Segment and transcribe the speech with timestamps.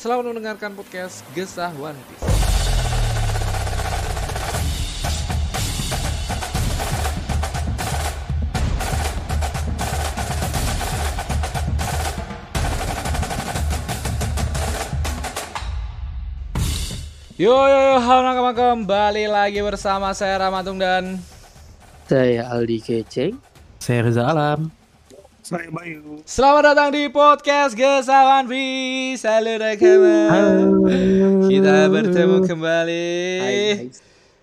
[0.00, 2.24] selalu mendengarkan podcast Gesah One Piece.
[17.36, 21.20] Yo yo yo, halo nakama kembali lagi bersama saya Ramatung dan
[22.08, 23.36] Saya Aldi Keceng.
[23.76, 24.79] Saya Reza Alam.
[25.40, 26.20] Saya Bayu.
[26.28, 29.56] Selamat datang di podcast Gesawan Piece Halo.
[29.56, 30.16] Nakama
[31.48, 33.08] Kita bertemu kembali.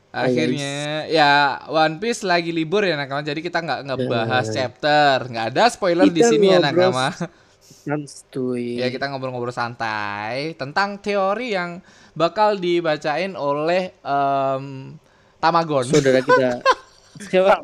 [0.10, 3.22] Akhirnya ya One Piece lagi libur ya nakama.
[3.22, 5.30] Jadi kita nggak ngebahas chapter.
[5.30, 7.14] Nggak ada spoiler di sini ya nakama.
[7.62, 8.82] Santuy.
[8.82, 11.78] Ya kita ngobrol-ngobrol santai Tentang teori yang
[12.18, 14.98] bakal dibacain oleh em,
[15.38, 15.86] Tamagon.
[15.86, 16.66] Saudara kita.
[17.30, 17.62] Siapa?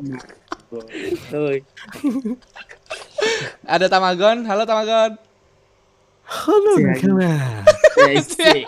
[3.64, 5.18] Ada Tamagon, halo Tamagon
[6.24, 7.62] Halo kawan.
[8.16, 8.64] Asik.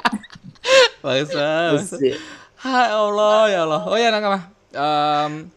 [1.01, 2.21] Bangsa Asik.
[2.61, 3.83] Hai Allah ya Allah.
[3.89, 4.53] Oh ya nakama.
[4.77, 5.49] Em,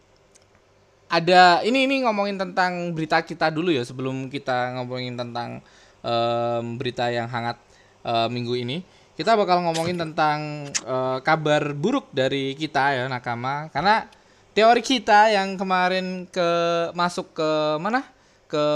[1.10, 5.60] ada ini ini ngomongin tentang berita kita dulu ya sebelum kita ngomongin tentang
[6.00, 7.60] em, berita yang hangat
[8.00, 8.80] eh, minggu ini.
[9.12, 14.08] Kita bakal ngomongin tentang eh, kabar buruk dari kita ya nakama karena
[14.56, 16.48] teori kita yang kemarin ke
[16.96, 18.08] masuk ke mana
[18.50, 18.66] ke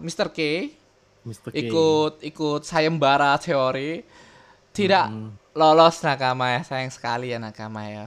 [0.00, 0.32] Mr.
[0.32, 0.72] K.
[1.28, 1.52] Mr.
[1.52, 1.56] K.
[1.68, 4.00] ikut ikut sayembara teori.
[4.72, 5.06] Tidak
[5.52, 8.06] lolos nakama ya sayang sekali ya nakama ya.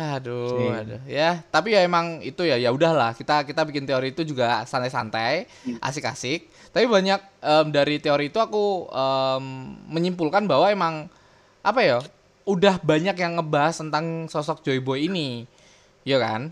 [0.00, 1.00] Aduh aduh.
[1.04, 3.12] Ya tapi ya emang itu ya ya udahlah.
[3.12, 5.44] Kita kita bikin teori itu juga santai-santai
[5.84, 6.48] asik-asik.
[6.72, 9.44] Tapi banyak em, dari teori itu aku em,
[9.92, 10.94] menyimpulkan bahwa emang
[11.60, 12.00] apa ya
[12.48, 15.44] udah banyak yang ngebahas tentang sosok Joy Boy ini.
[16.08, 16.48] Ya kan?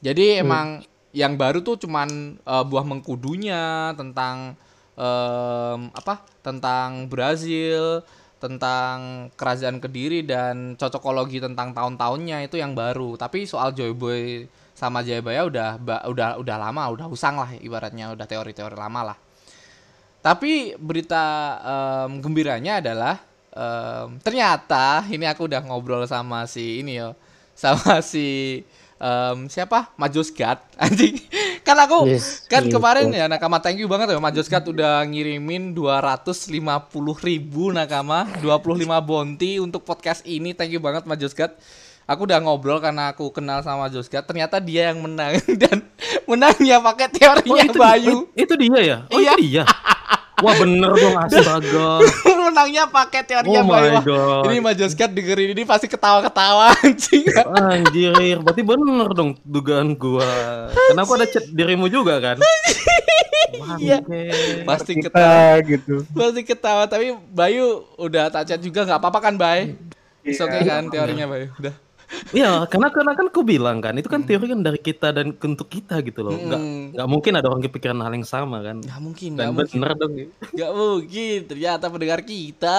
[0.00, 0.80] Jadi emang
[1.16, 4.52] yang baru tuh cuman eh, buah mengkudunya tentang
[4.96, 6.20] em, apa?
[6.44, 8.04] Tentang Brazil,
[8.36, 13.16] tentang kerajaan Kediri dan cocokologi tentang tahun-tahunnya itu yang baru.
[13.16, 14.44] Tapi soal Joy Boy
[14.76, 19.18] sama Jayabaya udah udah udah lama, udah usang lah ibaratnya udah teori-teori lama lah.
[20.20, 21.24] Tapi berita
[21.64, 23.14] em, gembiranya adalah
[23.56, 27.16] em, ternyata ini aku udah ngobrol sama si ini yo,
[27.56, 28.60] sama si
[28.96, 29.92] em, siapa?
[29.94, 31.16] Majos God anjing.
[31.66, 35.74] Kan aku Yes, kan kemarin ya nakama thank you banget ya Majos God udah ngirimin
[35.74, 36.54] 250
[37.26, 38.24] ribu nakama.
[38.38, 40.54] 25 bonti untuk podcast ini.
[40.54, 41.52] Thank you banget Majos God
[42.06, 45.42] aku udah ngobrol karena aku kenal sama Majos God ternyata dia yang menang.
[45.62, 45.82] Dan
[46.24, 48.16] menangnya pakai teorinya itu, Bayu.
[48.38, 48.96] Itu dia ya?
[49.10, 49.34] Oh Iya.
[49.34, 49.64] itu dia.
[50.36, 52.04] Wah bener dong astaga.
[52.46, 54.42] menangnya pakai teorinya Oh my God.
[54.48, 60.24] ini Majos God dengerin ini pasti ketawa-ketawa anjing Anjir, berarti bener dong dugaan gua.
[60.72, 62.36] Karena aku ada chat dirimu juga kan.
[63.76, 63.98] Iya.
[64.62, 66.06] pasti ketawa gitu.
[66.14, 69.74] pasti ketawa tapi Bayu udah tak chat juga nggak apa-apa kan Bay
[70.22, 70.42] Iya.
[70.42, 71.74] okay kan teorinya Bayu udah
[72.30, 75.66] Iya, karena karena kan ku bilang kan, itu kan teori kan dari kita dan untuk
[75.66, 76.34] kita gitu loh.
[76.34, 76.94] Enggak Hmm.
[76.94, 78.78] enggak mungkin ada orang kepikiran hal yang sama kan.
[78.78, 80.12] nggak mungkin nggak Dan mungkin bener dong.
[80.54, 82.78] nggak mungkin ternyata pendengar kita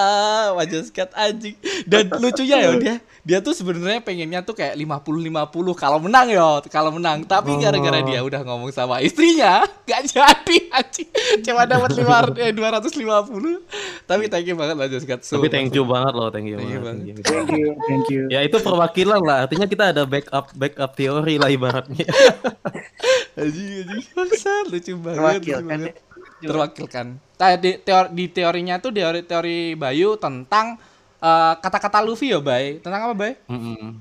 [0.54, 0.80] wajah
[1.14, 6.28] anjing dan lucunya ya dia dia tuh sebenarnya pengennya tuh kayak 50 50 kalau menang
[6.28, 7.60] ya kalau menang tapi Oh.
[7.60, 11.08] gara-gara dia udah ngomong sama istrinya nggak jadi anjing
[11.42, 16.28] cuma dapat lima eh, 250 tapi thank you banget wajah Tapi thank you banget loh,
[16.28, 17.04] thank you Thank you banget.
[17.04, 17.24] banget.
[17.24, 17.48] thank you.
[17.48, 18.22] Thank you, thank you.
[18.28, 22.06] Ya itu perwakilan lah, artinya kita ada backup backup teori lah ibaratnya.
[23.38, 25.14] Anjing anjing bangsa lucu banget.
[25.14, 25.94] lucu Terwakilkan banget.
[26.42, 27.06] Terwakilkan.
[27.38, 30.74] Nah, di, teori, di teorinya tuh teori teori Bayu tentang
[31.22, 32.82] eh, kata-kata Luffy ya, Bay.
[32.82, 33.32] Tentang apa, Bay?
[33.46, 33.94] Mm-mm.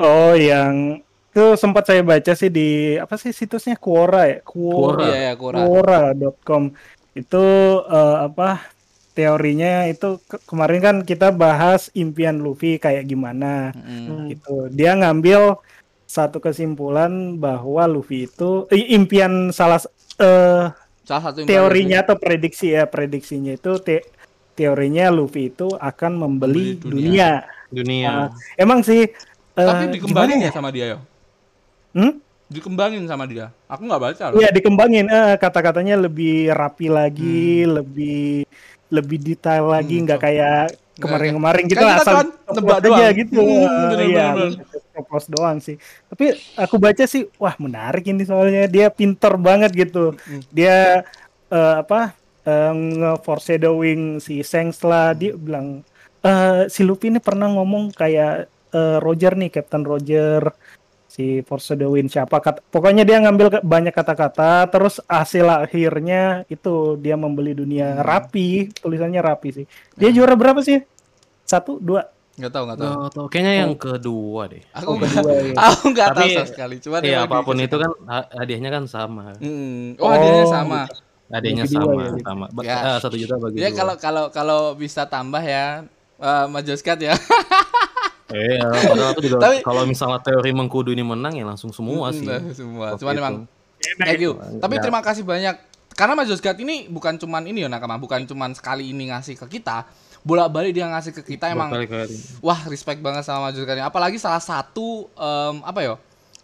[0.00, 1.00] Oh, yang
[1.30, 4.38] itu sempat saya baca sih di apa sih situsnya Quora ya?
[4.44, 5.08] Quora.
[5.08, 5.58] Iya, ya, Kura.
[5.64, 6.62] Quora.com.
[7.16, 7.44] Itu
[7.88, 8.60] eh, apa
[9.20, 14.32] teorinya itu ke- kemarin kan kita bahas impian Luffy kayak gimana Mm.
[14.32, 14.72] gitu.
[14.72, 15.60] Dia ngambil
[16.08, 19.76] satu kesimpulan bahwa Luffy itu eh, impian salah
[20.16, 20.72] eh
[21.04, 24.06] Salah satu teorinya atau prediksi ya prediksinya itu te-
[24.54, 27.04] teorinya Luffy itu akan membeli Membeli dunia.
[27.04, 27.30] dunia.
[27.70, 28.08] Dunia.
[28.10, 30.98] Nah, emang sih eh, Tapi dikembangin gimana ya sama dia ya?
[31.92, 32.18] Hmm?
[32.50, 33.54] Dikembangin sama dia.
[33.66, 34.38] Aku nggak baca loh.
[34.38, 37.78] Iya dikembangin eh, kata-katanya lebih rapi lagi, Hmm.
[37.78, 38.42] lebih
[38.90, 40.62] lebih detail lagi, Hmm, nggak so- kayak
[41.00, 42.16] kemarin-kemarin kita Kan kita asal
[42.52, 43.12] nebak aja doang.
[43.16, 43.40] gitu.
[43.40, 44.26] Hmm, bener, iya,
[44.92, 45.76] propose doang sih.
[46.06, 50.12] Tapi aku baca sih, wah menarik ini soalnya dia pinter banget gitu.
[50.12, 50.42] Hmm.
[50.50, 51.06] Dia
[51.48, 55.80] eh, apa eh, nge-foreshadowing si Sengs lah, dia bilang
[56.20, 60.52] eh si Luffy ini pernah ngomong kayak eh, Roger nih, Captain Roger
[61.10, 67.14] si foreshadowing siapa kat- pokoknya dia ngambil ke- banyak kata-kata terus hasil akhirnya itu dia
[67.14, 68.00] membeli dunia Hmm.
[68.00, 70.78] rapi tulisannya rapi sih dia juara berapa sih
[71.42, 72.88] satu dua Nggak tahu, nggak tahu.
[72.88, 74.62] Nggak tahu, kayaknya yang kedua deh.
[74.72, 75.54] Aku Oh, nggak, kedua ya.
[75.60, 76.74] aku nggak tahu sama sekali.
[76.80, 79.24] Cuman Iya emang apa pun itu kan ha- hadiahnya kan sama.
[79.36, 79.92] Hmm.
[80.00, 80.80] Oh, hadiahnya Oh, sama.
[81.28, 82.24] Hadiahnya Bagi dua sama, ya, gitu.
[82.24, 82.44] sama.
[82.64, 82.76] Ya.
[82.80, 85.84] ah, satu juta bagi Ya kalau kalau kalau bisa tambah ya
[86.16, 87.12] uh, Majoskat ya.
[88.30, 92.22] Iya, padahal aku juga Tapi- kalau misalnya teori mengkudu ini menang ya langsung semua sih.
[92.22, 92.94] Nah, semua.
[92.94, 93.20] Cuman itu.
[93.20, 93.34] emang
[93.98, 94.32] thank you.
[94.56, 94.80] Tapi Ya.
[94.80, 95.54] terima kasih banyak.
[95.90, 99.84] Karena Majoskat ini bukan cuman ini ya nakama, bukan cuman sekali ini ngasih ke kita.
[100.20, 101.72] Bolak-balik dia ngasih ke kita emang
[102.40, 103.84] wah respect banget sama Majoskat ini.
[103.84, 105.94] Apalagi salah satu em, apa ya?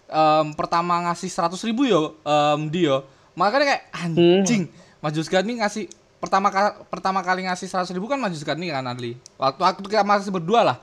[0.06, 3.00] em, pertama ngasih 100 ribu yo em, dia.
[3.32, 4.65] Makanya kayak anjing.
[4.99, 5.87] Majoskat ini ngasih
[6.17, 9.15] pertama ka- pertama kali ngasih 100 ribu kan Majoskat ini kan Adli.
[9.37, 10.77] Waktu waktu kita masih berdua lah.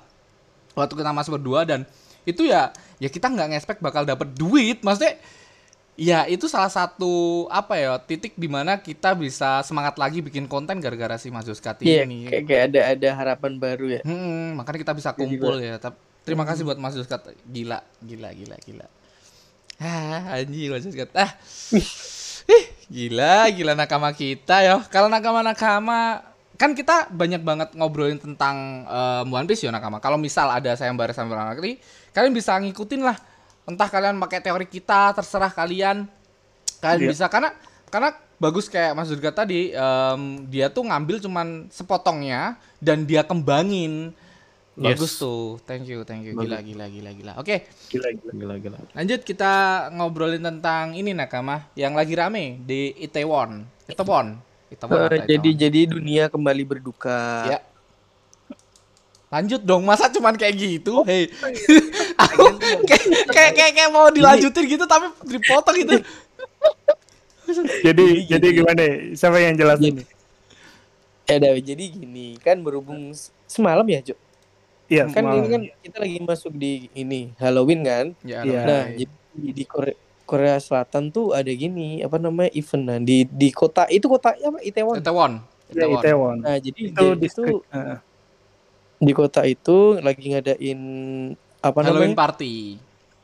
[0.74, 1.86] Waktu kita masih berdua dan
[2.24, 4.82] itu ya ya kita nggak ngespek bakal dapet duit.
[4.82, 5.18] Maksudnya
[5.94, 10.82] ya itu salah satu apa ya titik di mana kita bisa semangat lagi bikin konten
[10.82, 12.26] gara-gara si Majoskat Iya, ini.
[12.26, 14.02] kayak, kayak ada ada harapan baru ya.
[14.02, 15.78] Hmm, makanya kita bisa kumpul ya.
[15.78, 15.94] Tapi
[16.26, 17.36] terima kasih buat Mas Yuskat.
[17.46, 18.88] Gila, gila, gila, gila.
[19.78, 21.14] Ah, anjing Mas Yuskat.
[21.14, 21.30] Ah.
[22.44, 24.82] Ih, gila, gila nakama kita ya.
[24.90, 29.98] Kalau nakama-nakama kan kita banyak banget ngobrolin tentang eh, One Piece ya nakama.
[29.98, 33.18] Kalau misal ada sayembara sayembara negeri, kalian bisa ngikutin lah.
[33.64, 36.04] Entah kalian pakai teori kita, terserah kalian.
[36.84, 37.12] Kalian Iya.
[37.16, 37.56] bisa karena
[37.88, 40.22] karena bagus kayak Mas Yuskat tadi, em,
[40.52, 44.12] dia tuh ngambil cuman sepotongnya dan dia kembangin.
[44.74, 44.98] Yes.
[44.98, 45.62] Bagus tuh.
[45.64, 46.34] Thank you, thank you.
[46.34, 47.34] Gila, gila, gila, gila.
[47.38, 48.78] Oke, gila gila Gila gila.
[48.98, 49.54] lanjut kita
[49.94, 53.64] ngobrolin tentang ini nakama yang lagi rame di Itaewon.
[53.86, 54.42] Itaewon.
[54.74, 57.48] Eh, atau jadi jadi dunia kembali berduka.
[57.48, 57.60] Ya.
[59.30, 61.02] Lanjut dong, masa cuman kayak gitu?
[61.04, 61.26] Hei.
[62.90, 65.94] kayak, kayak kayak kayak mau dilanjutin gitu tapi dipotong gitu.
[67.84, 68.84] jadi jadi gimana
[69.14, 70.08] siapa yang jelasin nih
[71.24, 73.16] Ya udah, jadi gini kan berhubung
[73.48, 74.20] semalam ya, Cuk.
[74.92, 75.40] iya Kan semalam.
[75.40, 78.06] ini kan kita lagi masuk di ini Halloween kan.
[78.28, 78.60] Ya, Iya.
[78.60, 79.08] Nah, Roy.
[79.08, 79.14] jadi
[79.56, 84.08] di Korea, Korea Selatan tuh ada gini apa namanya event nah, di di kota itu
[84.08, 85.04] kota apa Itaewon.
[85.04, 85.34] Itaewon.
[85.74, 86.38] Ya, Itaewon.
[86.44, 87.98] Nah, jadi itu distrik itu Heeh.
[89.04, 90.80] di kota itu lagi ngadain
[91.60, 92.20] apa Halloween namanya?
[92.24, 92.54] party.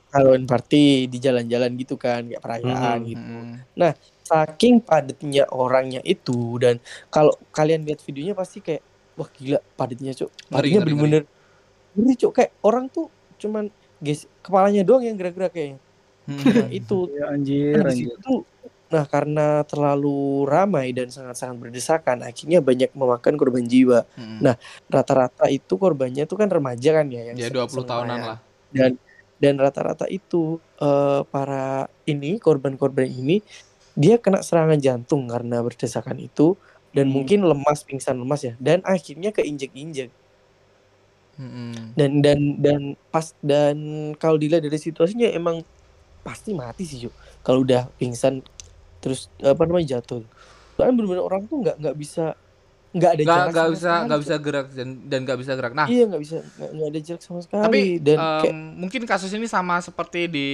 [0.09, 3.21] Halloween party di jalan-jalan gitu kan, kayak perayaan Hmm, gitu.
[3.21, 3.93] Mm-mm.
[4.25, 6.81] Saking padatnya orangnya itu dan
[7.13, 8.81] kalau kalian lihat videonya pasti kayak
[9.13, 10.29] wah gila padatnya, Cuk.
[10.49, 11.23] Padatnya bener-bener
[11.93, 12.31] ngeri, Cuk.
[12.33, 13.69] Kayak orang tuh cuman
[14.01, 15.77] guys kepalanya doang yang gerak-gerak kayaknya.
[16.29, 16.45] Hmm.
[16.53, 18.39] Nah, itu Ya, anjir Nah, anjir tuh
[18.89, 20.09] nah karena terlalu
[20.49, 24.41] ramai dan sangat-sangat berdesakan akhirnya banyak memakan korban jiwa Mm-mm.
[24.45, 24.55] Nah,
[24.89, 28.29] rata-rata itu korbannya tuh kan remaja kan ya yang ya se- 20 tahunan senilai.
[28.33, 28.39] lah.
[28.73, 28.91] dan
[29.43, 30.37] dan rata-rata itu
[30.81, 31.55] eh, para
[32.11, 33.45] ini korban-korban ini
[33.93, 36.57] dia kena serangan jantung karena berdesakan itu
[36.95, 37.13] dan Hmm.
[37.15, 40.09] mungkin lemas pingsan lemas ya dan akhirnya keinjek-injek
[41.39, 41.95] Mm-mm.
[41.95, 43.77] dan dan dan pas dan
[44.19, 45.63] kalau dilihat dari situasinya emang
[46.19, 47.09] pasti mati sih Ju.
[47.41, 48.43] kalau udah pingsan
[48.99, 50.21] terus apa namanya jatuh
[50.73, 52.25] soalnya benar-benar orang tuh nggak nggak bisa
[52.89, 55.73] nggak ada Nggak nggak sama bisa nggak bisa gerak dan dan nggak bisa gerak.
[55.77, 59.29] Nah, iya nggak bisa nggak ada jarak sama sekali tapi dan em, kayak mungkin kasus
[59.29, 60.47] ini sama seperti di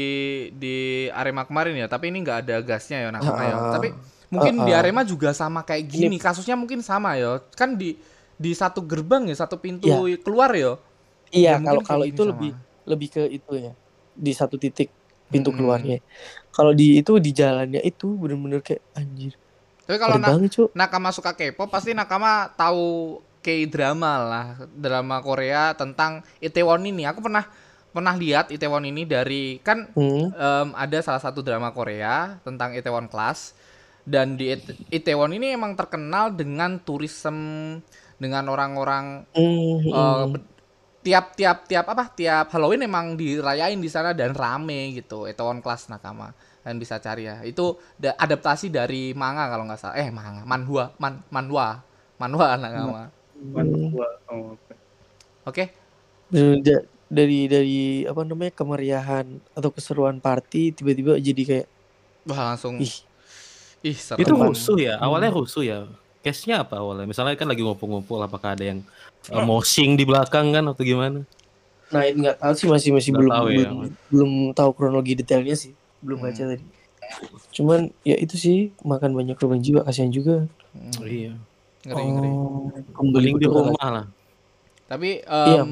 [0.52, 0.76] di
[1.10, 3.88] Arema kemarin ya tapi ini nggak ada gasnya ya nakama ya Ah, tapi
[4.28, 4.82] mungkin di ah, ah.
[4.84, 7.96] Arema juga sama kayak gini kasusnya mungkin sama ya kan di
[8.36, 9.88] di satu gerbang ya satu pintu
[10.20, 10.76] keluar ya
[11.32, 12.84] iya Ya, kalau kalau itu gini lebih sama.
[12.84, 13.72] lebih ke itu ya
[14.12, 14.92] di satu titik
[15.34, 15.58] pintu Mm-mm.
[15.58, 15.96] keluarnya.
[16.56, 19.34] Kalau di itu di jalannya itu bener-bener kayak anjir
[19.86, 25.78] tapi kalau Ngeri na- banget nakama suka K-pop pasti nakama tahu K-drama lah drama Korea
[25.78, 27.46] tentang Itaewon ini aku pernah
[27.94, 30.36] pernah lihat Itaewon ini dari kan Hmm.
[30.36, 33.54] em, ada salah satu drama Korea tentang Itaewon Class
[34.04, 37.38] dan di It- Itaewon ini emang terkenal dengan turism
[38.18, 40.26] dengan orang-orang Hmm, eh,
[41.06, 41.14] hmm.
[41.14, 45.86] ber- tiap-tiap tiap apa tiap Halloween emang dirayain di sana dan rame gitu Itaewon Class
[45.88, 46.34] nakama
[46.66, 50.90] kalian bisa cari ya itu da- adaptasi dari manga kalau nggak salah eh manga manhwa
[50.98, 51.86] man manhwa
[52.18, 53.04] manhwa nakama
[53.36, 54.08] Manhwa.
[54.32, 54.74] Oh, oke.
[55.46, 55.64] oke
[56.34, 61.68] Bener, da- dari dari apa namanya kemeriahan atau keseruan party tiba-tiba jadi kayak
[62.26, 62.96] wah langsung ih
[63.86, 65.86] ih Itu rusuh ya, awalnya rusuh ya.
[66.26, 67.06] Case-nya apa awalnya?
[67.06, 68.82] Misalnya kan lagi ngumpul-ngumpul, apakah ada yang
[69.30, 71.22] uh, moshing di belakang kan atau gimana?
[71.94, 73.78] Nah, ini nggak tahu sih masih masih Nggak belum tahu ya, belum,
[74.10, 75.78] belum tahu kronologi detailnya sih.
[76.02, 76.34] Belum Hmm.
[76.34, 76.66] baca tadi.
[77.54, 80.50] Cuman ya itu sih makan banyak korban jiwa kasihan juga.
[80.74, 81.38] Hmm, Iya.
[81.86, 82.30] ngeri ngeri.
[82.34, 84.06] Oh, kembali Paling di rumah lah.
[84.90, 85.62] Tapi Iya.
[85.62, 85.70] em,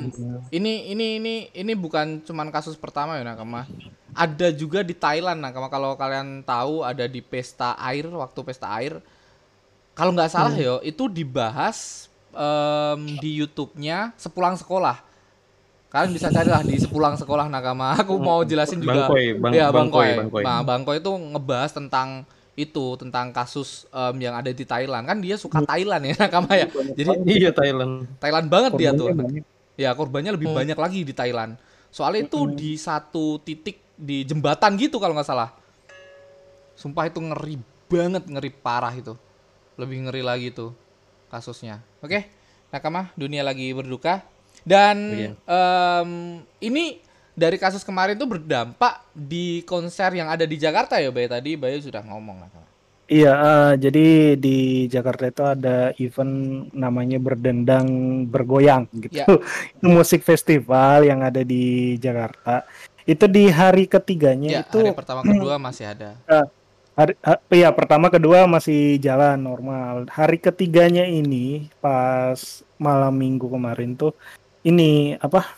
[0.54, 3.66] ini ini ini ini bukan cuman kasus pertama ya Nakama.
[4.14, 9.02] Ada juga di Thailand Nakama kalau kalian tahu ada di pesta air waktu pesta air.
[9.94, 14.98] Kalau nggak salah yo itu dibahas em, di YouTube-nya sepulang sekolah.
[15.94, 17.94] Kalian bisa cari lah di sepulang sekolah Nakama.
[18.02, 19.06] Aku mau jelasin juga.
[19.06, 20.14] Bangkoy, bang, ya bangkoy, Bangkoy.
[20.18, 20.42] bangkoy.
[20.42, 25.38] Nah, Bangkoy itu ngebahas tentang itu tentang kasus em, yang ada di Thailand kan dia
[25.38, 26.66] suka Thailand ya Nakama ya.
[26.70, 28.10] Jadi Iya Thailand.
[28.18, 29.14] Thailand banget dia tuh.
[29.14, 29.46] Korbannya banyak.
[29.74, 30.58] Ya korbannya lebih Hmm.
[30.58, 31.58] banyak lagi di Thailand.
[31.90, 35.54] Soalnya itu di satu titik di jembatan gitu kalau nggak salah.
[36.74, 39.14] Sumpah itu ngeri banget, ngeri parah itu.
[39.78, 40.72] Lebih ngeri lagi tuh
[41.28, 41.82] kasusnya.
[42.00, 42.30] Oke,
[42.70, 44.22] Nakama, dunia lagi berduka.
[44.64, 45.32] Dan Iya.
[45.44, 46.10] em,
[46.62, 47.02] ini
[47.34, 51.26] dari kasus kemarin tuh berdampak di konser yang ada di Jakarta ya, Bay.
[51.26, 52.70] Tadi Bayu sudah ngomong Nakama.
[53.04, 54.08] Iya, eh, jadi
[54.40, 57.86] di Jakarta itu ada event namanya Berdendang
[58.26, 59.20] Bergoyang gitu.
[59.22, 59.28] Ya.
[59.76, 62.64] Itu musik festival yang ada di Jakarta.
[63.04, 66.16] Itu di hari ketiganya Ya, itu hari pertama kedua masih ada.
[66.94, 70.06] hari, ha- iya pertama kedua masih jalan normal.
[70.10, 74.14] Hari ketiganya ini pas malam minggu kemarin tuh
[74.66, 75.58] ini apa?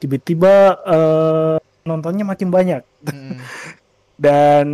[0.00, 2.82] Tiba-tiba eh, nontonnya makin banyak.
[3.04, 3.36] Mm.
[4.20, 4.66] dan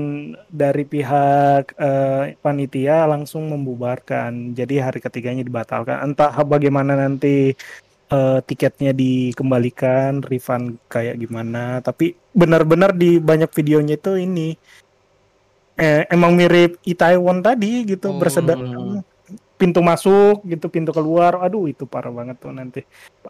[0.50, 4.54] dari pihak eh, panitia langsung membubarkan.
[4.58, 6.02] Jadi hari ketiganya dibatalkan.
[6.02, 7.54] Entah bagaimana nanti
[8.10, 11.78] eh, tiketnya dikembalikan, refund kayak gimana.
[11.82, 14.58] Tapi benar-benar di banyak videonya itu ini
[15.76, 19.00] eh, emang mirip Itaewon tadi gitu, Oh.
[19.56, 21.40] pintu masuk gitu, pintu keluar.
[21.40, 22.84] Aduh, itu parah banget tuh nanti.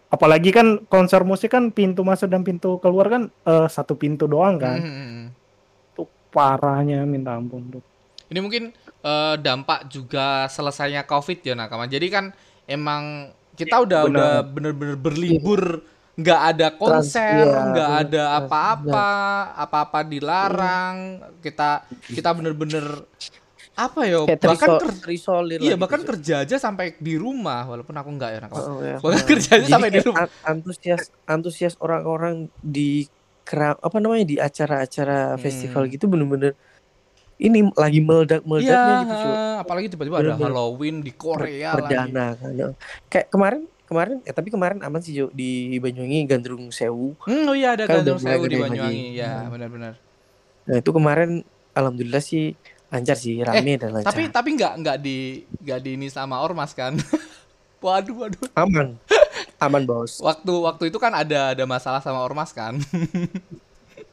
[0.07, 4.59] Apalagi kan konser musik kan pintu masuk dan pintu keluar kan eh, satu pintu doang
[4.59, 5.23] kan Mm.
[5.95, 7.83] tuh parahnya minta ampun tuh.
[8.27, 11.87] Ini mungkin eh, dampak juga selesainya COVID ya Nakama.
[11.87, 12.35] Jadi kan
[12.67, 14.11] emang kita udah benar.
[14.11, 15.79] udah bener-bener berlibur,
[16.17, 19.09] nggak ada konser, iya, nggak bener, ada apa-apa,
[19.55, 20.95] apa-apa dilarang.
[21.37, 22.85] Kita kita bener-bener
[23.77, 24.25] apa ya?
[24.25, 26.09] Kayak bahkan terisolir iya bahkan gitu.
[26.09, 28.39] kerja aja sampai di rumah walaupun aku nggak ya.
[28.49, 28.97] Oh, ya.
[28.97, 30.25] Bahkan Nah, kerjanya jadi sampai di rumah.
[30.25, 33.05] an- antusias antusias orang-orang di
[33.45, 35.39] kera, apa namanya di acara-acara Hmm.
[35.39, 36.57] festival gitu bener-bener
[37.37, 39.33] ini lagi meledak Iya, meledaknya gitu cuy.
[39.61, 40.33] apalagi tiba-tiba ada.
[40.35, 41.85] Halloween di Korea lagi.
[41.85, 42.73] perdana kan.
[43.07, 47.15] Kayak kemarin kemarin eh tapi kemarin aman sih Jo di Banyuwangi Gandrung Sewu.
[47.23, 49.15] Hmm, oh iya ada Kan Gandrung Sewu di Banyuwangi.
[49.15, 49.17] lagi.
[49.17, 49.55] Ya, Hmm.
[49.55, 49.93] benar-benar.
[50.67, 51.31] Nah, itu kemarin
[51.71, 52.53] alhamdulillah sih
[52.87, 54.03] lancar sih, rame dan lancar.
[54.03, 55.17] Eh, Tapi tapi nggak nggak di
[55.57, 56.93] nggak di ini sama ormas kan?
[57.79, 58.47] waduh waduh.
[58.55, 58.99] aman.
[59.57, 60.21] Aman, Bos.
[60.21, 62.77] Waktu waktu itu kan ada ada masalah sama ormas kan?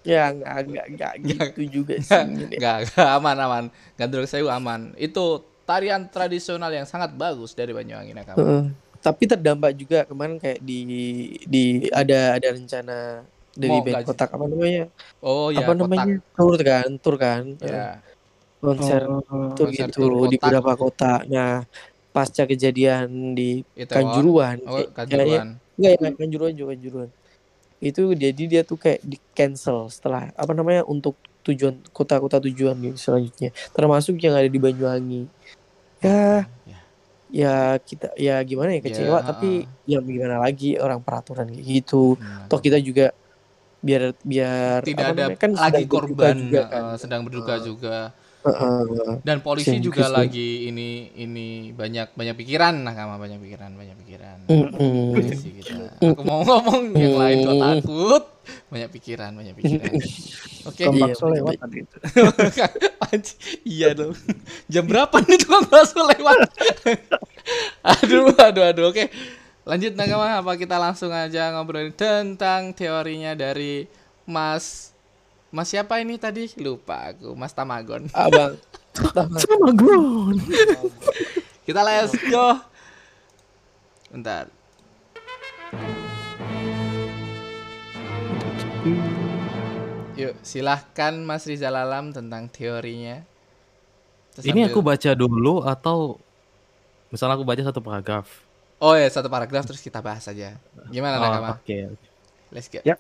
[0.04, 2.12] Ya enggak enggak enggak gitu juga sih.
[2.60, 3.64] Nggak nggak aman aman.
[3.96, 4.92] Gandrung Sewu aman.
[4.96, 8.36] Itu tarian tradisional yang sangat bagus dari Banyuwangi Nakama.
[8.36, 8.64] Heeh.
[9.04, 10.80] Tapi terdampak juga kemarin kayak di
[11.44, 13.20] di ada ada rencana
[13.52, 14.06] dari Mau band gaji.
[14.08, 14.84] kotak apa namanya?
[15.20, 16.16] Oh ya apa namanya?
[16.32, 17.42] Tur kan, tur kan.
[17.61, 18.00] Ya.
[18.64, 19.20] Konser Oh,
[19.52, 20.49] tur konser gitu tur di kotak.
[20.49, 21.12] beberapa kota.
[21.28, 21.68] Nah,
[22.11, 23.92] pasca kejadian di Itaewon.
[23.92, 24.56] Kanjuruhan.
[24.64, 25.46] Oh, Kanjuruhan.
[25.76, 27.11] Enggak ya, Kanjuruhan juga Kanjuruhan.
[27.84, 31.12] Itu jadi dia tuh kayak di cancel setelah apa namanya untuk
[31.44, 33.52] tujuan kota-kota tujuan gitu selanjutnya.
[33.76, 35.28] Termasuk yang ada di Banyuwangi.
[36.00, 36.63] Ya, Ya.
[37.34, 42.14] Ya kita ya gimana ya kecewa Ya, tapi ya gimana lagi orang peraturan kayak gitu.
[42.14, 42.46] Benar.
[42.46, 43.10] Toh kita juga
[43.84, 46.82] biar biar Tidak ada namanya, kan lagi korban juga kan.
[46.94, 47.96] eh, sedang berduka juga.
[49.20, 50.12] Dan polisi Kesian juga sih.
[50.12, 54.36] lagi ini ini banyak banyak pikiran Nakama banyak pikiran banyak pikiran.
[54.46, 55.16] Mm-mm.
[55.16, 55.96] Polisi kita.
[56.00, 57.62] Aku mau ngomong yang lain kok Mm.
[57.64, 58.24] takut.
[58.68, 59.92] Banyak pikiran, banyak pikiran.
[60.68, 60.82] Oke.
[60.84, 61.96] Tukang Iya, lewat tadi itu.
[63.64, 64.14] Iya dong.
[64.68, 66.38] Jam berapa nih tukang bakso lewat?
[67.96, 68.84] aduh, aduh, aduh.
[68.92, 69.08] Oke.
[69.64, 73.88] Lanjut Nakama, apa kita langsung aja ngobrolin tentang teorinya dari
[74.28, 74.92] Mas
[75.54, 76.50] Mas siapa ini tadi?
[76.58, 77.38] Lupa aku.
[77.38, 78.11] Mas Tamagon.
[78.11, 78.58] Abang.
[79.38, 79.99] Sama gue.
[81.62, 82.58] Kita let's go.
[84.11, 84.50] Bentar.
[90.14, 93.26] Yuk, silahkan Mas Rizal Alam tentang teorinya.
[94.34, 95.99] Terus Ini sambil- aku baca dulu atau
[97.11, 98.26] misalnya aku baca satu paragraf.
[98.78, 100.58] Oh ya, satu paragraf terus kita bahas aja.
[100.90, 101.50] Gimana Oh, Nakama?
[101.58, 101.94] Oke.
[102.54, 102.78] Let's go.
[102.87, 102.94] Ya.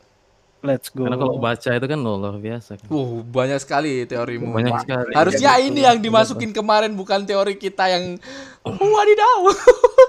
[0.64, 1.04] Let's go.
[1.04, 2.88] Karena kalau baca itu kan loh, luar biasa kan.
[2.88, 4.48] Uh, banyak sekali teorimu.
[4.48, 5.12] Banyak sekali.
[5.12, 8.16] Harusnya ini yang dimasukin kemarin bukan teori kita yang
[8.64, 9.38] wadidaw.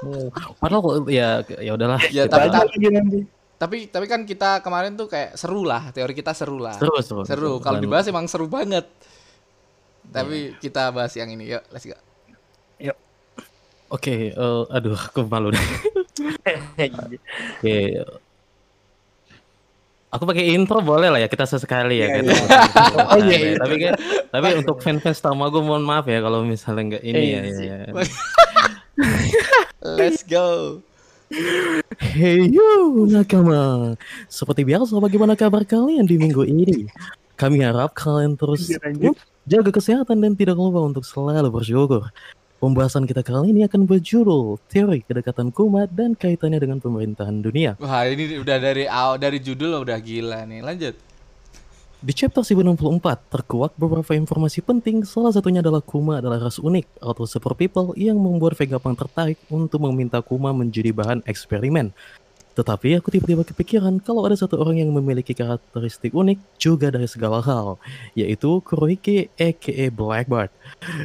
[0.08, 0.32] Oh,
[0.64, 2.00] Padahal kok ya ya udahlah.
[2.08, 2.48] Ya, tapi-
[2.88, 3.28] nanti.
[3.60, 6.80] tapi tapi kan kita kemarin tuh kayak seru lah, teori kita seru lah.
[6.80, 7.22] seru seru.
[7.28, 7.54] Seru.
[7.60, 8.88] Kalau Dan- dibahas emang seru banget.
[10.08, 11.52] Tapi kita bahas yang ini.
[11.52, 12.00] Yuk, let's go.
[13.86, 15.62] Oke, eh, aduh, aku malu deh.
[17.62, 17.78] Oke.
[20.16, 22.24] Aku pakai intro boleh lah ya kita sesekali ya kan.
[23.12, 23.54] Oh, iya, iya.
[23.60, 23.94] Tapi kan
[24.32, 27.40] tapi untuk fans-fans Tamago mohon maaf ya kalau misalnya nggak ini ya.
[27.44, 27.92] Eh, ya, ya.
[29.84, 30.80] Let's go.
[32.00, 33.94] Hey yo nakama.
[34.32, 36.88] Seperti biasa bagaimana kabar kalian di minggu ini?
[37.36, 38.72] Kami harap kalian terus
[39.44, 42.08] jaga kesehatan dan tidak lupa untuk selalu bersyukur.
[42.56, 47.76] Pembahasan kita kali ini akan berjudul Teori Kedekatan Kumat dan kaitannya dengan pemerintahan dunia.
[47.84, 48.88] Wah, ini udah dari
[49.20, 50.64] dari judul udah gila nih.
[50.64, 50.96] Lanjut.
[52.00, 57.28] Di chapter 1064 terkuak beberapa informasi penting, salah satunya adalah Kuma adalah ras unik atau
[57.28, 61.92] super people yang membuat Vegapunk tertarik untuk meminta Kuma menjadi bahan eksperimen.
[62.56, 67.44] Tetapi aku tiba-tiba kepikiran kalau ada satu orang yang memiliki karakteristik unik juga dari segala
[67.44, 67.76] hal,
[68.16, 70.52] yaitu Kurohige aka Blackbird.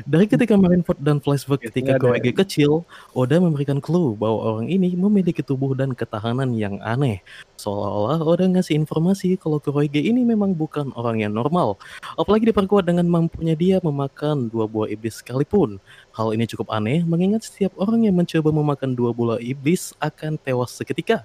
[0.07, 1.99] Dari ketika Marineford dan flashback ketika.
[1.99, 2.87] Kurohige kecil,
[3.19, 7.19] Oda memberikan clue bahwa orang ini memiliki tubuh dan ketahanan yang aneh.
[7.59, 11.77] Seolah-olah Oda ngasih informasi kalau Kurohige ini memang bukan orang yang normal.
[12.15, 15.83] Apalagi diperkuat dengan mampunya dia memakan dua buah iblis sekalipun.
[16.11, 20.75] Hal ini cukup aneh mengingat setiap orang yang mencoba memakan dua buah iblis akan tewas
[20.75, 21.23] seketika.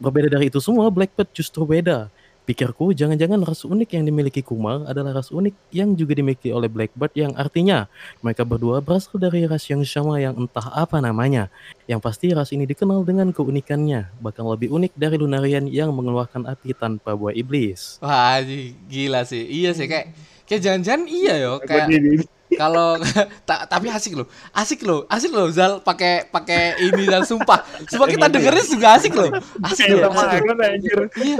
[0.00, 2.08] Berbeda dari itu semua, Blackbird justru beda.
[2.42, 7.14] Pikirku, jangan-jangan ras unik yang dimiliki Kuma adalah ras unik yang juga dimiliki oleh Blackbird
[7.14, 7.86] yang artinya
[8.18, 11.46] mereka berdua berasal dari ras yang sama yang entah apa namanya.
[11.86, 16.74] Yang pasti ras ini dikenal dengan keunikannya, bahkan lebih unik dari Lunarian yang mengeluarkan api
[16.74, 18.02] tanpa buah iblis.
[18.02, 18.42] Wah,
[18.90, 19.46] gila sih.
[19.46, 20.10] Iya sih kayak
[20.42, 23.00] kayak jangan-jangan iya yo kayak kalau
[23.48, 24.26] ta- tapi asik loh.
[24.50, 25.04] Asik loh.
[25.06, 27.62] Asik loh Zal pakai pakai ini dan sumpah.
[27.86, 29.30] Sumpah kita dengerin juga asik loh.
[29.62, 30.10] Asik loh.
[30.10, 30.40] Asik.
[30.42, 30.98] kan anjir.
[31.16, 31.38] Iya,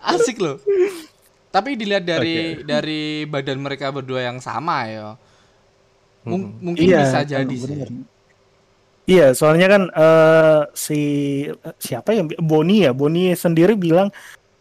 [0.00, 0.56] asik loh.
[1.48, 5.08] Tapi dilihat dari dari badan mereka berdua yang sama ya.
[6.24, 7.62] Mung- mungkin Iya, bisa jadi sih.
[7.62, 7.88] bener.
[9.04, 11.00] Iya, soalnya kan eh, si
[11.76, 14.08] siapa yang Boni ya, Boni sendiri bilang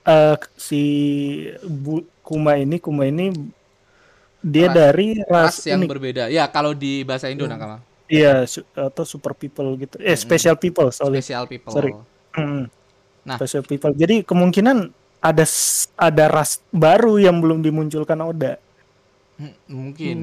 [0.03, 0.83] eh, si
[1.63, 3.31] Bu, Kuma ini Kuma ini
[4.43, 5.89] dia Ras- dari ras, Ras yang unik.
[5.89, 6.23] berbeda.
[6.27, 7.79] Ya, kalau di bahasa Indo nakama.
[8.11, 9.95] Iya, su- atau super people gitu.
[9.97, 11.23] Eh, special people, sorry.
[11.23, 11.71] Special people.
[11.71, 11.91] Sorry.
[12.35, 12.67] Hmm.
[13.23, 13.39] Nah.
[13.39, 13.95] Special people.
[13.95, 14.91] Jadi kemungkinan
[15.23, 15.45] ada
[15.95, 18.59] ada ras baru yang belum dimunculkan Oda.
[19.39, 20.17] Hmm, Mungkin.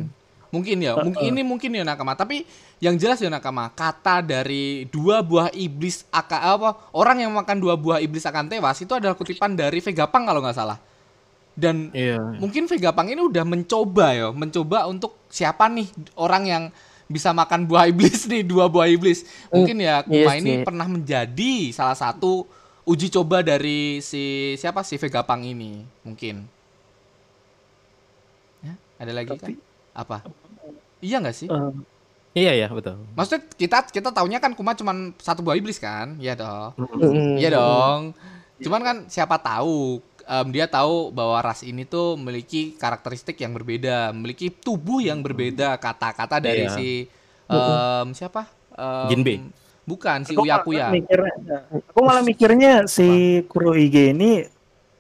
[0.51, 1.07] Mungkin ya, Uh-uh.
[1.07, 2.43] mungkin ini mungkin ya nakama, tapi
[2.83, 7.79] yang jelas ya nakama, kata dari dua buah iblis akan apa orang yang makan dua
[7.79, 10.75] buah iblis akan tewas itu adalah kutipan dari Vegapunk kalau nggak salah.
[11.53, 12.17] Dan Iya.
[12.39, 16.65] mungkin Vegapunk ini udah mencoba ya, mencoba untuk siapa nih orang yang
[17.05, 19.27] bisa makan buah iblis nih, dua buah iblis.
[19.51, 20.65] Mungkin ya Kuma iya ini sih.
[20.65, 22.47] pernah menjadi salah satu
[22.83, 24.23] uji coba dari si
[24.57, 26.47] siapa si Vegapunk ini, mungkin.
[28.63, 29.51] Ya, ada lagi kan?
[29.93, 30.17] Apa?
[31.01, 31.49] Iya nggak sih?
[31.49, 31.73] Eh,
[32.31, 32.95] Iya ya, betul.
[33.19, 36.15] Maksudnya kita kita taunya kan Kuma cuman satu buah iblis kan?
[36.17, 36.79] Iya dong.
[37.35, 38.15] Iya dong.
[38.63, 39.99] Cuman kan siapa tahu
[40.31, 45.75] em, dia tahu bahwa ras ini tuh memiliki karakteristik yang berbeda, memiliki tubuh yang berbeda.
[45.77, 46.75] Kata-kata dari Iya.
[46.75, 46.89] si
[47.51, 48.47] em, siapa?
[48.73, 49.39] Em, Jinbei.
[49.83, 50.87] Bukan si aku Uya malah Kuya.
[50.89, 51.35] mikirnya,
[51.91, 54.47] aku malah mikirnya si Kurohige ini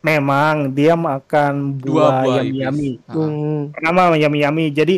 [0.01, 2.88] memang dia makan buah buah yami yami.
[2.99, 3.07] iblis.
[3.07, 3.14] Ah.
[3.14, 3.61] Hmm.
[3.71, 4.64] Pertama yami yami.
[4.75, 4.97] Jadi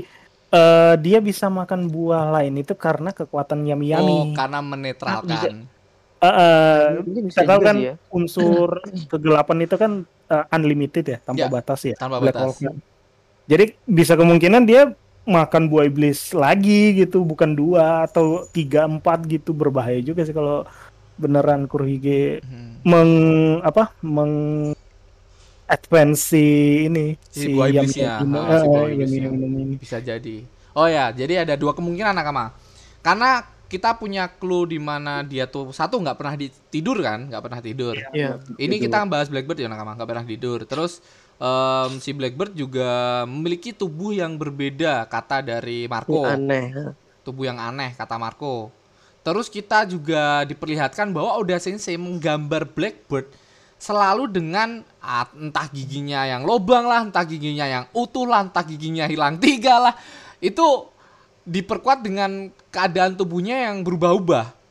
[0.48, 4.12] eh, dia bisa makan buah lain itu karena kekuatan yami yami.
[4.12, 5.68] Oh, karena menetralkan.
[5.68, 5.81] Eh,
[6.22, 7.94] eh, Mungkin kita bisa tahu kan ya.
[8.08, 8.68] unsur
[9.06, 11.96] kegelapan itu kan eh, unlimited ya, tanpa Ya, batas ya.
[11.98, 12.56] tanpa Black batas.
[12.62, 12.78] hole.
[13.44, 19.50] Jadi bisa kemungkinan dia makan buah iblis lagi gitu, bukan dua atau tiga empat gitu
[19.50, 20.62] berbahaya juga sih kalau
[21.14, 22.80] beneran Kurohige Hmm.
[22.82, 23.10] meng
[23.62, 24.32] apa meng
[25.66, 26.44] advance si
[26.86, 28.44] ini Si buah Yami- ah, si buah
[28.84, 29.20] eh, iblisnya.
[29.28, 29.74] Yami Yami ini.
[29.78, 30.42] Bisa jadi.
[30.72, 32.56] Oh ya, jadi ada dua kemungkinan nakama.
[33.00, 37.40] Karena kita punya clue di mana dia tuh satu nggak pernah di- tidur kan, nggak
[37.40, 37.96] pernah tidur.
[38.12, 38.36] Iya.
[38.60, 40.68] Ini kita bahas Blackbird ya nakama, nggak pernah tidur.
[40.68, 41.00] Terus
[41.40, 46.28] em, si Blackbird juga memiliki tubuh yang berbeda kata dari Marco.
[46.28, 46.68] Aneh.
[46.76, 46.92] ha.
[47.24, 48.68] Tubuh yang aneh kata Marco.
[49.24, 53.30] Terus kita juga diperlihatkan bahwa Oda Sensei menggambar Blackbird
[53.80, 59.08] selalu dengan ah, entah giginya yang lobang lah, entah giginya yang utuh lah, entah giginya
[59.08, 59.94] hilang tiga lah.
[60.42, 60.92] Itu
[61.46, 64.64] diperkuat dengan keadaan tubuhnya yang berubah-ubah.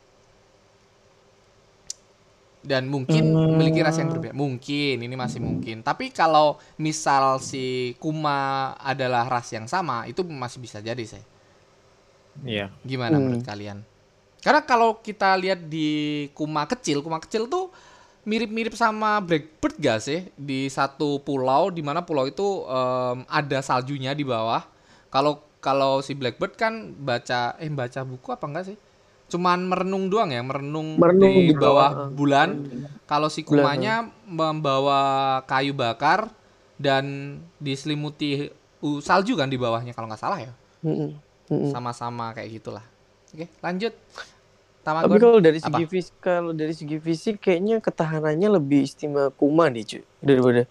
[2.62, 3.58] dan mungkin Hmm.
[3.58, 4.38] memiliki ras yang berbeda.
[4.38, 5.82] Mungkin ini masih mungkin.
[5.82, 11.26] Tapi kalau misal si Kuma adalah ras yang sama, itu masih bisa jadi saya.
[12.46, 12.70] Iya.
[12.86, 13.34] Gimana Hmm.
[13.34, 13.82] menurut kalian?
[14.46, 17.74] Karena kalau kita lihat di Kuma kecil, Kuma kecil tuh
[18.30, 20.30] mirip-mirip sama Blackbird gak sih?
[20.38, 24.62] Di satu pulau, di mana pulau itu em, ada saljunya di bawah.
[25.10, 28.78] Kalau kalau si Blackbird kan baca eh baca buku apa enggak sih?
[29.32, 32.12] Cuman merenung doang ya, merenung, Merenung di di bawah bawah.
[32.12, 32.50] bulan.
[33.08, 33.96] Kalau si Bulan, Kumanya
[34.28, 35.00] membawa
[35.46, 36.28] kayu bakar
[36.76, 40.52] dan diselimuti uh, salju kan di bawahnya kalau nggak salah ya.
[40.84, 41.16] Mm-mm.
[41.48, 41.72] Mm-mm.
[41.72, 42.84] Sama-sama kayak gitulah.
[43.32, 43.96] Oke, lanjut.
[44.82, 45.20] Tapi Tamagon.
[45.22, 45.78] kalau dari Apa?
[45.78, 50.66] segi fisik, kalau dari segi fisik kayaknya ketahanannya lebih istimewa Kuma nih cuy daripada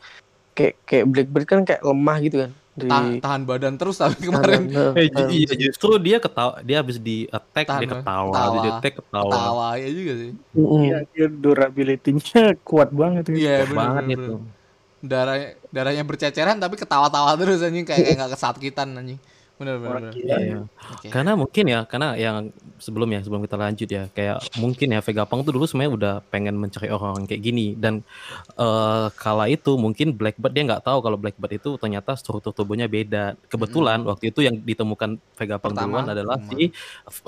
[0.52, 4.70] kayak kayak Blackbird kan kayak lemah gitu kan Ta- dari tahan badan terus tapi kemarin
[4.70, 8.54] Tahan- Eh, tahan- iya justru dia ketawa, dia habis di attack Tahan, dia ketawa, ketawa.
[8.54, 9.32] di attack ketawa.
[9.32, 10.30] tawa ya juga sih.
[10.54, 13.38] Iya, dia durability-nya kuat banget gitu.
[13.42, 14.34] Iya, Kuat bener, banget bener, itu.
[14.36, 14.58] bener.
[15.00, 19.20] Darahnya darahnya berceceran tapi ketawa-tawa terus anjing kayak kayak nggak kesakitan anjing.
[19.60, 20.12] Orang bener.
[20.16, 20.36] gila.
[20.40, 20.58] Iya.
[20.96, 21.06] Oke.
[21.12, 22.48] Karena mungkin ya, karena yang
[22.80, 26.56] sebelum ya, sebelum kita lanjut ya, kayak mungkin ya Vegapunk tuh dulu sebenarnya udah pengen
[26.56, 28.00] mencari orang-orang kayak gini dan
[28.56, 33.36] eh kala itu mungkin Blackbird dia nggak tahu kalau Blackbird itu ternyata struktur tubuhnya beda.
[33.46, 36.50] Kebetulan waktu itu yang ditemukan Vegapunk Pertama, duluan adalah Kuma.
[36.50, 36.72] si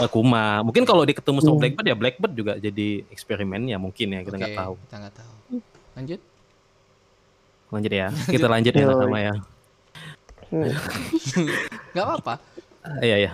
[0.01, 0.45] eh, Kuma.
[0.65, 1.61] Mungkin kalau dia ketemu sama Hmm.
[1.61, 4.75] Blackbird ya Blackbird juga jadi eksperimennya mungkin ya kita nggak Oke, tahu.
[4.89, 5.33] Kita nggak tahu.
[6.01, 6.21] Lanjut.
[7.69, 9.35] Lanjut ya, kita lanjut ya sama ya.
[11.97, 12.35] Nggak apa-apa.
[12.85, 13.33] Ah, Iya ya.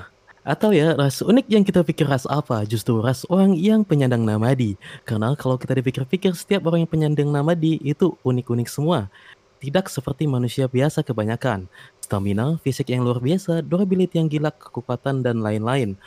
[0.49, 4.81] Atau ya ras unik yang kita pikir ras apa justru ras orang yang penyandang namadi.
[5.05, 9.13] Karena kalau kita dipikir-pikir setiap orang yang penyandang namadi itu unik-unik semua.
[9.59, 11.67] Tidak seperti manusia biasa kebanyakan.
[11.99, 15.99] Stamina, fisik yang luar biasa, durability yang gila, kekuatan dan lain-lain.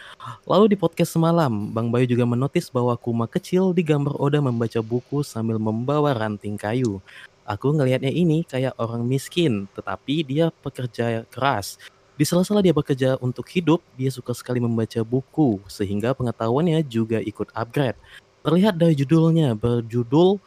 [0.47, 5.21] Lalu di podcast semalam, Bang Bayu juga menotis bahwa Kuma kecil digambar Oda membaca buku
[5.21, 7.03] sambil membawa ranting kayu.
[7.45, 11.81] Aku ngelihatnya ini kayak orang miskin, tetapi dia pekerja keras.
[12.13, 17.49] Di sela-sela dia bekerja untuk hidup, dia suka sekali membaca buku, sehingga pengetahuannya juga ikut
[17.57, 17.97] upgrade.
[18.45, 20.37] Terlihat dari judulnya, berjudul,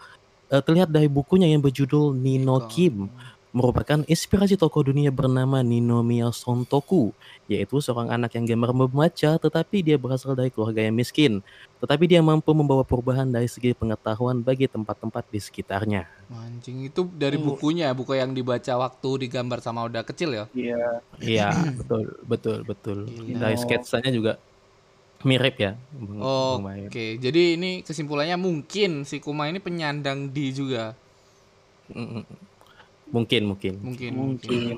[0.54, 3.10] eh, terlihat dari bukunya yang berjudul Nino Kim,
[3.54, 7.14] merupakan inspirasi tokoh dunia bernama Ninomiya Sontoku,
[7.46, 11.38] yaitu seorang anak yang gemar membaca, tetapi dia berasal dari keluarga yang miskin.
[11.78, 16.02] Tetapi dia mampu membawa perubahan dari segi pengetahuan bagi tempat-tempat di sekitarnya.
[16.34, 17.54] Anjing itu dari Hmm.
[17.54, 20.44] bukunya, buku yang dibaca waktu digambar sama udah kecil ya.
[20.50, 20.84] Iya.
[21.22, 22.98] Iya, betul, betul, betul.
[23.06, 23.38] Gila.
[23.38, 24.34] Dari sketsanya juga
[25.22, 25.78] mirip ya.
[26.18, 26.58] Oh.
[26.58, 30.98] Oke, jadi ini kesimpulannya mungkin si Kuma ini penyandang di juga.
[33.10, 33.74] Mungkin, mungkin.
[33.80, 34.10] Mungkin.
[34.14, 34.76] Mungkin.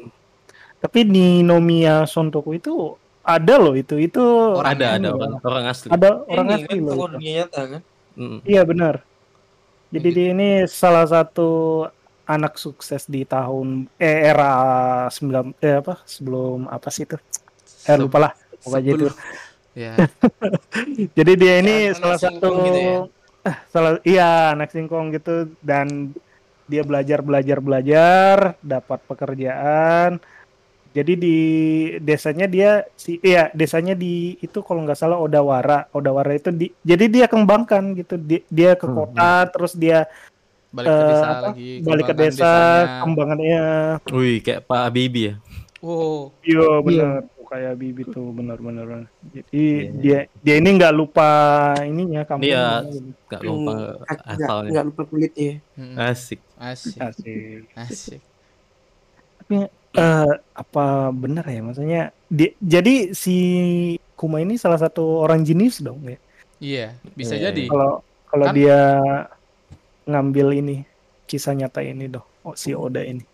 [0.76, 3.96] Tapi di Nomiya Sontoku itu ada loh itu.
[3.98, 4.22] Itu
[4.54, 5.88] Orang ada, ada orang, orang asli.
[5.90, 7.08] ada orang Ini asli kan loh.
[7.10, 7.82] dunia nyata kan
[8.16, 8.40] Mm.
[8.48, 9.04] Iya benar.
[9.92, 10.16] Jadi Gitu.
[10.16, 11.84] dia ini salah satu
[12.24, 14.50] anak sukses di tahun eh, era
[15.12, 17.20] 9 eh apa sebelum apa sih itu?
[17.84, 18.32] Eh lupa lah.
[18.64, 19.06] Pokoknya itu.
[19.76, 19.92] Ya.
[21.16, 22.96] Jadi dia ini Ya, salah satu gitu ya?
[23.72, 26.16] salah iya anak singkong gitu dan
[26.66, 30.18] dia belajar belajar belajar dapat pekerjaan.
[30.90, 31.38] Jadi di
[32.00, 35.87] desanya dia si iya desanya di itu kalau nggak salah Odawara.
[35.92, 38.16] Odawara itu di jadi dia kembangkan gitu.
[38.16, 38.96] Di- dia ke Hmm.
[39.05, 40.09] kota terus dia
[40.72, 41.70] Balik ke eh, desa apa, lagi.
[41.81, 43.00] balik ke desa desanya.
[43.05, 43.64] kembangannya.
[44.09, 45.35] Wih, kayak Pak Habibie ya.
[45.81, 47.29] Oh, Iya benar.
[47.46, 49.06] Kayak Bibi tuh benar-benar.
[49.24, 49.90] Jadi Iya.
[49.94, 51.28] dia dia ini nggak lupa
[51.80, 52.42] ininya kamu.
[52.42, 52.82] Iya.
[53.26, 54.70] Gak lupa Hmm, nggak asalnya.
[54.70, 55.94] nggak lupa kulitnya mm-mm.
[55.96, 56.40] Asik.
[56.56, 57.62] asik, Asik.
[57.72, 58.20] asik.
[59.96, 63.37] Eh, apa benar ya maksudnya di- jadi si
[64.12, 66.18] Kuma ini salah satu orang jenius dong ya
[66.56, 67.64] Iya, bisa Iya, jadi.
[67.64, 68.80] kalau kalau Kan- dia
[70.04, 70.76] ngambil ini
[71.24, 73.24] kisah nyata ini dong oh, si Oda ini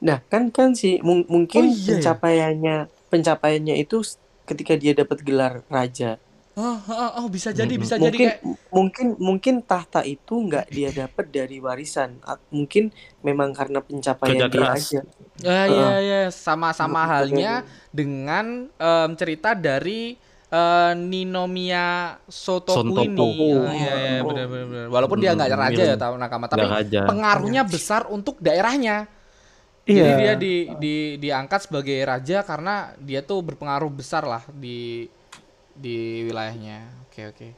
[0.00, 1.84] Nah, kan kan sih mung- Oh, mungkin iya ya?
[1.92, 2.76] pencapaiannya
[3.16, 3.96] pencapaiannya itu
[4.44, 6.20] ketika dia dapat gelar raja.
[6.56, 8.40] Oh, oh, oh, bisa jadi, bisa jadi mungkin kayak
[8.72, 12.16] mungkin mungkin tahta itu nggak dia dapat dari warisan.
[12.48, 14.80] Mungkin memang karena Kerja pencapaian dia keras.
[14.80, 15.00] aja.
[15.36, 15.68] Ya, Heeh.
[15.68, 17.60] ya, ya, sama-sama halnya
[17.92, 20.16] dengan em, cerita dari
[20.48, 23.52] eh, Ninomiya Sotoku, ini.
[23.52, 24.28] Ah, Iya, iya, Oh.
[24.28, 24.86] benar, benar, benar.
[24.88, 26.98] Walaupun dia nggak Hmm, raja ya tahu nakama, tapi raja.
[27.04, 29.12] pengaruhnya besar untuk daerahnya.
[29.86, 30.02] Iya.
[30.02, 35.06] Jadi dia di, di diangkat sebagai raja karena dia tuh berpengaruh besar lah di
[35.78, 37.06] di wilayahnya.
[37.06, 37.48] Oke, oke.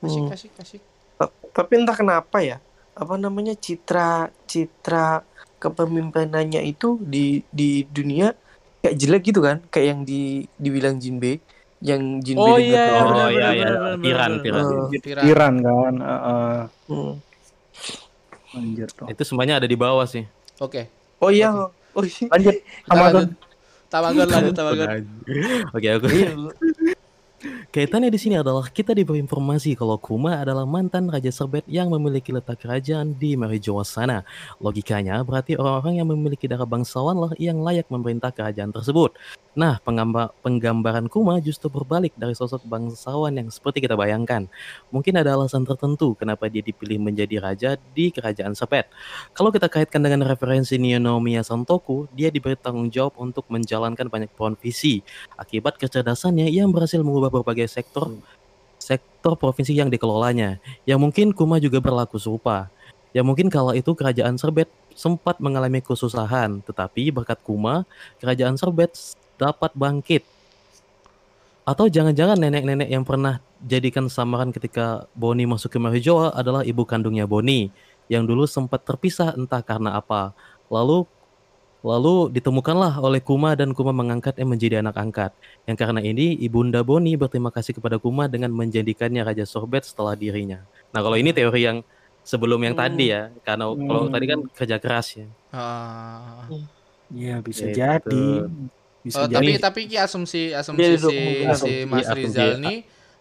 [0.00, 0.30] Kasih, Hmm.
[0.32, 0.80] kasih, kasih.
[1.20, 2.56] Ta- Tapi entah kenapa ya,
[2.96, 5.22] apa namanya citra citra
[5.60, 8.32] kepemimpinannya itu di di dunia
[8.80, 11.40] kayak jelek gitu kan, kayak yang di dibilang Jinbe,
[11.84, 12.84] yang Jinbe Oh iya.
[13.00, 13.68] Oh, benar, iya, iya.
[14.00, 14.32] piran.
[14.40, 14.88] Oh.
[14.88, 15.24] Piran.
[15.24, 16.56] Iran kan heeh.
[16.88, 17.14] Hmm.
[18.54, 19.06] Anjir toh.
[19.10, 20.24] Itu semuanya ada di bawah sih.
[20.58, 21.03] Oke.
[21.24, 21.48] Oh iya.
[21.96, 22.28] Oh iya.
[22.28, 22.54] Lanjut
[22.92, 23.28] lanjut.
[23.88, 24.88] Tamagon lanjut Tamagon.
[25.72, 26.06] Oke, aku.
[27.44, 32.32] Kaitannya di sini adalah kita diberi informasi kalau Kuma adalah mantan Raja Serbet yang memiliki
[32.32, 34.24] letak kerajaan di Marijoa sana.
[34.62, 39.12] Logikanya berarti orang-orang yang memiliki darah bangsawan lah yang layak memerintah kerajaan tersebut.
[39.54, 44.50] Nah, penggamba- penggambaran Kuma justru berbalik dari sosok bangsawan yang seperti kita bayangkan.
[44.90, 48.90] Mungkin ada alasan tertentu kenapa dia dipilih menjadi raja di kerajaan Serbet.
[49.30, 55.06] Kalau kita kaitkan dengan referensi Niyonomiya Santoku, dia diberi tanggung jawab untuk menjalankan banyak provinsi
[55.38, 58.14] akibat kecerdasannya yang berhasil mengubah berbagai sektor
[58.78, 60.60] sektor provinsi yang dikelolanya.
[60.84, 62.68] Yang mungkin Kuma juga berlaku serupa.
[63.16, 67.88] Ya mungkin kala itu kerajaan Serbet sempat mengalami kesusahan, tetapi berkat Kuma,
[68.20, 68.92] kerajaan Serbet
[69.40, 70.22] dapat bangkit.
[71.64, 77.24] Atau jangan-jangan nenek-nenek yang pernah jadikan samaran ketika Boni masuk ke Marijoa adalah ibu kandungnya
[77.24, 77.72] Boni
[78.12, 80.36] yang dulu sempat terpisah entah karena apa.
[80.68, 81.08] Lalu
[81.84, 85.30] lalu ditemukanlah oleh Kuma dan Kuma mengangkatnya menjadi anak angkat.
[85.68, 90.64] Yang karena ini ibunda Boni berterima kasih kepada Kuma dengan menjadikannya raja Sorbet setelah dirinya.
[90.90, 91.78] Nah, kalau ini teori yang
[92.24, 94.12] sebelum yang tadi ya, karena kalau Hmm.
[94.16, 95.28] tadi kan kerja keras ya.
[95.52, 96.48] Ah.
[97.12, 97.76] Iya bisa Gitu.
[97.76, 98.26] jadi.
[99.04, 99.36] Bisa Oh, jadi.
[99.36, 101.56] tapi tapi ki asumsi asumsi Dia si, dulu kemungkinan.
[101.60, 102.24] si Mas Iya, asumsi.
[102.24, 102.74] Rizal ini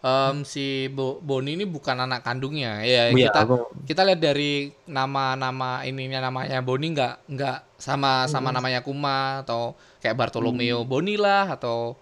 [0.04, 2.84] em, si Bo- Boni ini bukan anak kandungnya.
[2.84, 8.50] Ya, Iya, kita aku- kita lihat dari nama-nama ininya namanya Boni nggak nggak sama sama
[8.56, 11.96] namanya Kuma atau kayak Bartolomeo Boni lah atau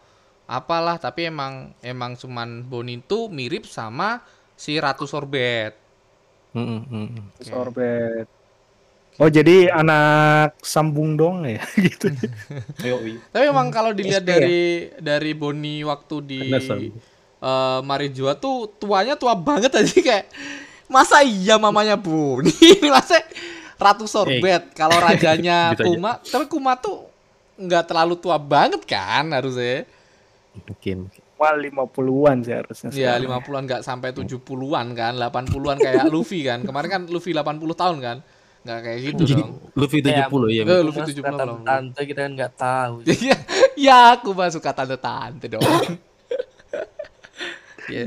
[0.50, 4.22] apalah tapi emang emang cuman Boni itu mirip sama
[4.58, 5.74] si Ratu Sorbet.
[6.54, 7.26] Mm, mm, mm, mm.
[7.42, 8.28] Sorbet.
[9.22, 12.10] Oh jadi anak sambung dong ya gitu.
[13.34, 14.36] Tapi emang kalau dilihat SP ya?
[14.36, 14.62] dari
[14.98, 16.44] dari Boni waktu di
[17.42, 20.30] Eh Marijua tuh tuanya tua banget aja kayak
[20.86, 23.18] masa iya mamanya Boni ini masa
[23.82, 25.90] Ratu Sorbet kalau rajanya Bisa aja.
[25.90, 27.10] Kuma tapi Kuma tuh
[27.58, 29.90] nggak terlalu tua banget kan harusnya
[30.52, 31.10] Mungkin.
[31.42, 32.90] Wah 50-an sih harusnya.
[32.94, 33.42] ya sekarang.
[33.42, 38.18] 50-an nggak sampai 70-an kan 80-an kayak Luffy kan kemarin kan Luffy 80 tahun kan
[38.62, 40.64] nggak kayak gitu dong Luffy 70 ya.
[40.70, 41.66] Eh, Luffy 70 kata belum.
[41.66, 42.96] tante kita kan nggak tahu.
[43.10, 43.38] ya,
[43.74, 45.66] ya aku mah suka tante-tante dong
[47.88, 48.06] ya.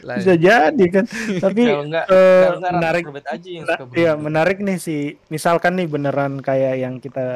[0.00, 0.18] Lanjut.
[0.18, 1.04] Bisa jadi kan.
[1.44, 4.22] Tapi Kalau nggak, eh, kalau nggak Ratu menarik aja yang suka iya berubah.
[4.22, 4.96] menarik nih si
[5.26, 7.26] misalkan nih beneran kayak yang kita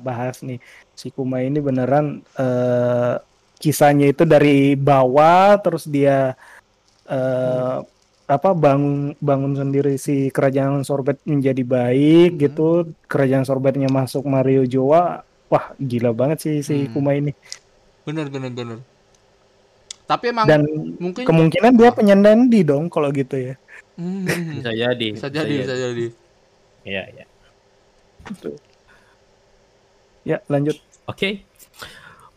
[0.00, 0.58] bahas nih
[0.92, 3.14] si Kuma ini beneran eh,
[3.56, 6.34] kisahnya itu dari bawah terus dia
[7.06, 7.78] eh,
[8.28, 12.40] apa bangun bangun sendiri si kerajaan Sorbet menjadi baik Hmm.
[12.40, 12.68] gitu
[13.04, 16.92] kerajaan Sorbetnya masuk Mario Joa wah gila banget sih si Hmm.
[16.92, 17.32] Kuma ini
[18.04, 18.78] bener bener bener
[20.08, 20.64] tapi emang dan
[20.96, 23.56] mungkin kemungkinan dia penyandang di dong kalau gitu ya
[23.98, 25.08] Hmm, Bisa jadi.
[25.10, 26.06] bisa jadi bisa jadi
[26.86, 27.24] Iya, iya.
[30.22, 31.47] ya lanjut Oke.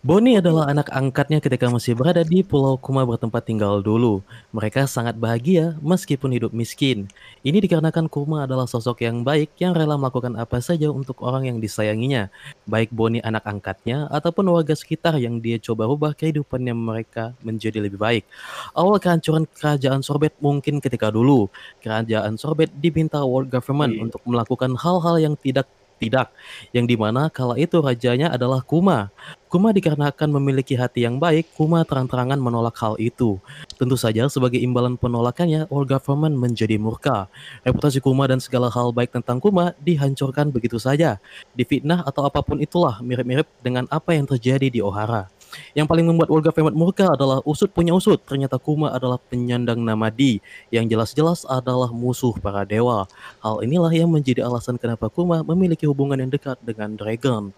[0.01, 4.25] Boni adalah anak angkatnya ketika masih berada di Pulau Kuma bertempat tinggal dulu.
[4.49, 7.05] Mereka sangat bahagia meskipun hidup miskin.
[7.45, 11.61] Ini dikarenakan Kuma adalah sosok yang baik yang rela melakukan apa saja untuk orang yang
[11.61, 12.33] disayanginya.
[12.65, 18.01] Baik Boni anak angkatnya ataupun warga sekitar yang dia coba rubah kehidupannya mereka menjadi lebih
[18.01, 18.25] baik.
[18.73, 21.45] Awal kehancuran kerajaan Sorbet mungkin ketika dulu.
[21.77, 24.09] Kerajaan Sorbet diminta world government Iya.
[24.09, 25.69] untuk melakukan hal-hal yang tidak
[26.01, 26.33] tidak
[26.73, 29.13] yang di mana kala itu rajanya adalah Kuma.
[29.51, 33.37] Kuma dikarenakan memiliki hati yang baik, Kuma terang-terangan menolak hal itu.
[33.77, 37.27] Tentu saja sebagai imbalan penolakannya, all government menjadi murka.
[37.61, 41.21] Reputasi Kuma dan segala hal baik tentang Kuma dihancurkan begitu saja.
[41.53, 45.27] Difitnah atau apa pun itulah mirip-mirip dengan apa yang terjadi di Ohara.
[45.73, 48.19] Yang paling membuat Olga Femat murka adalah usut punya usut.
[48.23, 53.07] Ternyata Kuma adalah penyandang nama Di yang jelas-jelas adalah musuh para dewa.
[53.43, 57.51] Hal inilah yang menjadi alasan kenapa Kuma memiliki hubungan yang dekat dengan Dragon.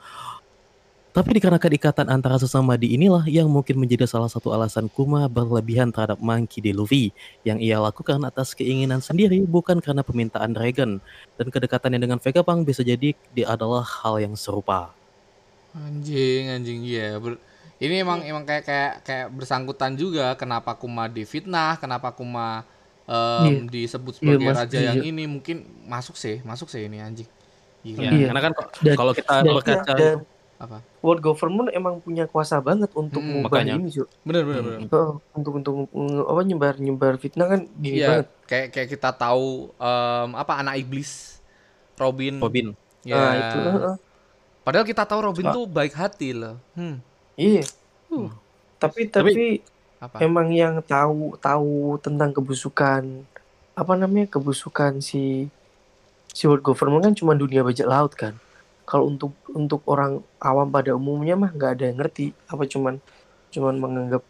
[1.14, 5.94] Tapi dikarenakan ikatan antara sesama di inilah yang mungkin menjadi salah satu alasan Kuma berlebihan
[5.94, 6.74] terhadap Monkey D.
[6.74, 7.14] Luffy
[7.46, 10.98] yang ia lakukan atas keinginan sendiri bukan karena permintaan Dragon.
[11.38, 14.90] Dan kedekatannya dengan Vegapunk bisa jadi dia adalah hal yang serupa.
[15.78, 17.22] Anjing, anjing iya.
[17.22, 17.38] Ber-
[17.78, 22.62] ini emang emang kayak kayak kayak bersangkutan juga kenapa Kuma difitnah, kenapa Kuma
[23.04, 25.10] em, disebut sebagai Iya, Mas, raja yang iya.
[25.10, 27.28] ini mungkin masuk sih, masuk sih ini anjing.
[27.82, 28.00] Gila.
[28.00, 28.26] Ya, Iya.
[28.32, 28.54] Karena kan
[28.94, 29.96] kalau kita berkaca
[30.56, 30.80] Apa?
[31.04, 33.76] world government emang punya kuasa banget untuk Hmm, mengubah makanya.
[33.76, 34.08] ini Cuk.
[34.24, 34.80] Bener bener bener.
[34.88, 35.76] Oh, untuk untuk
[36.24, 38.28] apa nyebar nyebar fitnah kan gini Iya, banget.
[38.48, 41.44] kayak kayak kita tahu em, apa anak iblis
[42.00, 42.40] Robin.
[42.40, 42.72] Robin
[43.04, 43.20] Ya.
[43.20, 43.96] Nah, itu heeh.
[44.64, 45.52] Padahal kita tahu Robin Ah.
[45.52, 46.56] tuh baik hati loh.
[46.72, 47.04] Hmm.
[47.36, 47.66] Iya.
[48.10, 48.30] Uh.
[48.78, 49.46] Tapi Tapi- tapi
[50.04, 50.18] Apa?
[50.20, 53.24] emang yang tahu tahu tentang kebusukan
[53.74, 55.50] apa namanya kebusukan si
[56.30, 58.36] si world government kan cuma dunia bajak laut kan.
[58.84, 63.00] Kalau untuk untuk orang awam pada umumnya mah nggak ada yang ngerti apa cuman
[63.50, 64.24] cuman menganggap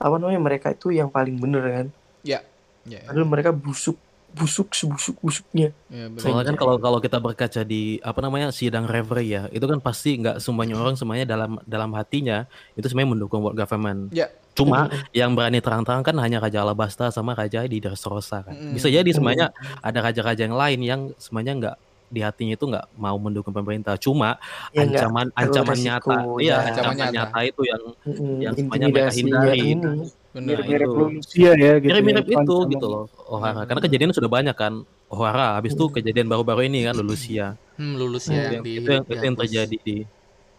[0.00, 1.86] apa namanya mereka itu yang paling bener kan.
[2.24, 2.40] Ya.
[2.86, 3.02] Ya.
[3.04, 3.98] Padahal mereka busuk
[4.36, 5.72] busuk sebusuk busuknya.
[5.88, 6.20] ya benar.
[6.20, 10.20] Soalnya kan kalau kalau kita berkaca di apa namanya sidang referee ya, itu kan pasti
[10.20, 12.44] nggak semuanya orang semuanya dalam dalam hatinya
[12.76, 14.12] itu sebenarnya mendukung world government.
[14.12, 14.28] Ya.
[14.52, 18.52] Cuma yang berani terang-terang kan hanya Raja Alabasta sama Raja di Dressrosa kan.
[18.52, 18.72] Mm-mm.
[18.72, 23.18] Bisa jadi semuanya ada raja-raja yang lain yang semuanya nggak di hatinya itu nggak mau
[23.18, 23.98] mendukung pemerintah.
[23.98, 24.38] Cuma
[24.70, 26.40] Ya, ancaman ancaman resiko, nyata, ya.
[26.40, 27.12] iya Ancaman ancaman nyata.
[27.12, 29.58] nyata itu yang Mm-mm, yang semuanya mereka hindari.
[29.60, 29.74] ini.
[29.76, 30.24] Benar.
[30.38, 31.04] Mirip-mirip itu.
[31.16, 31.88] Lucia ya gitu.
[31.88, 33.62] mirip-mirip ya, itu gitu loh Ohara.
[33.62, 33.66] Hmm.
[33.68, 34.72] Karena kejadian sudah banyak kan
[35.08, 35.56] Ohara.
[35.56, 37.56] Habis itu kejadian baru-baru ini kan Lulusia.
[37.76, 39.40] Hmm, lulus Itu ya yang, yang di itu yang, itu yang dihapus.
[39.44, 39.96] terjadi di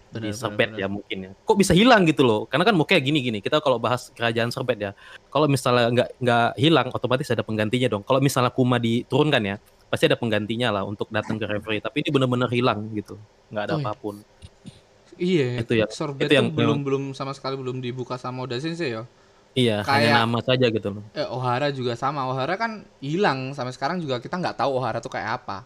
[0.08, 0.80] Benar, di Serbet benar.
[0.80, 1.32] ya mungkin ya.
[1.36, 2.48] Kok bisa hilang gitu loh?
[2.48, 3.44] Karena kan mau kayak gini-gini.
[3.44, 4.92] Kita kalau bahas kerajaan Serbet ya,
[5.28, 8.08] kalau misalnya nggak nggak hilang, otomatis ada penggantinya dong.
[8.08, 9.56] Kalau misalnya Kuma diturunkan ya,
[9.92, 11.84] pasti ada penggantinya lah untuk datang ke referee.
[11.84, 13.20] Tapi ini benar-benar hilang gitu,
[13.52, 13.84] nggak ada Oh, iya.
[13.84, 14.16] apa pun.
[15.18, 18.94] Iya, Itu yang- Sorbet itu yang- belum belum sama sekali belum dibuka sama Oda Sensei
[18.94, 19.04] ya.
[19.58, 21.04] Iya, Kayak- hanya nama saja gitu loh.
[21.12, 22.30] Eh, Ohara juga sama.
[22.30, 25.66] Ohara kan hilang sampai sekarang juga kita nggak tahu Ohara tuh kayak apa.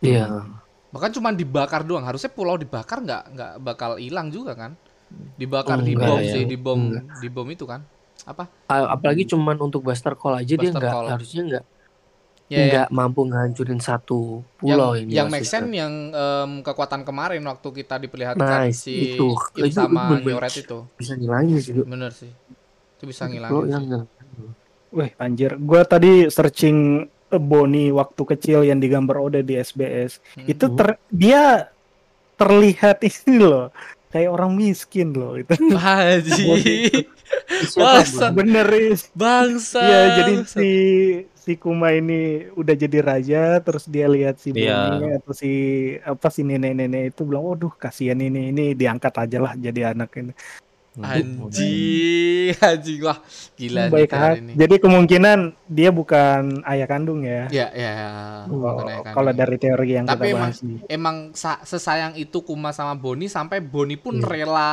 [0.00, 0.44] Iya.
[0.90, 2.04] Bahkan cuma dibakar doang.
[2.04, 4.76] Harusnya pulau dibakar nggak nggak bakal hilang juga kan?
[5.34, 6.28] Dibakar Oh, di bom ya.
[6.28, 7.80] sih, di bom di bom itu kan?
[8.22, 8.44] Apa?
[8.68, 11.08] Apalagi cuman untuk Buster Call aja dia Buster nggak Call.
[11.08, 11.64] harusnya nggak
[12.46, 12.66] Ya, ya.
[12.66, 15.14] nggak mampu ngancurin satu yang pulau ini.
[15.14, 19.38] yang make sense yang em, kekuatan kemarin waktu kita diperlihatkan Nice, si itu.
[19.54, 20.82] Itu sama Nyoret itu.
[20.98, 21.78] bisa ngilangin sih.
[21.78, 22.26] Bener sih.
[23.00, 24.04] Itu bisa ngilangin yang
[24.90, 30.20] Wih anjir, gua tadi searching Bonnie waktu kecil yang digambar Oda di SBS.
[30.36, 30.44] Hmm.
[30.50, 31.72] Itu ter dia
[32.36, 33.72] terlihat ini loh,
[34.10, 35.54] kayak orang miskin loh itu.
[35.78, 37.06] Haji.
[37.72, 38.34] Bro?
[38.34, 38.66] Bener.
[39.14, 39.78] Bangsa.
[39.78, 40.70] Iya, jadi si
[41.38, 44.98] si Kuma ini udah jadi raja, terus dia lihat si Iya.
[44.98, 45.50] Bonnie atau si
[46.02, 50.34] apa si nenek-nenek itu bilang, waduh kasihan ini, ini diangkat aja lah jadi anak ini.
[51.02, 53.18] Anjing, anjing wah
[53.54, 54.40] gila nih Baik kali hati.
[54.40, 54.52] ini.
[54.54, 57.48] Jadi kemungkinan dia bukan ayah kandung ya.
[57.48, 57.92] Ya, ya.
[58.46, 60.78] Oh, bukan ayah kalau dari teori yang Tapi kita emang bahas nih.
[60.86, 64.26] emang sa- sesayang itu Kuma sama Boni sampai Boni pun Iya.
[64.26, 64.70] rela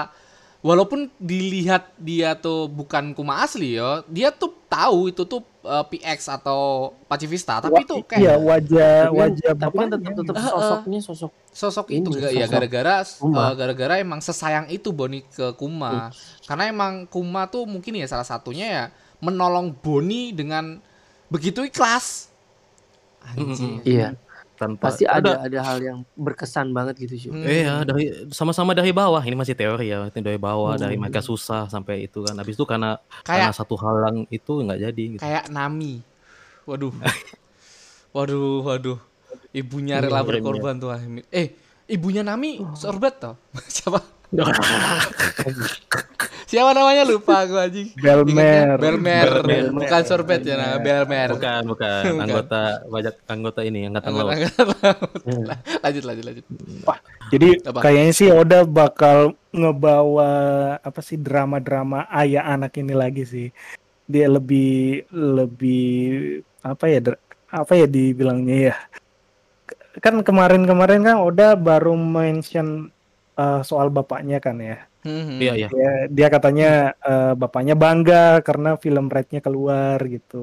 [0.67, 6.27] walaupun dilihat dia tuh bukan Kuma asli ya, dia tuh tahu itu tuh uh, PX
[6.27, 10.51] atau Pacifista, tapi itu kayak Iya wajah kan- wajah tapi kan tetap tetap Heeh.
[10.51, 15.55] sosoknya sosok sosok Ini, itu enggak ya gara-gara uh, gara-gara emang sesayang itu Boni ke
[15.55, 16.11] Kuma.
[16.43, 18.83] Karena emang Kuma tuh mungkin ya salah satunya ya
[19.23, 20.83] menolong Boni dengan
[21.31, 22.27] begitu ikhlas.
[23.27, 23.83] Anjing.
[23.83, 24.15] iya
[24.57, 27.31] Tanpa pasti ada ada hal yang berkesan banget gitu cuy.
[27.31, 27.45] Hmm.
[27.45, 29.21] Iya, dari sama-sama dari bawah.
[29.21, 30.81] Ini masih teori ya, itu dari bawah, Hmm.
[30.81, 32.33] dari mereka susah sampai itu kan.
[32.33, 35.21] Habis itu karena karena kayak satu halang itu nggak jadi gitu.
[35.21, 36.01] kayak Nami.
[36.65, 36.91] Waduh.
[38.17, 38.97] Waduh, waduh.
[39.53, 40.89] Ibunya rela berkorban tuh.
[40.89, 41.21] Ahmi.
[41.29, 41.53] Eh,
[41.85, 43.35] ibunya Nami sorbet toh.
[43.69, 44.01] Siapa?
[46.47, 47.91] Siapa namanya lupa aku anjing.
[47.99, 48.79] Belmer.
[48.79, 49.43] Belmer.
[49.43, 49.63] Belmer.
[49.71, 50.79] Bukan sorbet ya, nah.
[50.79, 51.35] Belmer.
[51.35, 52.01] Bukan, bukan.
[52.15, 52.23] Bukan.
[52.23, 54.31] Anggota banyak anggota ini angkatan laut.
[54.31, 55.11] Angkatan laut.
[55.83, 56.45] lanjut, lanjut, lanjut.
[57.31, 57.79] Jadi Apa?
[57.83, 60.31] kayaknya sih Oda bakal ngebawa
[60.79, 63.47] apa sih drama-drama ayah anak ini lagi sih.
[64.07, 66.99] Dia lebih lebih apa ya
[67.51, 68.75] apa ya dibilangnya ya.
[69.99, 72.91] Kan kemarin-kemarin kan Oda baru mention
[73.39, 74.73] eh, soal bapaknya kan ya.
[75.05, 75.67] Hmm, Iya, iya.
[75.73, 76.65] Dia, dia katanya
[77.07, 78.15] eh, bapaknya bangga
[78.47, 80.35] karena film Red-nya keluar gitu.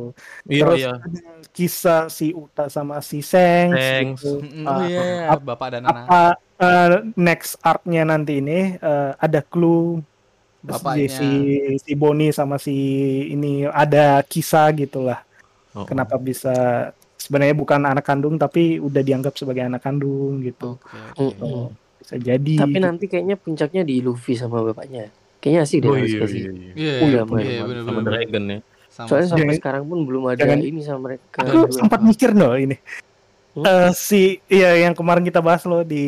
[0.49, 0.91] Iya, Terus iya.
[1.05, 1.21] ada
[1.57, 3.69] kisah si Uta sama si Seng.
[4.01, 4.27] Gitu.
[4.43, 4.99] Hmm, Ah, Oh iya,
[5.33, 6.05] ap- bapak dan anak.
[6.09, 6.17] apa
[6.63, 6.87] eh,
[7.27, 8.53] next arc-nya nanti ini
[8.87, 10.01] eh, ada clue
[10.65, 11.21] Bapaknya.
[11.21, 11.25] si
[11.85, 12.73] si Boni sama si
[13.35, 15.19] ini ada kisah gitulah
[15.75, 16.49] Oh, kenapa bisa
[17.25, 20.65] sebenarnya bukan anak kandung tapi udah dianggap sebagai anak kandung gitu.
[21.21, 21.43] Mm-mm.
[21.43, 21.69] Oh,
[22.05, 22.85] bisa jadi Tapi gitu.
[22.85, 25.09] nanti kayaknya puncaknya di Luffy sama bapaknya.
[25.41, 26.37] Kayaknya asik deh Oh, harus iya, kasih.
[26.37, 26.73] iya, iya.
[26.75, 28.01] Iya, Oh, iya, iya, iya, Sama.
[28.03, 28.59] Dragon ya.
[28.87, 31.27] Sama Soalnya sampai Jangan- sekarang pun belum ada jangan- ini sama mereka.
[31.41, 32.77] aku sempat mikir loh ini
[33.55, 33.63] Hmm?
[33.63, 36.03] Eh, si iya yang kemarin kita bahas loh di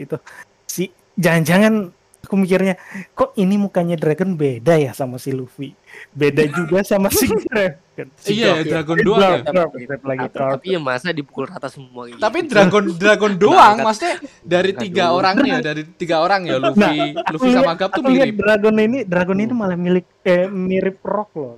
[0.00, 0.16] itu
[0.64, 1.92] si jangan-jangan
[2.26, 2.74] aku mikirnya
[3.12, 5.72] kok ini mukanya Dragon beda ya sama si Luffy
[6.10, 7.78] beda juga sama si Dragon
[8.14, 8.68] Si Iya, Garp.
[8.68, 9.40] Dragon Eh, doang ya.
[9.48, 9.72] Garp
[10.04, 12.20] lagi Tapi, tapi ya masa dipukul rata semua gitu.
[12.20, 15.16] Tapi dragon dragon doang, maksudnya dari Angkat tiga dulu.
[15.16, 16.92] orang ya, dari tiga orang ya Luffy, Nah,
[17.32, 18.36] Luffy sama Gap tuh mirip.
[18.36, 21.56] Dragon ini Dragon ini malah milik eh, mirip Rock loh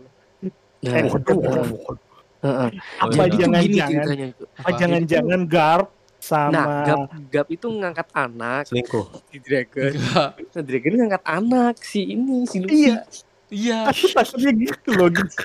[0.79, 1.35] Nah, Eh, itu,
[2.39, 2.69] Heeh.
[3.03, 4.31] apa jangan-jangan
[4.71, 6.99] jangan-jangan Garp sama Nah, Gap,
[7.29, 9.07] Gap itu ngangkat anak Selingkuh.
[9.27, 9.93] si Dragon.
[9.95, 12.75] Nah, Dragon ngangkat anak si ini si Luffy.
[12.85, 12.97] Iya.
[13.49, 13.79] Iya.
[13.89, 15.41] Takutnya gitu loh gitu.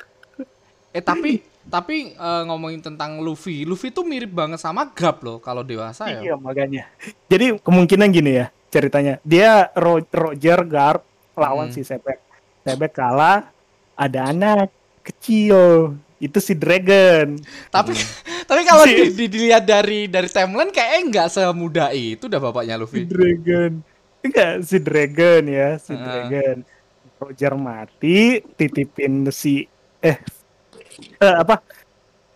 [0.92, 5.64] Eh tapi tapi eh, ngomongin tentang Luffy, Luffy tuh mirip banget sama Garp loh kalau
[5.64, 6.20] dewasa ya.
[6.22, 6.90] Iya makanya.
[7.26, 9.18] Jadi kemungkinan gini ya ceritanya.
[9.22, 11.02] Dia Ro- Roger Garp
[11.34, 11.76] lawan Hmm.
[11.76, 12.20] si Sebek.
[12.62, 13.48] Sebek kalah,
[13.94, 14.70] ada anak
[15.02, 15.94] kecil.
[16.24, 17.36] Itu si Dragon.
[17.68, 17.92] Tapi
[18.50, 22.80] tapi kalau Si- di- di- dilihat dari dari timeline kayaknya nggak semudah itu dah bapaknya
[22.80, 23.02] Si Luffy.
[23.04, 23.72] Dragon.
[24.24, 26.00] Enggak, si Dragon ya, si Heeh.
[26.00, 26.58] Dragon.
[27.20, 29.68] Roger mati, titipin si
[30.00, 30.20] eh
[31.20, 31.60] eh, apa?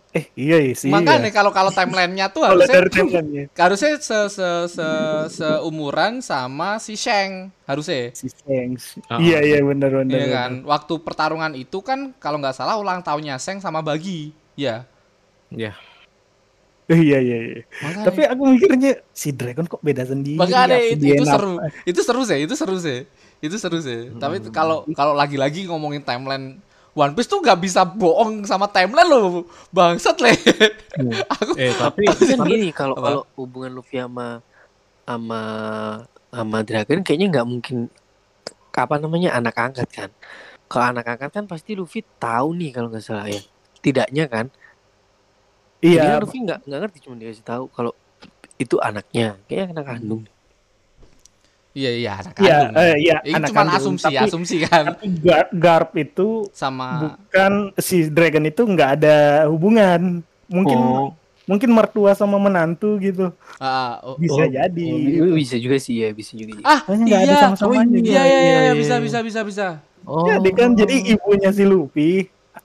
[0.08, 0.88] Eh iya iya sih.
[0.88, 1.36] Makanya ya.
[1.36, 4.88] kalau kalau timelinenya tuh harusnya dari timeline-nya, harusnya se se se
[5.28, 8.16] seumuran sama si Shang harusnya.
[8.16, 8.96] si Shanks.
[9.06, 9.20] Ah.
[9.20, 10.16] Iya iya benar benar.
[10.16, 10.52] Iya kan?
[10.64, 14.32] Waktu pertarungan itu kan kalau nggak salah ulang tahunnya Shang sama Bagi.
[14.56, 14.88] Ya.
[15.52, 15.76] Ya.
[16.88, 17.60] Iya iya iya.
[17.84, 20.40] Makanya, Tapi aku mikirnya si Dragon kok beda sendiri.
[20.40, 21.52] makanya apa itu, itu seru.
[21.84, 22.98] Itu seru sih, itu seru sih.
[23.44, 24.08] Itu seru sih.
[24.16, 24.48] Tapi Hmm.
[24.48, 26.56] kalau kalau lagi-lagi ngomongin timeline
[26.98, 29.46] One Piece tuh nggak bisa bohong sama timeline loh.
[29.70, 30.34] Bangsat le.
[31.38, 34.42] Aku Eh tapi Tapi kan gini kalau kalau hubungan Luffy sama
[35.06, 35.40] sama
[36.28, 37.86] sama Dragon kayaknya nggak mungkin
[38.74, 40.10] apa namanya anak angkat kan.
[40.66, 43.38] Kalau anak angkat kan pasti Luffy tahu nih kalau nggak salah ya.
[43.78, 44.46] Tidaknya kan.
[45.78, 46.18] Jadi Iya.
[46.18, 47.94] kan Luffy nggak nggak ngerti cuma dikasih tahu kalau
[48.58, 50.22] itu anaknya kayaknya anak kandung.
[51.78, 52.74] Iya iya anak Iya, kandung.
[52.82, 53.78] eh, iya, Ini anak cuma kandung.
[53.78, 59.16] asumsi, Tapi- asumsi kan Tapi Gar- Garp itu sama bukan si Dragon itu nggak ada
[59.46, 60.00] hubungan.
[60.48, 61.14] Mungkin Oh,
[61.44, 63.30] mungkin mertua sama menantu gitu.
[63.56, 64.48] Ah, oh, Bisa oh.
[64.48, 64.88] jadi.
[65.22, 66.58] oh, bisa juga sih ya, bisa juga.
[66.60, 67.40] Ah, nggak ada iya.
[67.40, 67.84] sama-samanya.
[67.94, 69.04] Iya, iya, Iya, iya, iya, bisa, iya.
[69.06, 69.66] bisa, bisa, bisa.
[70.02, 70.26] oh.
[70.26, 72.12] Jadi kan jadi ibunya si Luffy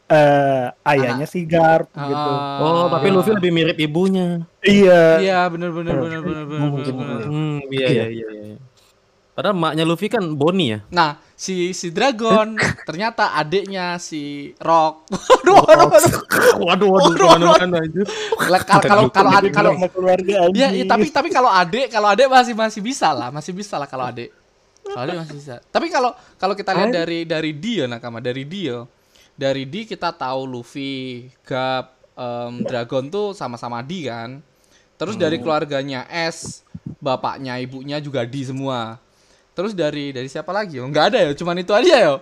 [0.06, 2.32] eh ayahnya si Garp gitu.
[2.34, 4.42] Ah, Oh, tapi Luffy lebih mirip ibunya.
[4.60, 5.20] Iya.
[5.20, 6.94] Iya, benar, benar, benar, benar, benar, Mungkin.
[7.24, 8.28] Hmm, iya iya iya.
[8.34, 8.58] iya.
[9.34, 10.80] Padahal maknya Luffy kan Bonnie ya.
[10.94, 12.54] Nah, si si Dragon
[12.88, 15.10] ternyata adiknya si Rock.
[15.44, 16.22] Waduh, waduh, waduh.
[16.62, 18.02] Waduh, waduh, Waduh, ke mana-mana aja.
[18.46, 20.72] Lah, Kalau kalau kalau kalau Sama keluarga Iya, anjing.
[20.78, 24.06] iya, tapi tapi kalau adik, kalau adik masih masih bisa lah, masih bisa lah kalau
[24.06, 24.30] adik.
[24.86, 25.56] Kalau adik masih bisa.
[25.74, 28.86] Tapi kalau kalau kita lihat dari dari dia nakama, dari dia,
[29.34, 34.46] dari D kita tahu Luffy, Gap, em, Dragon tuh sama-sama D kan.
[34.94, 36.62] Terus dari keluarganya S,
[37.02, 39.02] bapaknya, ibunya juga D semua.
[39.54, 40.82] Terus dari dari siapa lagi?
[40.82, 42.14] Oh, nggak ada ya, cuman itu aja ya.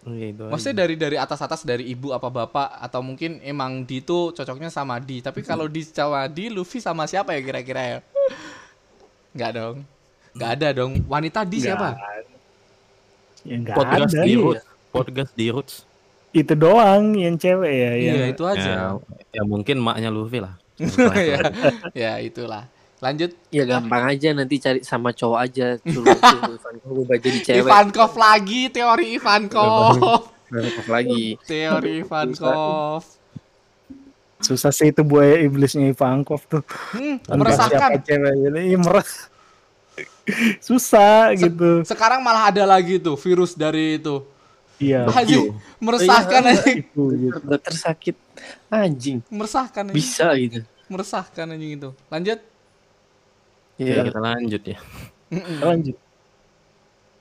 [0.00, 0.52] Iya, itu aja.
[0.52, 4.68] Maksudnya dari dari atas atas dari ibu apa bapak atau mungkin emang D itu cocoknya
[4.68, 5.20] sama D.
[5.20, 7.98] Tapi kalau D sama D, Luffy sama siapa ya kira-kira ya?
[9.32, 9.76] Nggak dong.
[10.32, 10.92] Nggak ada dong.
[11.04, 11.96] Wanita D siapa?
[13.44, 14.24] Ya nggak podcast ada.
[14.24, 14.40] di Iya.
[14.40, 14.64] Roots.
[14.90, 15.74] Podcast di Roots.
[16.30, 17.92] Itu doang yang cewek ya.
[17.96, 18.70] Iya yang- itu aja.
[18.70, 18.84] Ya,
[19.32, 20.56] ya mungkin maknya Luffy lah.
[21.28, 21.40] ya,
[21.92, 22.64] ya itulah.
[23.00, 23.30] Lanjut.
[23.48, 27.64] Ya gampang aja nanti cari sama cowok aja suruh suruh Ivankov jadi cewek.
[27.64, 29.96] Ivankov lagi teori Ivankov.
[30.52, 31.24] Ivankov lagi.
[31.48, 33.02] teori Ivankov.
[34.40, 36.64] Susah sih itu buaya iblisnya Ivankov tuh.
[36.92, 38.04] Hmm, meresahkan.
[38.04, 39.28] cewek ini meres.
[40.68, 41.84] Susah gitu.
[41.88, 44.24] Sekarang malah ada lagi tuh virus dari itu.
[44.80, 45.08] Iya.
[45.16, 46.78] Haji, meresahkan anjing.
[46.84, 47.38] Itu gitu.
[47.44, 48.16] Dokter sakit
[48.72, 49.96] anjing Meresahkan anjing.
[49.96, 50.60] bisa gitu.
[50.88, 51.90] Meresahkan anjing itu.
[52.08, 52.49] Lanjut.
[53.80, 54.12] Ya, Iya.
[54.12, 54.78] kita lanjut ya.
[55.64, 55.96] Lanjut.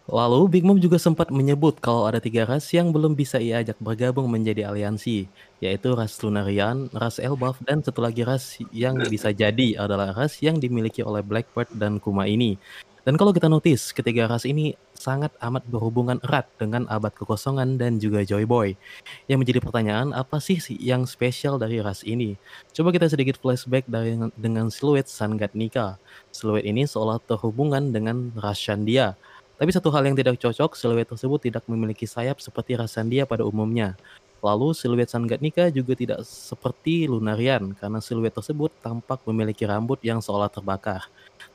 [0.09, 3.77] Lalu Big Mom juga sempat menyebut kalau ada tiga ras yang belum bisa ia ajak
[3.77, 5.29] bergabung menjadi aliansi,
[5.61, 10.57] yaitu ras Lunarian, ras Elbaf, dan satu lagi ras yang bisa jadi adalah ras yang
[10.57, 12.57] dimiliki oleh Blackbird dan Kuma ini.
[13.07, 17.95] Dan kalau kita notice, ketiga ras ini sangat amat berhubungan erat dengan abad kekosongan dan
[17.95, 18.75] juga Joy Boy.
[19.31, 22.35] Yang menjadi pertanyaan, apa sih yang spesial dari ras ini?
[22.75, 25.95] Coba kita sedikit flashback dari dengan siluet Sun God Nika.
[26.35, 29.15] Siluet ini seolah terhubungan dengan ras Shandia.
[29.55, 33.47] Tapi satu hal yang tidak cocok, siluet tersebut tidak memiliki sayap seperti ras Sandia pada
[33.47, 33.95] umumnya.
[34.39, 39.99] Lalu siluet Sun God Nika juga tidak seperti Lunarian karena siluet tersebut tampak memiliki rambut
[39.99, 41.07] yang seolah terbakar.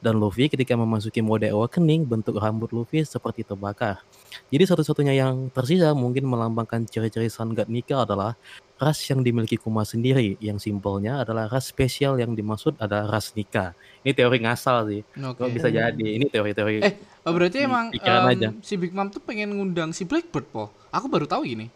[0.05, 4.05] Dan Luffy ketika memasuki mode awakening, bentuk rambut Luffy seperti terbakar.
[4.52, 8.36] Jadi satu-satunya yang tersisa mungkin melambangkan ciri-ciri Sun God Nika adalah
[8.76, 10.36] ras yang dimiliki Kuma sendiri.
[10.38, 13.72] Yang simpelnya adalah ras spesial yang dimaksud adalah ras Nika.
[14.05, 15.00] Ini teori ngasal sih.
[15.16, 16.05] Kalau bisa jadi.
[16.05, 16.84] Ini teori-teori.
[16.84, 16.94] Eh,
[17.24, 18.52] Oh, berarti emang em, aja.
[18.61, 20.68] si Big Mom tuh pengen ngundang si Blackbird po.
[20.92, 21.72] Aku baru tahu gini.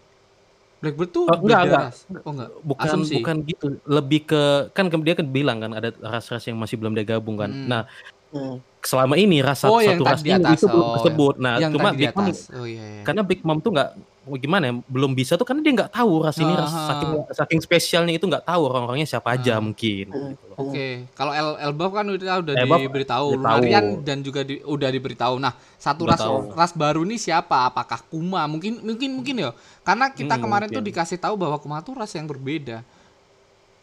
[0.78, 1.82] Blackbird tuh Oh, enggak, enggak.
[1.90, 1.98] ras.
[2.22, 2.50] Oh enggak.
[2.62, 3.14] bukan Asumsi.
[3.16, 7.34] bukan gitu lebih ke kan dia kan bilang kan ada ras-ras yang masih belum digabung
[7.34, 7.66] kan Hmm.
[7.66, 7.82] nah
[8.28, 8.60] Hmm.
[8.78, 10.54] selama ini ras Oh, satu yang ras tadi di ini atas.
[10.54, 12.38] itu belum Oh, disebut nah yang cuma Big Mom atas.
[12.50, 13.02] Oh iya iya.
[13.02, 13.90] karena Big Mom tuh nggak
[14.38, 16.92] gimana ya belum bisa tuh karena dia nggak tahu ras ini ras Ah.
[16.92, 19.58] saking saking spesialnya itu nggak tahu orang-orangnya siapa aja Ah.
[19.58, 20.06] mungkin.
[20.06, 20.30] Hmm.
[20.30, 20.44] gitu.
[20.54, 23.26] Oke, kalau El Elbaf kan udah udah Elbaf diberitahu.
[23.32, 25.38] Lunarian dan juga di- udah diberitahu.
[25.38, 26.36] Nah, satu Udah ras tahu.
[26.52, 27.64] ras baru nih siapa?
[27.64, 28.44] Apakah Kuma?
[28.44, 29.50] Mungkin mungkin mungkin ya.
[29.80, 30.92] Karena kita Hmm, kemarin tuh mungkin.
[30.92, 32.84] dikasih tahu bahwa Kuma tuh ras yang berbeda.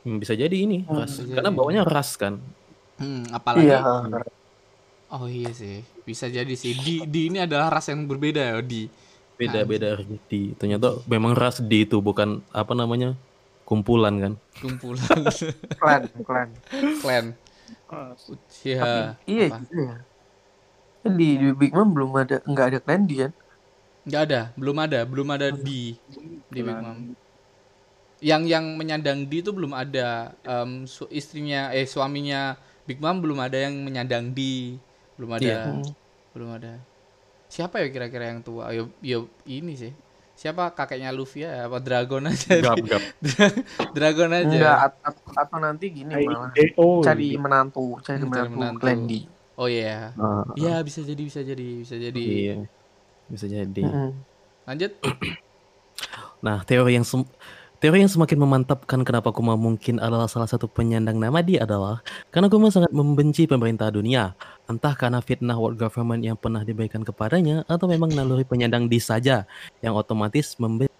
[0.03, 1.57] Hmm, bisa jadi ini Hmm, ras bisa karena jadi.
[1.57, 2.37] bawanya ras kan.
[2.95, 3.81] Hmm, apalagi Iya.
[5.15, 5.75] Oh iya sih,
[6.07, 6.73] bisa jadi sih.
[6.85, 8.75] Di, di ini adalah ras yang berbeda ya, di
[9.39, 10.31] Beda-beda RGT.
[10.59, 13.07] Ternyata memang ras D itu bukan apa namanya
[13.67, 14.33] kumpulan kan.
[14.61, 15.23] kumpulan
[15.79, 16.49] Klan, klan.
[17.01, 17.25] klan.
[17.89, 18.15] Ah,
[18.65, 19.03] Iya.
[19.27, 19.65] Iya apa?
[19.89, 19.93] ya.
[21.03, 23.31] Kan Di, di Big Mom belum ada nggak ada klan dia kan?
[24.07, 25.79] Nggak ada, belum ada, belum ada di
[26.53, 26.99] di Big Mom.
[28.29, 30.33] Yang yang menyandang di itu belum ada.
[30.47, 32.55] Em, su- istrinya eh suaminya
[32.87, 34.79] Big Mom belum ada yang menyandang di,
[35.15, 35.55] belum ada.
[35.71, 35.91] Hmm.
[36.35, 36.73] belum ada.
[37.47, 38.73] Siapa ya kira-kira yang tua?
[38.75, 39.93] Yo, yo ini sih.
[40.35, 41.71] Siapa kakeknya Luffy ya?
[41.71, 42.59] Apa Dragon aja?
[42.59, 43.03] Gap gap.
[43.95, 44.51] Dragon aja.
[44.51, 46.99] Enggak at- at- atau nanti gini malah IDO.
[47.07, 49.17] cari menantu, cari Hmm, menantu, menantu.
[49.55, 50.11] Oh iya.
[50.19, 52.23] Ah, Iya bisa jadi bisa jadi bisa jadi.
[52.27, 52.55] iya.
[53.31, 53.83] Bisa jadi.
[54.67, 54.91] Lanjut.
[56.45, 57.07] Nah, teori yang
[57.85, 62.01] teori yang semakin memantapkan kenapa Kuma mungkin adalah salah satu penyandang nama dia adalah
[62.33, 64.33] karena Kuma sangat membenci pemerintah dunia.
[64.65, 69.45] Entah karena fitnah world government yang pernah diberikan kepadanya atau memang naluri penyandang di saja
[69.85, 70.94] yang otomatis membenci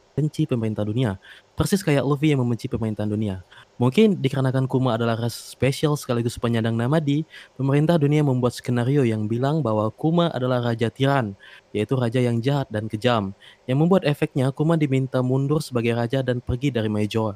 [0.48, 1.20] pemerintah dunia.
[1.60, 3.44] Persis kayak Luffy yang membenci pemerintah dunia.
[3.76, 7.28] Mungkin dikarenakan Kuma adalah ras spesial sekaligus penyandang nama di,
[7.60, 11.36] pemerintah dunia membuat skenario yang bilang bahwa Kuma adalah raja tiran,
[11.76, 13.36] yaitu raja yang jahat dan kejam
[13.68, 17.36] yang membuat efeknya Kuma diminta mundur sebagai raja dan pergi dari Major.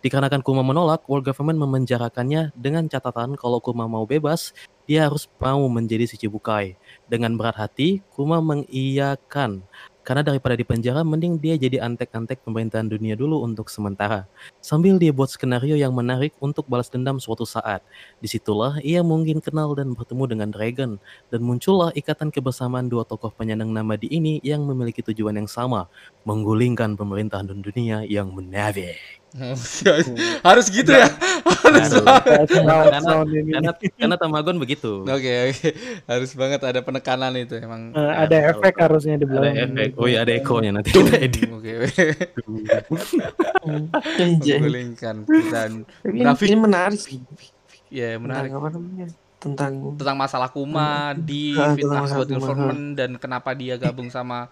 [0.00, 4.54] Dikarenakan Kuma menolak, world government memenjarakannya dengan catatan kalau Kuma mau bebas,
[4.86, 6.78] dia harus mau menjadi Shichibukai.
[7.10, 9.66] Dengan berat hati, Kuma mengiyakan.
[10.04, 14.28] Karena daripada di penjara, mending dia jadi antek-antek pemerintahan dunia dulu untuk sementara.
[14.60, 17.80] Sambil dia buat skenario yang menarik untuk balas dendam suatu saat.
[18.20, 21.00] Di situlah ia mungkin kenal dan bertemu dengan Dragon.
[21.32, 25.88] Dan muncullah ikatan kebersamaan dua tokoh penyandang nama di ini yang memiliki tujuan yang sama.
[26.28, 29.23] Menggulingkan pemerintahan dunia yang menavik.
[30.46, 31.10] Harus gitu ya.
[31.44, 31.90] Harus.
[32.54, 35.02] Karena- karena Tamagon begitu.
[35.02, 35.68] Oke oke.
[36.06, 37.90] Harus banget ada penekanan itu emang.
[37.90, 39.74] Eh, ada efek harusnya di Ada belakang.
[39.74, 39.88] efek.
[39.98, 41.50] Oh iya ada ekonya nanti kita edit.
[41.50, 41.72] Oke.
[43.64, 43.90] Hmm.
[44.38, 45.16] Menggulingkan
[45.50, 45.70] dan
[46.02, 46.46] Grafik.
[46.46, 47.18] ini menarik sih.
[47.88, 49.06] ya menarik Tentang apa namanya?
[49.38, 54.48] Tentang tentang masalah Kuma di Ah, fitnah buat government dan kenapa dia gabung sama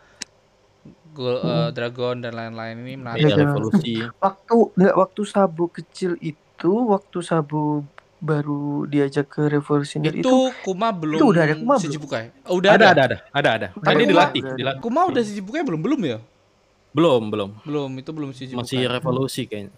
[1.13, 3.21] Gul- eh, Dragon dan lain-lain ini menarik.
[3.23, 4.01] Iya revolusi.
[4.17, 7.85] waktu nggak waktu Sabu kecil itu, waktu Sabu
[8.17, 11.83] baru diajak ke revolusioner Itu, itu, Kuma belum itu udah ada Kuma belum?
[11.83, 12.31] Shichibukai.
[12.47, 12.89] Oh, udah Ada ada.
[12.89, 13.69] ada ada ada ada.
[13.71, 14.81] Tapi Tadi Kuma- dilatih, dilatih.
[14.81, 16.19] Kuma udah Shichibukai belum belum ya?
[16.93, 17.51] Belum belum.
[17.63, 18.63] Belum, itu belum Shichibukai.
[18.63, 19.75] Masih revolusi kayaknya.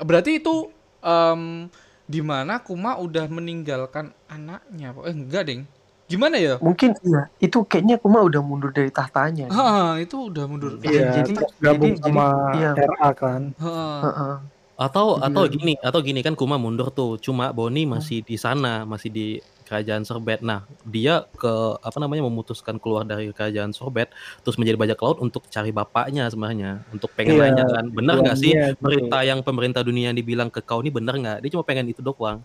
[0.00, 1.68] Berarti itu em
[2.06, 4.96] di mana Kuma udah meninggalkan anaknya.
[5.04, 5.62] Eh enggak, Ding.
[6.10, 6.58] Gimana ya?
[6.58, 9.46] mungkin iya, itu kayaknya Kuma udah mundur dari tahtanya.
[9.48, 10.74] Hah, itu udah mundur.
[10.82, 12.26] Iya, Jadi- gabung jadi- sama
[12.58, 12.70] iya.
[12.74, 13.54] RA kan.
[13.54, 13.98] Heeh.
[14.02, 14.34] Heeh.
[14.74, 15.54] Atau Jadi atau lagi.
[15.54, 17.14] gini, atau gini kan Kuma mundur tuh.
[17.16, 19.26] Cuma Boni masih di sana, masih di
[19.62, 20.42] kerajaan Sorbet.
[20.42, 24.10] Nah, dia ke apa namanya memutuskan keluar dari kerajaan Sorbet
[24.42, 28.34] terus menjadi bajak laut untuk cari bapaknya sebenarnya, untuk pengen Iya, nanya kan, benar nggak
[28.34, 28.82] sih Iya, gitu.
[28.82, 31.38] berita yang pemerintah dunia yang dibilang ke kau ini benar nggak?
[31.38, 32.42] Dia cuma pengen itu doang.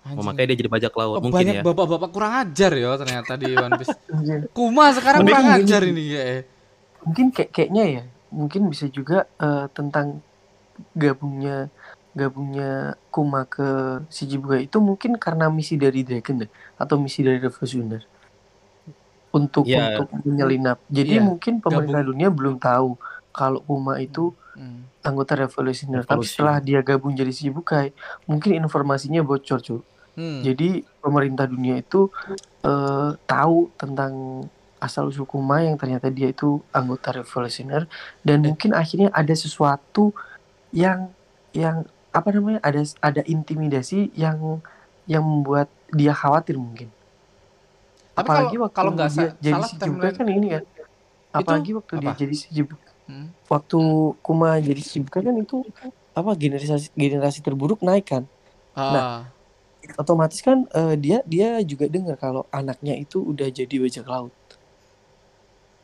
[0.00, 0.24] Oh, Anjing.
[0.24, 1.62] makanya dia jadi bajak laut Oh, mungkin banyak ya.
[1.62, 3.92] bapak-bapak kurang ajar ya ternyata di One Piece.
[4.08, 4.40] Anjir.
[4.56, 6.24] Kuma sekarang Mending kurang ajar ini ya.
[7.00, 10.24] Mungkin kayak kayaknya ya, mungkin bisa juga eh, tentang
[10.92, 11.68] gabungnya
[12.10, 13.68] gabungnya Kuma ke
[14.08, 18.02] Shichibukai itu mungkin karena misi dari Dragon deh atau misi dari Revolutioner
[19.30, 20.00] untuk Iya.
[20.00, 20.82] untuk menyelinap.
[20.88, 22.98] Jadi Iya, mungkin pemerintah dunia belum tahu
[23.30, 24.84] kalau Kuma itu Hmm.
[25.00, 26.02] anggota Revolutioner.
[26.02, 27.94] Tapi setelah dia gabung jadi Shichibukai,
[28.26, 29.80] mungkin informasinya bocor cuy.
[30.14, 30.42] Hmm.
[30.42, 32.10] Jadi pemerintah dunia itu
[32.60, 34.44] eh, tahu tentang
[34.76, 37.88] asal usul Kuma yang ternyata dia itu anggota revolusioner
[38.20, 40.12] dan mungkin akhirnya ada sesuatu
[40.70, 41.12] yang
[41.52, 44.60] yang apa namanya ada ada intimidasi yang
[45.04, 46.92] yang membuat dia khawatir mungkin.
[48.12, 50.64] Tapi Apalagi kalau waktu kalau nggak dia sa- jadi salah Shichibukai timeline kan ini kan.
[51.30, 52.18] Apalagi waktu dia apa?
[52.18, 53.26] jadi Shichibukai Hmm.
[53.50, 53.78] waktu
[54.22, 55.66] Kuma jadi Shichibukai kan itu
[56.14, 58.22] apa generasi generasi terburuk naik kan.
[58.78, 59.26] Ah,
[59.98, 64.30] otomatis kan eh, dia dia juga dengar kalau anaknya itu udah jadi bajak laut.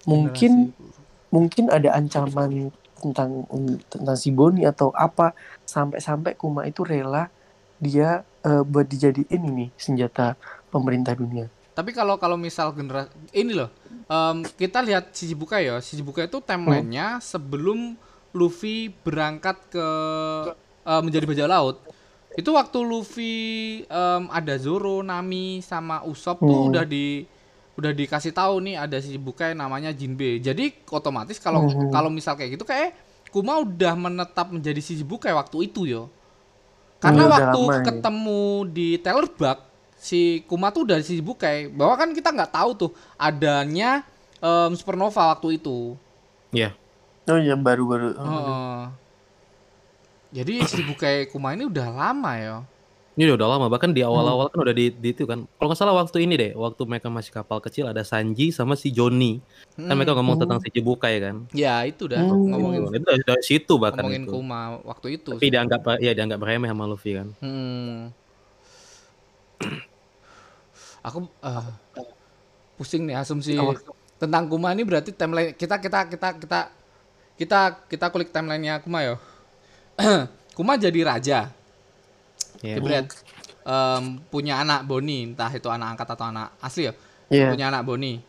[0.07, 1.03] Mungkin generasi-
[1.35, 2.71] mungkin ada ancaman
[3.03, 3.45] tentang
[3.91, 5.35] tentang si Boni atau apa
[5.67, 7.27] sampai-sampai Kuma itu rela
[7.83, 10.39] dia eh, buat dijadiin ini senjata
[10.71, 11.51] pemerintah dunia.
[11.77, 13.69] Tapi kalau kalau misal generasi ini loh,
[14.11, 15.77] em, kita lihat Shichibukai ya.
[15.83, 17.95] Shichibukai itu timelinenya sebelum
[18.37, 19.87] Luffy berangkat ke
[20.87, 21.77] eh, menjadi bajak laut.
[22.37, 23.35] Itu waktu Luffy
[23.89, 26.71] em, ada Zoro, Nami sama Usopp tuh Hmm.
[26.71, 27.25] udah di
[27.77, 30.41] udah dikasih tahu nih ada Shichibukai namanya Jinbe.
[30.41, 31.91] Jadi otomatis kalau Hmm.
[31.93, 32.95] kalau misal kayak gitu kayak
[33.35, 36.09] Kuma udah menetap menjadi Shichibukai waktu itu yo.
[37.03, 38.43] Karena Hmm, waktu lama ketemu
[38.73, 39.59] di Taylor Bug
[39.97, 41.69] si Kuma tuh dari Shichibukai.
[41.69, 44.05] Bahwa kan kita nggak tahu tuh adanya
[44.39, 45.97] em, supernova waktu itu.
[46.53, 46.73] Iya.
[47.27, 48.15] Oh yang baru-baru.
[48.15, 48.23] Oh.
[48.23, 48.81] Heeh.
[50.43, 52.57] Jadi Shichibukai Kuma ini udah lama ya.
[53.17, 55.49] Ini udah lama bahkan di awal-awal kan udah di, di itu kan.
[55.57, 58.93] Kalau nggak salah waktu ini deh, waktu mereka masih kapal kecil ada Sanji sama si
[58.93, 59.41] Johnny.
[59.73, 61.49] Kan mereka ngomong tentang si Cibukai kan.
[61.57, 62.53] Ya itu dah Hmm.
[62.53, 64.37] ngomongin Itu dari, situ bahkan ngomongin itu.
[64.37, 65.33] Kuma waktu itu.
[65.33, 67.33] Tapi dianggap ya dianggap remeh sama Luffy kan.
[67.41, 68.13] Hmm.
[71.07, 71.69] Aku eh,
[72.77, 73.57] pusing nih asumsi
[74.17, 76.61] tentang Kuma ini berarti timeline kita kita kita kita
[77.37, 79.17] kita kita kulik timelinenya Kuma ya.
[80.57, 81.39] Kuma jadi raja.
[82.65, 82.81] Iya.
[82.81, 83.13] Jebret.
[83.67, 86.93] Em, punya anak Boni, entah itu anak angkat atau anak asli ya.
[87.29, 87.49] Iya.
[87.53, 88.23] Punya anak Boni.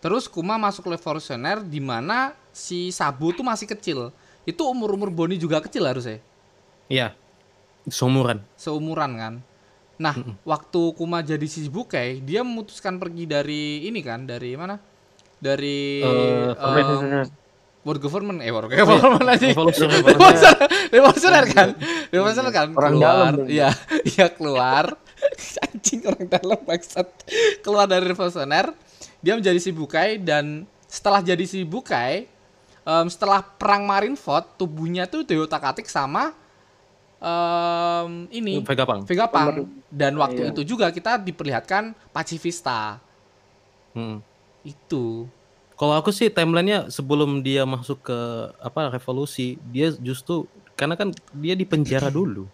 [0.00, 4.14] Terus Kuma masuk revolusioner di mana si Sabu tuh masih kecil.
[4.48, 6.20] Itu umur-umur Boni juga kecil harusnya
[6.88, 7.16] Iya.
[7.88, 8.40] Seumuran.
[8.56, 9.34] seumuran kan.
[9.98, 14.74] Nah, waktu Kuma jadi Shichibukai, dia memutuskan pergi dari ini kan, dari mana?
[15.38, 17.22] Dari Eh, em,
[17.84, 19.46] world government, eh world government aja.
[19.54, 19.84] Revolusi
[20.14, 20.56] Revolusioner,
[20.90, 21.68] revolusioner kan,
[22.10, 23.70] revolusioner kan, Orang keluar, dalam iya,
[24.02, 24.84] iya keluar,
[25.68, 27.06] anjing orang dalam maksud,
[27.60, 28.72] keluar dari revolusioner,
[29.22, 32.26] dia menjadi Shichibukai dan setelah jadi Shichibukai,
[32.82, 36.34] em, setelah perang Marineford, tubuhnya tuh diotak-atik sama
[37.24, 39.08] em, ini Vegapunk.
[39.08, 39.56] Vegapunk
[39.88, 40.50] dan waktu Iya.
[40.52, 43.00] itu juga kita diperlihatkan pacifista
[43.90, 44.20] Hmm.
[44.60, 45.24] itu
[45.74, 48.18] Kalau aku sih timelinenya sebelum dia masuk ke
[48.58, 52.46] apa revolusi, dia justru karena kan dia di penjara dulu.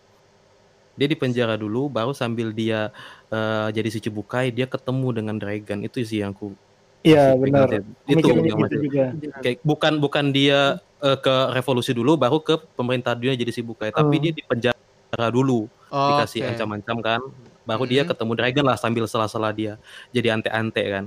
[0.97, 2.89] Dia di penjara dulu, baru sambil dia
[3.29, 5.81] eh, jadi si Cibukai, dia ketemu dengan Dragon.
[5.81, 6.57] Itu sih yang ku
[7.01, 7.68] Iya benar.
[7.68, 7.85] sih.
[8.09, 9.05] Itu gitu masih- juga.
[9.41, 13.89] kayak bukan bukan dia eh, ke revolusi dulu, baru ke pemerintah dunia jadi si Bukai,
[13.91, 14.23] tapi Hmm.
[14.23, 16.49] dia di penjara dulu, dikasih Oke.
[16.55, 17.21] ancam-ancam kan.
[17.63, 18.11] Baru dia Mhm.
[18.11, 19.77] ketemu Dragon lah sambil sela-sela dia
[20.11, 21.07] jadi ante-ante kan.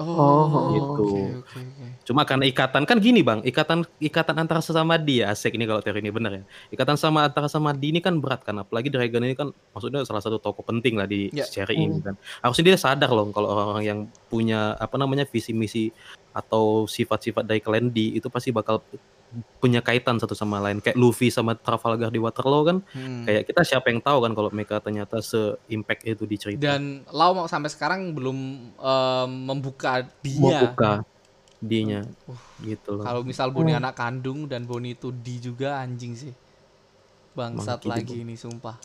[0.00, 1.04] oh, gitu.
[1.04, 1.86] oke, oke, oke.
[2.08, 6.00] Cuma karena ikatan kan gini bang, ikatan ikatan antara sesama dia asik ini kalau teori
[6.00, 6.44] ini benar ya.
[6.72, 10.24] Ikatan sama antara sama di ini kan berat kan, apalagi Dragon ini kan maksudnya salah
[10.24, 11.44] satu tokoh penting lah di Ya.
[11.44, 12.16] seri ini kan.
[12.40, 14.00] Harusnya dia sadar loh kalau orang-orang yang
[14.32, 15.92] punya apa namanya visi misi
[16.32, 18.80] atau sifat-sifat dari klan D itu pasti bakal
[19.58, 20.82] punya kaitan satu sama lain.
[20.82, 23.24] Kayak Luffy sama Trafalgar di Waterloo kan, Hmm.
[23.24, 26.60] kayak kita siapa yang tahu kan kalau mereka ternyata se-impact itu di cerita.
[26.60, 28.38] dan Lau mau sampai sekarang belum
[28.74, 30.92] em, membuka mau dia buka
[31.60, 32.00] dinya
[32.58, 33.04] gitu loh.
[33.04, 36.32] kalau misal Boni anak kandung dan Boni itu di juga anjing sih
[37.36, 38.80] bangsat lagi ini sumpah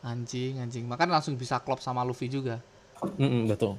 [0.00, 2.58] anjing anjing makan langsung bisa klop sama Luffy juga
[3.20, 3.76] Mm-mm, betul.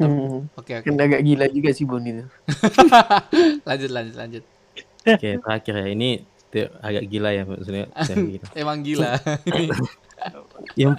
[0.00, 0.48] Hmm.
[0.56, 2.24] oke oke Kan agak gila juga sih Bon itu.
[3.68, 4.44] lanjut lanjut lanjut
[5.00, 6.10] Oke, terakhir ya ini
[6.80, 7.88] agak gila ya maksudnya.
[8.60, 9.16] emang gila
[10.80, 10.96] yang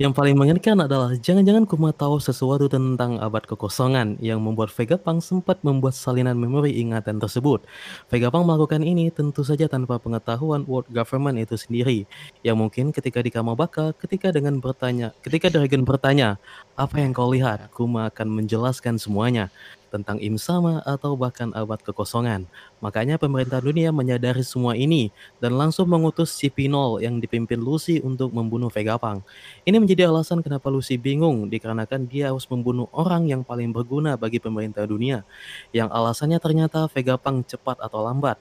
[0.00, 5.60] yang paling mengerikan adalah jangan-jangan Kuma tahu sesuatu tentang abad kekosongan yang membuat Vegapunk sempat
[5.60, 7.68] membuat salinan memori ingatan tersebut.
[8.08, 12.08] Vegapunk melakukan ini tentu saja tanpa pengetahuan world government itu sendiri.
[12.40, 16.40] Yang mungkin ketika di Kamabaka, ketika dengan bertanya, ketika Dragon bertanya,
[16.80, 17.68] apa yang kau lihat?
[17.68, 19.52] Kuma akan menjelaskan semuanya
[19.90, 22.46] tentang Imsama atau bahkan abad kekosongan.
[22.78, 25.10] Makanya pemerintah dunia menyadari semua ini
[25.42, 29.26] dan langsung mengutus si Pinol yang dipimpin Lucy untuk membunuh Vegapunk.
[29.66, 34.38] Ini menjadi alasan kenapa Lucy bingung dikarenakan dia harus membunuh orang yang paling berguna bagi
[34.38, 35.26] pemerintah dunia.
[35.74, 38.38] Yang alasannya ternyata Vegapunk cepat atau lambat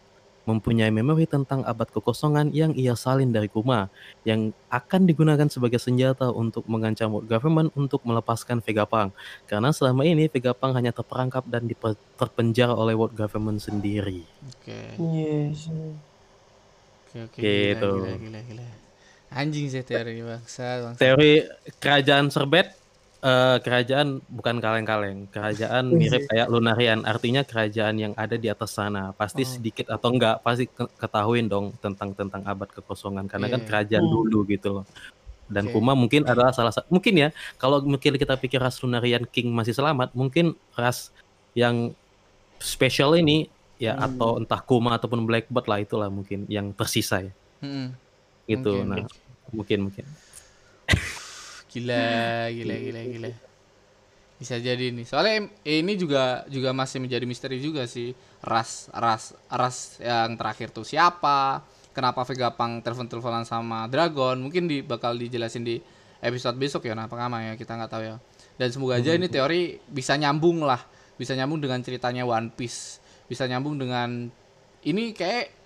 [0.49, 3.85] mempunyai memori tentang abad kekosongan yang ia salin dari Kuma
[4.25, 9.13] yang akan digunakan sebagai senjata untuk mengancam world government untuk melepaskan Vegapunk.
[9.45, 11.69] Karena selama ini Vegapunk hanya terperangkap dan
[12.17, 14.25] terpenjara oleh world government sendiri.
[14.49, 15.69] oke Yes.
[17.09, 17.91] oke oke Gitu.
[17.93, 18.67] gila, gila gila gila
[19.29, 21.45] anjing sih teori bangsa bangsa Teori
[21.77, 22.78] kerajaan Serbet
[23.19, 29.11] eh, kerajaan bukan kaleng-kaleng, kerajaan mirip kayak Lunarian, artinya kerajaan yang ada di atas sana.
[29.11, 29.49] Pasti Oh.
[29.49, 33.67] sedikit atau enggak pasti ke- ketahuin dong tentang tentang abad kekosongan karena kan Iya.
[33.67, 34.85] kerajaan dulu gitu loh.
[35.49, 35.75] Dan Oke.
[35.75, 39.73] Kuma mungkin adalah salah satu mungkin ya kalau mungkin kita pikir ras Lunarian King masih
[39.73, 41.09] selamat, mungkin ras
[41.51, 41.91] yang
[42.57, 44.05] spesial ini ya Hmm.
[44.05, 47.91] atau entah Kuma ataupun Blackbird lah itulah mungkin yang tersisa ya Mm-mm.
[48.45, 48.79] gitu.
[48.79, 49.03] Mungkin.
[49.03, 49.07] Nah,
[49.49, 50.05] mungkin mungkin.
[51.69, 52.03] Gila
[52.57, 53.29] gila gila gila
[54.39, 55.03] Bisa jadi nih.
[55.03, 58.15] Soalnya em- ini juga juga masih menjadi misteri juga sih.
[58.39, 61.59] Ras ras ras yang terakhir tuh siapa?
[61.91, 64.39] Kenapa Vegapunk telepon-teleponan sama Dragon?
[64.39, 65.83] Mungkin di bakal dijelasin di
[66.23, 68.15] episode besok ya nah Nakama ya, kita nggak tahu ya.
[68.55, 70.79] Dan semoga aja ini teori bisa nyambung lah.
[71.19, 73.03] Bisa nyambung dengan ceritanya One Piece.
[73.27, 74.31] Bisa nyambung dengan
[74.87, 75.58] ini kayak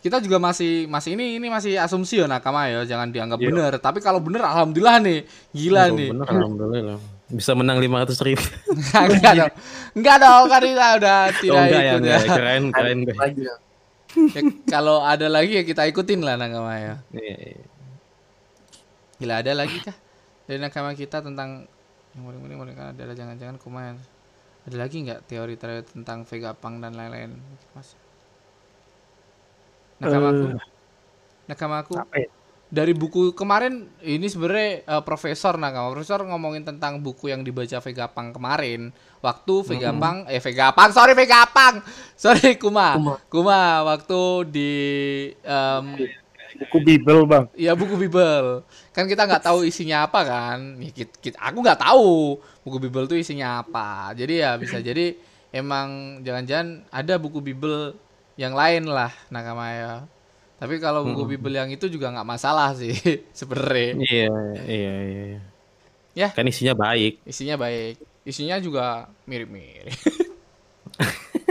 [0.00, 3.46] kita juga masih masih ini ini masih asumsi ya Nakama ya, jangan dianggap Iya.
[3.46, 3.72] bener.
[3.76, 5.18] Tapi kalau bener alhamdulillah nih,
[5.52, 6.08] gila Oh, nih.
[6.10, 6.98] bener, alhamdulillah.
[7.30, 8.42] Bisa menang 500 ribu.
[8.90, 9.52] enggak dong.
[9.94, 12.18] Enggak dong, kan kita udah Oh, tidak enggak ya, ikut enggak.
[12.18, 12.30] ya.
[12.32, 12.98] Keren, keren.
[13.04, 13.54] ya.
[14.10, 16.94] Ya, Kalau ada lagi ya kita ikutin lah Nakama ya.
[17.12, 17.64] Iya, iya.
[19.16, 19.94] Gila ada lagi kah
[20.44, 21.68] dari Nakama kita tentang
[22.10, 23.96] yang paling paling kan adalah jangan-jangan kumayan.
[24.64, 27.38] Ada lagi nggak teori-teori tentang Vegapunk dan lain-lain,
[27.70, 27.94] Mas?
[30.00, 30.44] Nakamaku,
[31.46, 32.28] Nakamaku, Apa ya?
[32.70, 35.90] dari buku kemarin ini sebenarnya eh, profesor Nakama.
[35.90, 38.94] Profesor ngomongin tentang buku yang dibaca Vegapunk kemarin.
[39.20, 41.82] Waktu Vegapunk eh Vegapunk sorry Vegapunk
[42.22, 42.94] sorry Kuma.
[42.96, 43.14] Kuma.
[43.28, 44.72] Kuma, waktu di
[45.42, 45.84] em,
[46.60, 47.44] Buku Bible bang.
[47.56, 48.62] ya buku Bible.
[48.92, 50.58] Kan kita nggak tahu isinya apa kan.
[50.78, 51.08] Ya,
[51.40, 54.12] aku nggak tahu buku Bible tuh isinya apa.
[54.12, 55.16] Jadi ya bisa jadi
[55.50, 57.96] emang jangan-jangan ada buku Bible
[58.42, 59.92] yang lain lah Nakama ya
[60.60, 62.92] tapi kalau buku Bible yang itu juga nggak masalah sih
[63.38, 64.28] sebenarnya Iya,
[64.66, 65.22] iya, iya.
[65.34, 65.40] iya.
[66.14, 66.28] Ya.
[66.36, 67.12] Kan isinya baik.
[67.30, 67.94] isinya baik
[68.28, 69.94] isinya juga mirip-mirip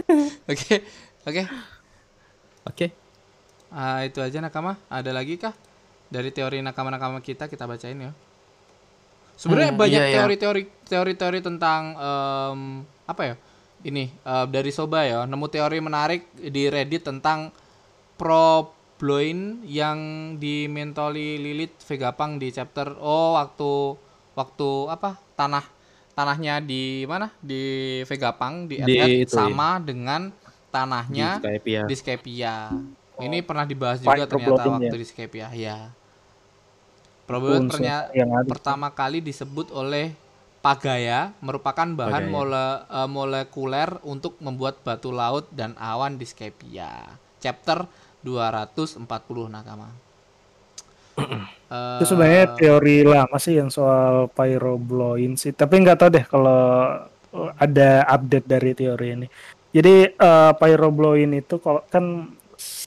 [0.52, 0.76] oke
[1.28, 1.44] oke
[2.68, 2.92] Oke.
[3.70, 5.54] Ah, itu aja nakama ada lagi kah
[6.10, 8.12] dari teori nakama-nakama kita kita bacain ya
[9.40, 10.16] sebenarnya Hmm, banyak iya, iya.
[10.20, 12.60] teori-teori teori-teori tentang em,
[13.08, 13.36] apa ya
[13.84, 17.52] ini eh, dari soba ya nemu teori menarik di reddit tentang
[18.20, 20.00] Probloin yang
[20.36, 23.96] dimentoli Lilith Vegapunk di chapter oh waktu
[24.36, 25.64] waktu apa tanah
[26.20, 27.64] tanahnya di mana di
[28.04, 30.36] Vegapunk di, Di itu, sama dengan
[30.68, 31.88] tanahnya Di ya.
[31.88, 32.56] Skypia.
[33.20, 35.00] Ini pernah dibahas juga Fight ternyata waktu ya?
[35.00, 35.78] di Skypia, ya.
[37.30, 38.12] Unsur ternyata
[38.48, 40.18] pertama kali disebut oleh
[40.60, 42.34] Pagaya merupakan bahan Pagaya.
[42.34, 47.16] mole- eh, molekuler untuk membuat batu laut dan awan di Skypia.
[47.40, 47.88] Chapter
[48.24, 49.88] 240 nakama.
[52.00, 55.56] Itu sebenarnya teori lama sih yang soal pyrobloin sih.
[55.56, 56.62] Tapi nggak tahu deh kalau
[57.36, 59.28] uh, ada update dari teori ini.
[59.70, 62.34] Jadi uh, pyrobloin itu kalau kan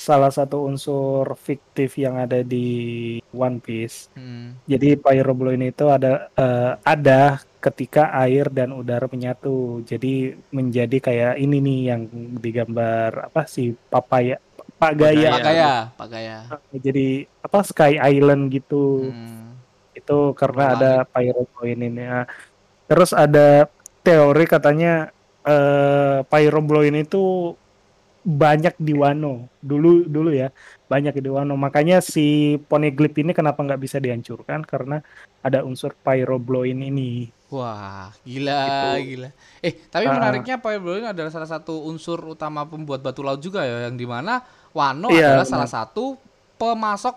[0.02, 4.10] salah satu unsur fiktif yang ada di One Piece.
[4.18, 9.80] Hmm, Jadi pyrobloin itu ada uh, ada ketika air dan udara menyatu.
[9.86, 12.02] Jadi menjadi kayak ini nih yang
[12.36, 14.36] digambar apa sih papaya
[14.76, 15.30] pagaya.
[15.30, 16.36] Pagaya, Pagaya.
[16.74, 17.06] Jadi
[17.38, 19.54] apa Sky Island gitu Hmm.
[19.94, 20.80] itu karena Langit.
[20.82, 22.02] ada pyrobloin ini
[22.88, 23.68] terus ada
[24.00, 25.12] teori katanya
[25.44, 27.52] eh pyrobloin itu
[28.22, 30.54] banyak di Wano dulu dulu ya
[30.86, 35.02] banyak di Wano makanya si poneglyph ini kenapa nggak bisa dihancurkan karena
[35.42, 39.28] ada unsur pyrobloin ini Wah, gila, gila.
[39.60, 40.16] Eh, tapi Ah.
[40.16, 44.40] menariknya pyrobloin adalah salah satu unsur utama pembuat batu laut juga ya, yang di mana
[44.72, 45.52] Wano Iya, adalah benar.
[45.52, 46.16] salah satu
[46.56, 47.14] pemasok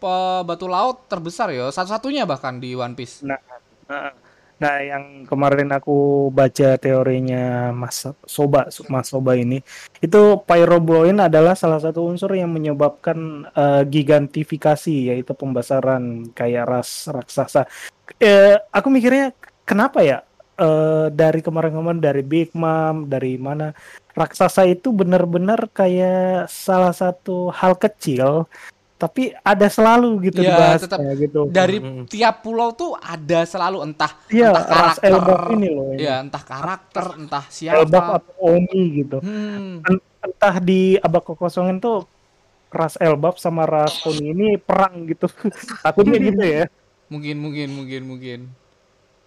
[0.00, 3.20] pe- batu laut terbesar ya, satu-satunya bahkan di One Piece.
[3.20, 3.36] Nah,
[4.56, 9.60] nah yang kemarin aku baca teorinya Mas Soba, Mas Soba ini,
[10.00, 17.68] itu pyrobloin adalah salah satu unsur yang menyebabkan eh, gigantifikasi, yaitu pembesaran kayak ras raksasa.
[18.16, 20.18] Eh, aku mikirnya kenapa ya?
[20.54, 23.74] eh, dari kemarin-kemarin dari Big Mom, dari mana
[24.14, 28.46] raksasa itu benar-benar kayak salah satu hal kecil,
[28.94, 31.50] tapi ada selalu gitu Ya, tetap gitu.
[31.50, 32.06] Dari Mm-mm.
[32.06, 35.90] tiap pulau tuh ada selalu entah Iya, entah karakter, Elbaf ini loh.
[35.90, 36.06] ini.
[36.06, 38.16] ya entah karakter, entah Elbaf siapa.
[38.22, 39.18] atau Oni gitu.
[39.18, 39.82] Hmm,
[40.22, 42.06] Entah di abad kekosongan tuh
[42.70, 45.26] ras Elbaf sama ras Oni ini perang gitu.
[45.82, 46.64] Takutnya gitu ya.
[47.10, 48.40] mungkin, mungkin, mungkin, mungkin.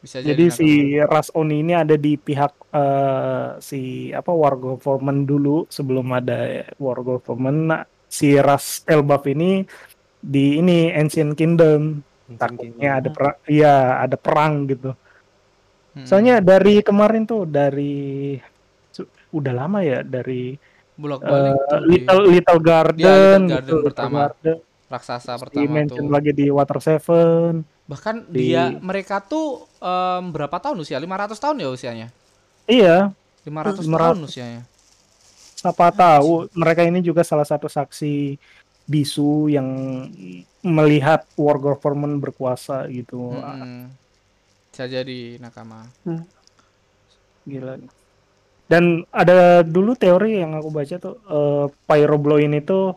[0.08, 0.32] Bisa jadi.
[0.32, 0.70] Jadi si
[1.04, 7.04] ras Oni ini ada di pihak eh, si apa War Government dulu sebelum ada War
[7.04, 7.60] Government.
[7.68, 9.68] Nah, si ras Elbaf ini
[10.18, 12.00] di ini Ancient Kingdom.
[12.28, 14.96] Takutnya ada perang, iya ada perang gitu.
[15.96, 16.06] Hmm.
[16.08, 18.36] Soalnya dari kemarin tuh dari
[19.28, 20.56] udah lama ya dari
[20.96, 24.20] bolak-balik eh, tuh di Little Little Garden, Iya, Little Garden gitu, Little pertama.
[24.32, 24.58] Garden.
[24.88, 26.14] raksasa Di pertama mention tuh.
[26.16, 27.52] lagi di Water Seven.
[27.88, 31.00] Bahkan Di- dia mereka tuh em, berapa tahun usia?
[31.00, 32.08] 500 tahun ya usianya?
[32.68, 33.16] Iya,
[33.48, 33.88] 500, 500.
[33.88, 34.64] tahun usianya.
[35.58, 38.38] siapa tahu mereka ini juga salah satu saksi
[38.86, 39.66] bisu yang
[40.62, 43.34] melihat war government berkuasa gitu.
[44.70, 45.90] Bisa jadi nakama.
[46.06, 46.22] Hmm.
[47.50, 47.82] Gila.
[48.68, 52.94] Dan ada dulu teori yang aku baca tuh eh, Pyrobloin itu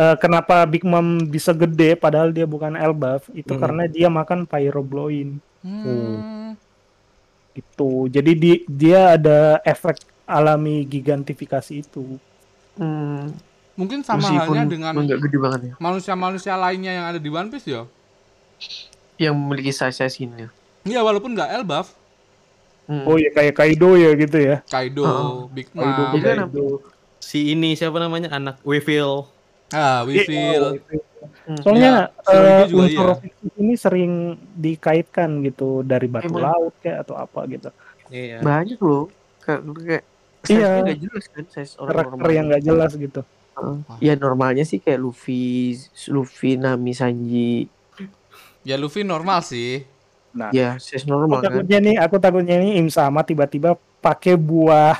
[0.00, 3.60] eh, kenapa Big Mom bisa gede padahal dia bukan Elbaf itu Hmm.
[3.60, 6.56] karena dia makan Pyrobloin Hmm.
[7.52, 8.08] gitu.
[8.08, 12.16] Jadi di, dia ada efek alami gigantifikasi itu.
[12.74, 13.28] Hmm,
[13.76, 15.74] Mungkin sama meskipun halnya dengan ya.
[15.76, 17.84] manusia-manusia lainnya yang ada di One Piece ya.
[19.18, 20.48] Yang memiliki size-size ini.
[20.82, 21.92] Iya walaupun nggak Elbaf,
[22.90, 23.06] Hmm.
[23.06, 24.66] Oh ya kayak Kaido ya gitu ya.
[24.66, 25.38] Kaido, Heeh.
[25.54, 26.66] Big Kaido, Mom, kan Kaido.
[27.22, 29.30] Si ini siapa namanya anak Weevil.
[29.72, 30.78] Ah, we feel.
[31.40, 31.58] Hmm.
[31.60, 33.50] Soalnya Ya, Surugi eh, juga unsur iya.
[33.56, 34.12] ini sering
[34.52, 36.42] dikaitkan gitu dari batu Emang.
[36.44, 37.68] laut kayak atau apa gitu.
[38.06, 38.38] Iya.
[38.40, 39.06] banyak loh.
[39.40, 40.02] Kayak, kayak
[40.46, 40.70] Iya.
[40.80, 42.30] nggak jelas kan size orang Karakter normal.
[42.32, 43.20] yang nggak jelas gitu.
[43.52, 43.76] Heeh.
[44.00, 45.74] Ya normalnya sih kayak Luffy,
[46.06, 47.66] Luffy, Nami, Sanji.
[48.60, 49.84] Ya Luffy normal sih.
[50.30, 51.50] Nah, Ya size aku normal kan.
[51.50, 54.94] takutnya nih, aku takutnya nih Im sama tiba-tiba pakai buah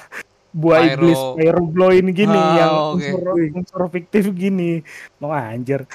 [0.52, 0.92] buah Pyro.
[0.98, 3.06] iblis Pyrobloin gini Oh, yang oke.
[3.06, 3.20] unsur,
[3.54, 4.82] unsur fiktif gini.
[5.18, 5.86] Mau anjir.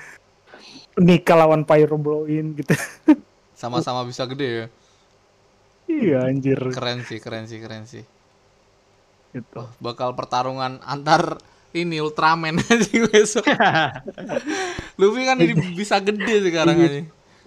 [0.95, 2.73] Nikah lawan Pyrobloin gitu.
[3.55, 4.65] Sama-sama bisa gede ya.
[5.85, 8.03] iya anjir Keren sih, keren sih, keren sih.
[9.33, 9.61] gitu.
[9.77, 11.37] Bakal pertarungan antar
[11.75, 13.45] ini Ultraman aja besok.
[14.99, 17.01] Luffy kan ini bisa gede sekarang aja.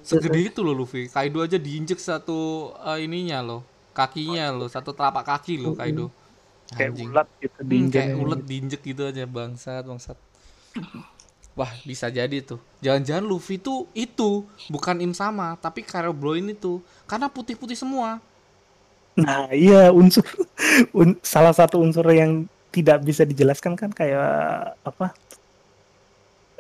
[0.05, 1.09] Segede itu loh Luffy.
[1.09, 3.61] Kaido aja diinjek satu eh, ininya loh.
[3.97, 6.13] Kakinya loh, satu telapak kaki loh Kaido.
[6.77, 7.09] Kayak Anjing.
[7.11, 8.05] ulat gitu Hmm, diinjak.
[8.05, 10.19] kayak ulet diinjek gitu aja bangsat bangsat
[11.59, 15.83] wah bisa jadi tuh jangan-jangan Luffy tuh itu bukan Im sama tapi
[16.15, 16.79] Bloin itu
[17.11, 18.21] karena putih-putih semua
[19.19, 20.23] Nah, iya unsur
[20.95, 24.23] un- salah satu unsur yang tidak bisa dijelaskan kan kayak
[24.87, 25.11] apa?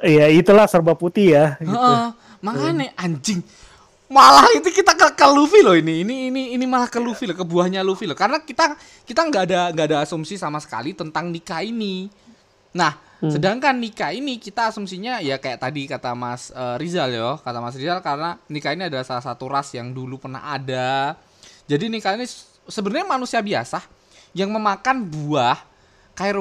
[0.02, 1.59] Ya itulah serba putih ya.
[1.59, 1.74] Gitu.
[1.74, 2.06] Heeh,
[2.42, 3.42] makanya anjing
[4.09, 6.02] malah itu kita ke, ke Luffy loh ini.
[6.02, 8.16] Ini ini ini malah ke Luffy loh ke buahnya Luffy loh.
[8.16, 12.09] Karena kita kita nggak ada nggak ada asumsi sama sekali tentang nikah ini.
[12.72, 17.59] Nah sedangkan nikah ini kita asumsinya ya kayak tadi kata Mas eh, Rizal ya kata
[17.59, 21.18] Mas Rizal karena nikah ini adalah salah satu ras yang dulu pernah ada.
[21.68, 22.24] Jadi nikah ini
[22.70, 23.84] sebenarnya manusia biasa
[24.32, 25.68] yang memakan buah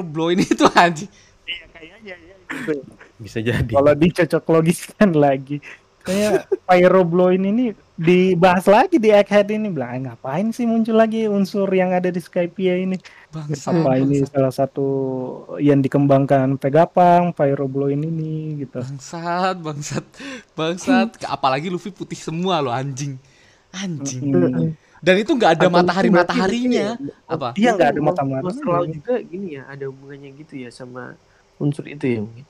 [0.02, 1.06] Bloin itu anjing.
[1.46, 2.82] Iya kayaknya ya gitu.
[3.18, 3.70] Bisa jadi.
[3.70, 5.62] Kalau dicocok logiskan lagi
[6.08, 11.68] kayak Pyrobloin ini dibahas lagi di Egghead ini bilang "Ah, ngapain sih muncul lagi unsur
[11.68, 12.96] yang ada di Skypia ini
[13.28, 14.32] Bangsat, apa ini bangsat.
[14.32, 14.86] salah satu
[15.60, 20.04] yang dikembangkan Pegapang Pyrobloin ini gitu Bangsat, bangsat,
[20.56, 21.08] bangsat.
[21.36, 23.18] Apalagi Luffy putih semua loh anjing.
[23.74, 24.32] Anjing.
[24.32, 24.72] Hmm.
[24.98, 26.98] Dan itu nggak ada Atau matahari mataharinya.
[26.98, 27.54] ini Apa?
[27.54, 28.00] Iya nggak ada.
[28.42, 31.14] Mas Laut juga gini ya, ada hubungannya gitu ya sama
[31.58, 32.46] unsur itu ya mungkin.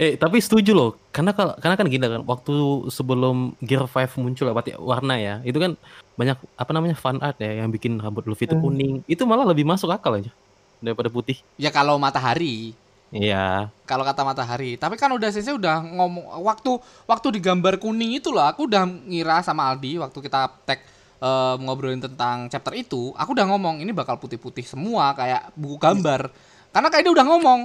[0.00, 4.48] Eh tapi setuju loh, karena kal- karena kan gini kan, waktu sebelum Gear 5 muncul
[4.48, 5.76] apa ya, warna ya, itu kan
[6.16, 8.64] banyak apa namanya fan art ya yang bikin rambut Luffy itu Hmm.
[8.64, 10.32] kuning, itu malah lebih masuk akal aja
[10.80, 11.36] daripada putih.
[11.60, 12.72] Ya kalau matahari.
[13.10, 14.78] Iya, Kalau kata matahari.
[14.78, 19.42] Tapi kan udah sensei udah ngomong waktu waktu digambar kuning itu loh, aku udah ngira
[19.42, 20.80] sama Aldi waktu kita tag
[21.20, 26.32] eh, ngobrolin tentang chapter itu, aku udah ngomong ini bakal putih-putih semua kayak buku gambar.
[26.70, 27.60] Karena kayak dia udah ngomong,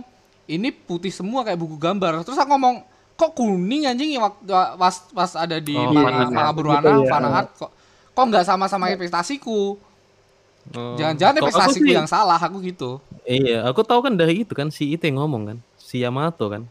[0.45, 2.21] ini putih semua kayak buku gambar.
[2.21, 2.85] Terus aku ngomong,
[3.15, 4.43] kok kuning anjing ya waktu
[4.77, 7.29] pas pas ada di Oh, manga berwarna Gitu ya.
[7.31, 7.71] art kok
[8.15, 9.75] kok nggak sama-sama ekspektasiku.
[10.73, 10.97] Oh.
[10.97, 12.97] Jangan-jangan ekspektasiku sih- yang salah, aku gitu.
[13.21, 16.65] Iya, aku tahu kan dari itu kan si itu yang ngomong kan, si Yamato kan.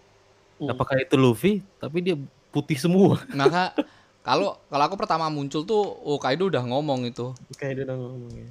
[0.58, 0.70] Hmm.
[0.70, 1.62] Apakah itu Luffy?
[1.78, 2.16] Tapi dia
[2.50, 3.18] putih semua.
[3.34, 3.74] Maka
[4.22, 7.34] kalau kalau aku pertama muncul tuh oh Kaido udah ngomong itu.
[7.54, 8.50] Dia udah ngomong ya.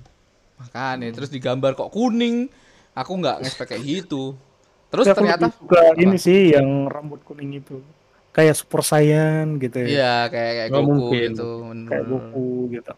[0.60, 2.48] Makanya terus digambar kok kuning.
[2.94, 4.36] Aku nggak ngespek kayak gitu.
[4.94, 7.82] Terus Tapi aku ternyata suka ini sih yang rambut kuning itu
[8.30, 11.30] kayak Super Saiyan gitu ya iya kayak kayak Nggak Goku mungkin.
[11.34, 11.50] gitu.
[11.90, 12.94] kayak Goku gitu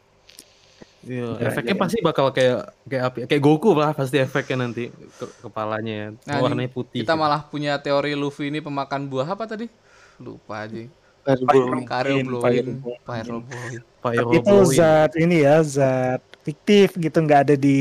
[1.06, 4.90] Iya, Ya, efeknya ya, pasti bakal kayak kayak api, kayak Goku lah pasti efeknya nanti
[4.90, 6.08] ke kepalanya ya.
[6.26, 7.06] Nah, warnanya putih.
[7.06, 9.70] Kita malah punya teori Luffy ini pemakan buah apa tadi?
[10.18, 10.82] Lupa aja.
[11.22, 11.86] Fireball.
[11.86, 12.98] Karel Pyro Blowin, Boy.
[13.06, 13.74] Pyro Boy.
[14.02, 17.76] Pyro itu zat ini ya zat fiktif gitu nggak ada di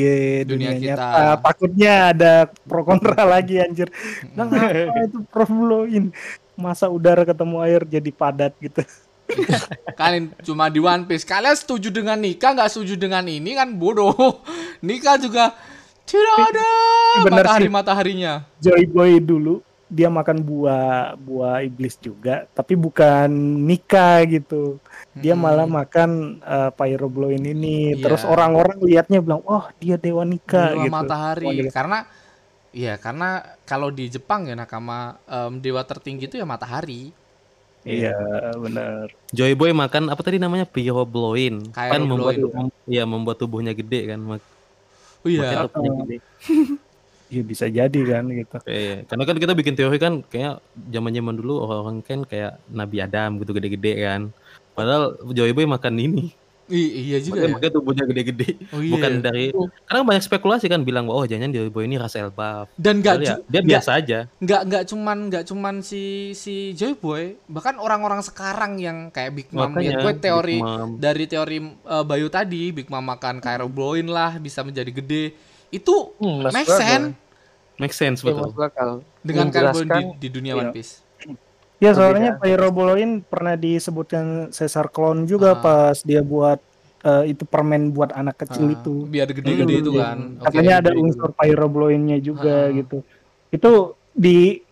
[0.48, 1.04] Dunia dunia, kita.
[1.04, 2.32] nyata takutnya ada
[2.64, 3.92] pro kontra lagi anjir
[4.32, 4.48] nah
[4.88, 6.08] apa itu pro blowin
[6.56, 8.80] masa udara ketemu air jadi padat gitu
[10.00, 11.24] Kalian cuma di One Piece.
[11.24, 14.44] Kalian setuju dengan nikah, nggak setuju dengan ini kan bodoh.
[14.84, 15.56] Nikah juga
[16.04, 16.68] tidak ada
[17.24, 18.44] bener matahari mataharinya.
[18.60, 23.30] Joy Boy dulu dia makan buah buah iblis juga tapi bukan
[23.62, 24.82] nikah gitu
[25.14, 25.46] dia Mm-mm.
[25.46, 26.10] malah makan
[26.40, 28.02] uh, pyrobloin ini Iya.
[28.02, 31.98] terus orang-orang lihatnya bilang oh dia dewa nikah Dewa gitu matahari Dewa- karena
[32.74, 37.14] Iya karena kalau di Jepang ya nakama em, dewa tertinggi itu ya matahari.
[37.84, 38.10] iya
[38.56, 41.70] benar Joy Boy makan apa tadi namanya Pyro Blowin.
[41.70, 42.34] Pyro Kan membuat
[42.84, 44.18] ya membuat tubuhnya gede kan.
[44.18, 44.50] Mak-
[45.22, 45.40] Oh iya.
[45.46, 46.16] makanya topinya gede.
[47.30, 48.56] Iya bisa jadi kan gitu.
[48.66, 50.58] Iya, karena kan kita bikin teori kan kayak
[50.90, 54.22] zaman-zaman dulu orang-orang kan kayak Nabi Adam gitu gede-gede kan.
[54.74, 56.26] Padahal Joy Boy makan ini.
[56.64, 57.54] I- iya juga Makanya, ya.
[57.54, 58.48] makanya tubuhnya gede-gede.
[58.72, 58.96] Oh iya.
[58.96, 59.52] Bukan dari
[59.84, 62.72] karena banyak spekulasi kan bilang oh jangan Joy Boy ini ras elbaf.
[62.74, 64.18] Dan Padahal ya, dia nggak- biasa aja.
[64.34, 66.02] nggak nggak cuman nggak cuman si
[66.32, 70.58] si Joy Boy bahkan orang-orang sekarang yang kayak Big Mom ya Makanya, gue teori
[70.96, 75.36] dari teori uh, Bayu tadi Big Mom makan Cairo Bloin lah bisa menjadi gede
[75.68, 77.12] itu Hmm, make sense
[77.74, 79.04] Make sense Iya, betul.
[79.20, 80.60] dengan Cairo Bloin di, di dunia Iya.
[80.62, 81.03] One Piece
[81.76, 82.44] Ya soalnya Perbedaan.
[82.44, 85.60] Pyroboloin pernah disebutkan Caesar Clone juga Ah.
[85.60, 86.58] pas dia buat
[87.00, 88.94] eh, itu permen buat anak kecil Ah, itu.
[89.04, 90.02] biar gede-gede Hmm, itu iya.
[90.02, 90.44] kan Oke.
[90.48, 92.72] Katanya ada unsur pyrobloinnya juga Ah.
[92.72, 93.04] gitu.
[93.50, 93.72] Itu
[94.10, 94.64] di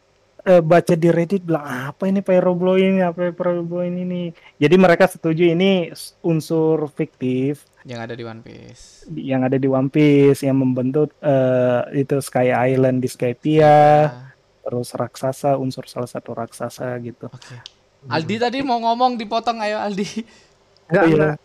[0.42, 4.22] eh, baca di Reddit bilang apa ini pyrobloin, apa pyrobloin ini.
[4.56, 9.86] Jadi mereka setuju ini unsur fiktif yang ada di One Piece yang ada di One
[9.86, 13.70] Piece yang membentuk eh, itu Sky Island di Skypiea,
[14.02, 14.31] Ah,
[14.62, 17.26] terus raksasa unsur salah satu raksasa gitu.
[17.26, 17.56] oke
[18.06, 20.06] Aldi tadi mau ngomong dipotong ayo Aldi
[20.86, 21.14] Enggak, Oh, iya.
[21.14, 21.36] enggak.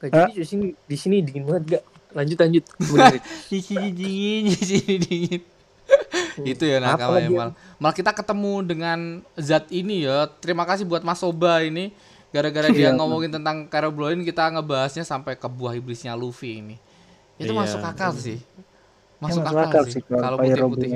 [0.00, 1.84] Nggak, jadi di sini di sini dingin banget gak?
[2.12, 2.64] Lanjut lanjut.
[3.50, 5.40] Di sini dingin di sini dingin
[6.40, 8.98] itu ya nakama ya mal malah kita ketemu dengan
[9.36, 11.92] zat ini ya terima kasih buat Mas Soba ini
[12.30, 12.96] gara-gara dia Iya.
[12.96, 16.76] ngomongin tentang Caro Bloin kita ngebahasnya sampai ke buah iblisnya Luffy ini
[17.36, 17.60] itu Iya.
[17.60, 20.90] masuk akal sih Ya, masuk, akal, sih kalau putih-putih.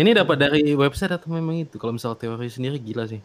[0.00, 1.76] Ini dapat dari website atau memang itu?
[1.76, 3.20] Kalau misal teori sendiri gila sih.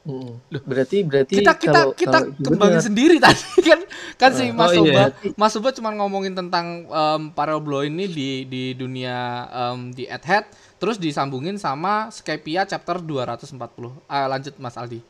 [0.00, 0.40] Hmm.
[0.48, 2.88] Berarti berarti kita kita kalau kita kalau itu kembangin benar.
[2.88, 3.80] sendiri tadi kan
[4.16, 4.80] kan si Oh, Mas iya.
[4.80, 5.04] Soba
[5.36, 10.48] Mas Soba cuma ngomongin tentang um, Parablo ini di di dunia em, di Ed Head
[10.80, 13.60] terus disambungin sama Skypia chapter 240
[14.08, 15.04] ah, lanjut Mas Aldi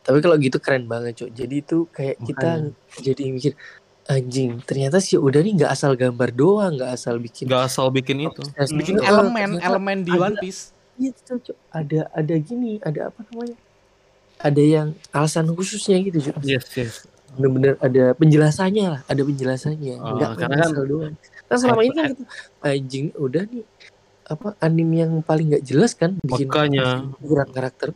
[0.00, 1.30] Tapi kalau gitu keren banget, Cok.
[1.36, 2.72] Jadi itu kayak kita
[3.04, 3.52] jadi mikir
[4.10, 8.18] anjing, ternyata si Oda nih nggak asal gambar doang, nggak asal bikin Gak asal bikin
[8.20, 8.42] itu.
[8.42, 11.56] bikin bikin eh, elemen ternyata elemen di ada- One Piece Iya, Cok.
[11.70, 13.56] Ada ada gini, ada apa namanya?
[14.36, 16.44] Ada yang alasan khususnya gitu, Cok.
[16.44, 16.94] Yes, yes.
[17.32, 19.96] Bener-bener ada penjelasannya lah, ada penjelasannya.
[19.96, 21.14] Oh, Nggak karena main kan- asal doang.
[21.46, 22.24] Kan selama ini kan kita
[22.60, 23.64] anjing udah nih
[24.26, 27.08] apa anime yang paling nggak jelas kan bikin Makanya.
[27.16, 27.88] ukuran karakter.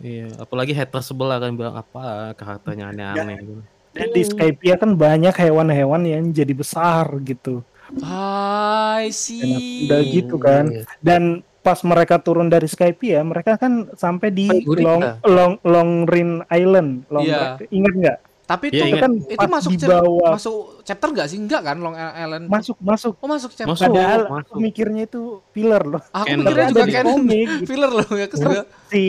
[0.00, 3.62] Iya, apalagi hater sebelah kan bilang apa karakternya aneh-aneh gitu.
[3.96, 7.64] Dan di Skypia kan banyak hewan-hewan yang jadi besar gitu.
[8.04, 10.68] I see Udah gitu kan.
[10.68, 10.82] Iya.
[11.00, 11.22] Dan
[11.64, 14.84] pas mereka turun dari Skypia, mereka kan sampai di Kan gurita.
[14.86, 17.08] Long Long Long Rin Island.
[17.10, 17.58] Long Iya.
[17.72, 18.18] Ingat nggak?
[18.46, 19.02] tapi Iya, itu ingat.
[19.02, 22.78] kan itu pas masuk di bawah masuk chapter nggak sih enggak kan Long Island masuk
[22.78, 23.18] masuk.
[23.18, 23.90] oh masuk chapter Masuk.
[23.90, 24.38] Padahal masuk.
[24.46, 26.02] aku mikirnya itu filler loh.
[26.14, 27.66] aku mikirnya juga komik, gitu.
[27.74, 28.50] filler loh ya kesel
[28.86, 29.02] Si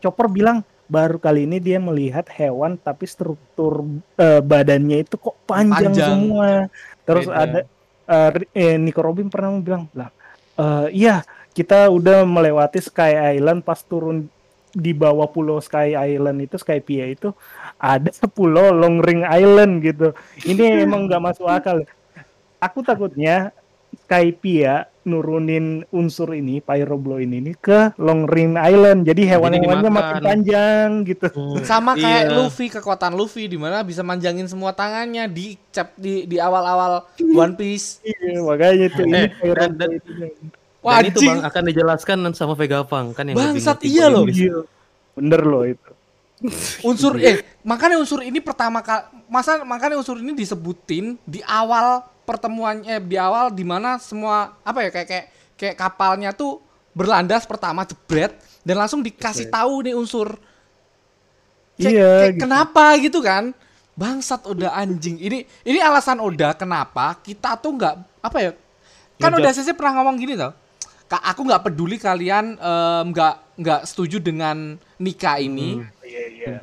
[0.00, 3.86] Chopper bilang baru kali ini dia melihat hewan tapi struktur
[4.18, 6.08] eh, badannya itu kok panjang, Panjang.
[6.18, 6.50] semua.
[7.06, 7.40] Terus Beda.
[7.42, 7.60] ada
[8.10, 10.10] eh, Ri- eh, Nico Robin pernah bilang lah,
[10.58, 11.22] eh, iya
[11.54, 14.26] kita udah melewati Sky Island pas turun
[14.70, 17.34] di bawah pulau Sky Island itu Skypia itu
[17.78, 20.14] ada pulau Long Ring Island gitu.
[20.46, 21.82] Ini emang nggak masuk akal.
[22.62, 23.50] Aku takutnya
[24.06, 29.02] Skypia nurunin unsur ini Pyrobloin ini ke Long Ring Island.
[29.02, 31.28] Jadi hewan-hewannya makin panjang gitu.
[31.62, 32.36] Sama kayak Iya.
[32.36, 37.54] Luffy kekuatan Luffy di mana bisa manjangin semua tangannya di cap di di awal-awal One
[37.54, 40.28] Piece Iya, makanya itu ini Eh, dan- ini.
[40.80, 44.24] Wah, Dan itu bang akan dijelaskan sama Vegapunk kan yang Bangsat, ngerti iya loh.
[44.24, 44.64] Iya.
[45.12, 45.90] Bener loh itu.
[46.88, 52.00] unsur eh makanya unsur ini pertama kali masa makanya unsur ini disebutin di awal
[52.30, 57.42] pertemuannya eh, di awal di mana semua apa ya kayak kayak kayak kapalnya tuh berlandas
[57.42, 58.30] pertama jebret
[58.62, 60.38] dan langsung dikasih tahu nih unsur.
[61.74, 62.42] Kayak- Iya, kayak gitu.
[62.42, 63.44] kenapa gitu kan?
[63.92, 65.16] Bangsat Oda anjing.
[65.16, 68.50] Ini ini alasan Oda kenapa kita tuh nggak apa ya
[69.16, 69.32] kan.
[69.34, 70.52] Oda Sensei pernah ngomong gini tau.
[71.06, 72.54] Kak, aku nggak peduli kalian
[73.06, 75.82] nggak nggak setuju dengan nikah ini.
[76.00, 76.54] Iya, iya.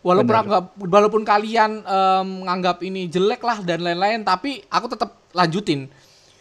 [0.00, 5.86] Walaupun nggak walaupun kalian em, nganggap ini jelek lah dan lain-lain tapi aku tetap lanjutin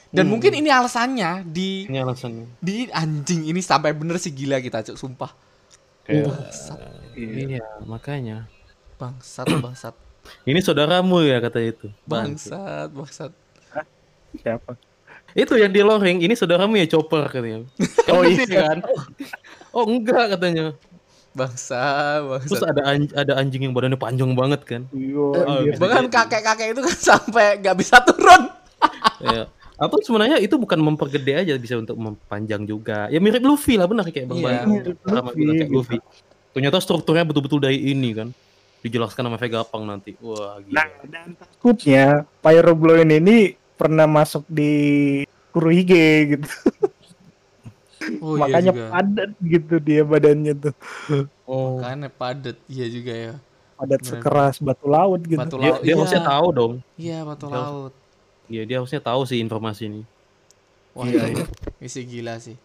[0.10, 2.46] dan mungkin ini alasannya di Ini alasannya.
[2.58, 5.32] di anjing ini sampai bener sih gila kita cuk sumpah
[6.04, 6.80] Kayak, bangsat
[7.14, 8.38] iya, makanya.
[8.98, 9.94] bangsat bangsat
[10.50, 11.88] Ini saudaramu ya kata itu.
[12.04, 12.34] Bang.
[12.34, 13.32] bangsat bangsat
[14.36, 14.78] Siapa?
[15.38, 17.62] Itu yang di loreng, ini saudaramu ya chopper katanya.
[18.14, 18.78] oh iya kan?
[19.70, 20.74] Oh enggak katanya.
[21.40, 21.82] Bangsa
[22.42, 24.82] Terus bangsa ada anj- ada anjing yang badannya panjang banget kan.
[24.92, 25.72] Iya, Oh, iya.
[25.72, 26.16] bisa bahkan jadi.
[26.20, 28.42] kakek kakek itu kan sampai nggak bisa turun
[29.26, 29.44] ya.
[29.76, 33.08] Atau sebenarnya itu bukan mempergede aja bisa untuk mempanjang juga.
[33.08, 34.68] Ya mirip Luffy lah benar kayak Bang Iya, Bang.
[34.70, 35.70] mirip Sama Luffy, kayak.
[35.70, 35.98] Luffy.
[36.50, 38.30] Ternyata strukturnya betul-betul dari ini kan.
[38.80, 40.16] dijelaskan sama Vegapunk nanti.
[40.20, 41.12] Wah, Nah, gila.
[41.12, 42.06] dan takutnya
[42.40, 43.38] Pyrobloin ini
[43.74, 44.72] pernah masuk di
[45.50, 46.48] Kurohige gitu.
[48.24, 48.88] Oh Makanya iya juga.
[48.96, 50.76] padat gitu dia badannya tuh.
[51.44, 51.84] Oh.
[51.84, 53.34] Makanya padat iya juga ya.
[53.76, 54.12] Padat Bener.
[54.16, 55.40] sekeras batu laut gitu.
[55.40, 55.80] Batu Dia, laut.
[55.80, 55.96] dia iya.
[56.00, 56.74] harusnya tahu dong.
[56.96, 57.94] Iya, batu Dia- laut.
[58.50, 60.02] Iya, dia harusnya tahu sih informasi ini.
[60.98, 61.46] Wah, Iya, iya.
[61.80, 62.58] Isi gila sih.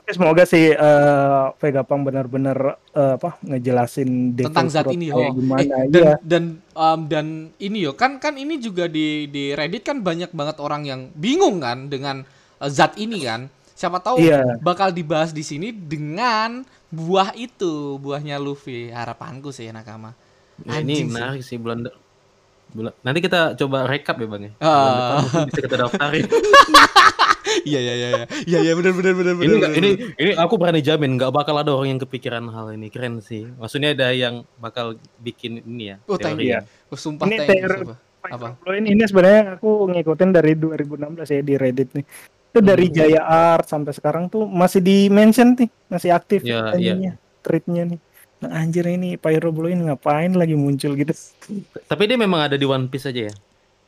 [0.00, 2.58] Tapi semoga sih eh, Vegapunk benar-benar
[2.90, 5.30] eh, apa ngejelasin Tentang zat ini oh.
[5.30, 5.62] gimana.
[5.62, 6.14] Eh, dan Iya.
[6.24, 7.26] dan um, dan
[7.60, 11.60] ini yo kan kan ini juga di di Reddit kan banyak banget orang yang bingung
[11.60, 12.24] kan dengan
[12.58, 13.46] uh, zat ini kan.
[13.80, 14.60] Siapa tahu Iya.
[14.60, 16.60] bakal dibahas di sini dengan
[16.92, 18.92] buah itu, buahnya Luffy.
[18.92, 20.12] Harapanku sih nakama.
[20.60, 21.88] Ya, ini menarik sih bulan
[22.70, 24.52] bulan nanti kita coba recap ya bang ya.
[24.60, 26.28] Mungkin bisa kita daftarin.
[27.60, 28.26] Iya iya iya iya.
[28.46, 31.74] Iya iya benar benar benar ini nggak- ini ini aku berani jamin nggak bakal ada
[31.74, 33.48] orang yang kepikiran hal ini keren sih.
[33.58, 35.96] Maksudnya ada yang bakal bikin ini ya.
[36.06, 36.62] Oh, teori ya.
[36.86, 37.90] Oh, sumpah Ini teori-.
[38.22, 38.54] Apa?
[38.54, 42.04] Pyrobloin ini sebenarnya aku ngikutin dari 2016 ya di Reddit nih.
[42.50, 42.94] Itu dari Hmm.
[42.94, 46.92] Jaya Art sampai sekarang tuh masih di mention nih, masih aktif Iya, iya.
[46.94, 48.00] ininya, tweetnya nih.
[48.40, 51.12] Nah anjir ini Pyrobloin ngapain lagi muncul gitu.
[51.86, 53.34] Tapi dia memang ada di One Piece aja ya.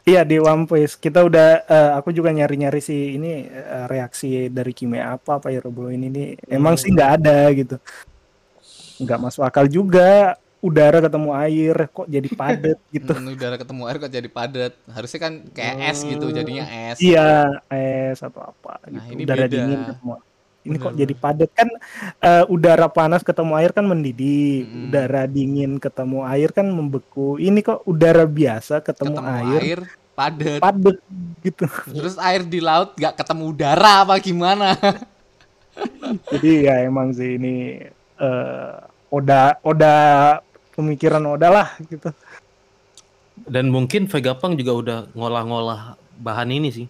[0.03, 4.75] Iya di One Piece kita udah eh, aku juga nyari-nyari sih ini eh, reaksi dari
[4.75, 7.77] Kime apa Pyrobloin ini emang sih nggak ada gitu
[8.99, 10.35] nggak masuk akal juga
[10.67, 14.73] udara ketemu air kok jadi padat gitu Hmm, udara ketemu air kok jadi padat.
[14.95, 17.01] Harusnya kan kayak es gitu, jadinya es.
[17.03, 17.21] iya
[17.73, 19.57] es atau apa Nah, gitu ini udara beda.
[19.57, 20.13] dingin ketemu
[20.63, 21.69] ini kok Bener, jadi padat kan
[22.23, 24.85] eh, udara panas ketemu air kan mendidih Mm-mm.
[24.85, 29.81] udara dingin ketemu air kan membeku ini kok udara biasa ketemu, ketemu air, air,
[30.17, 30.63] padat.
[30.63, 30.97] padat
[31.45, 34.77] gitu Terus air di laut nggak ketemu udara apa gimana?
[36.33, 37.81] Jadi ya emang sih ini
[38.21, 38.73] eh
[39.13, 39.97] Oda Oda
[40.77, 42.11] pemikiran Oda lah gitu.
[43.49, 46.87] Dan mungkin Vegapunk juga udah ngolah-ngolah bahan ini sih.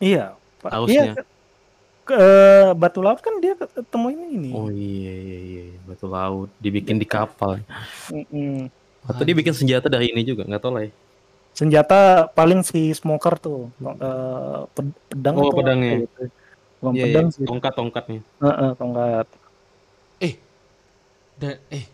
[0.00, 0.34] Iya,
[0.64, 0.70] Pak.
[0.72, 1.12] Harusnya.
[1.12, 1.22] Iya, ke,
[2.08, 4.50] ke- batu laut kan dia ketemu ini ini.
[4.56, 7.60] Oh iya iya iya batu laut dibikin di kapal.
[8.08, 8.72] Mm-mm.
[9.04, 10.92] Atau dia bikin senjata dari ini juga nggak tahu lah ya.
[11.52, 16.06] Senjata paling si smoker tuh eh, ped- pedang Oh, pedangnya.
[16.06, 16.22] gitu.
[16.78, 17.34] Bukan Iya, pedang iya.
[17.34, 17.44] sih.
[17.44, 18.20] tongkat-tongkatnya.
[18.40, 19.26] Heeh, tongkat.
[21.38, 21.86] Dan eh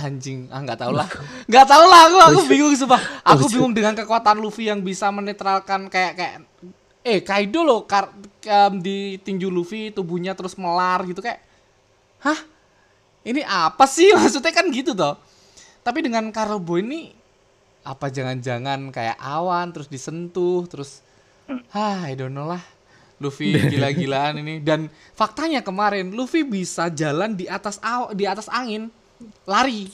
[0.00, 1.08] anjing ah nggak tahu lah.
[1.46, 1.84] Nggak tahu.
[1.86, 3.02] Lah aku aku bingung sumpah.
[3.22, 6.34] Aku bingung dengan kekuatan Luffy yang bisa menetralkan kayak kayak
[7.04, 8.08] eh Kaido loh kar,
[8.42, 11.44] em, di tinju Luffy tubuhnya terus melar gitu kayak
[12.24, 12.40] hah?
[13.24, 14.12] Ini apa sih?
[14.16, 15.14] Maksudnya kan gitu toh.
[15.84, 17.12] Tapi dengan Karobo ini
[17.84, 21.04] apa jangan-jangan kayak awan terus disentuh terus
[21.76, 22.64] ah I don't know lah.
[23.22, 24.64] Luffy gila-gilaan ini.
[24.64, 28.88] Dan faktanya kemarin Luffy bisa jalan di atas aw di atas angin
[29.44, 29.88] lari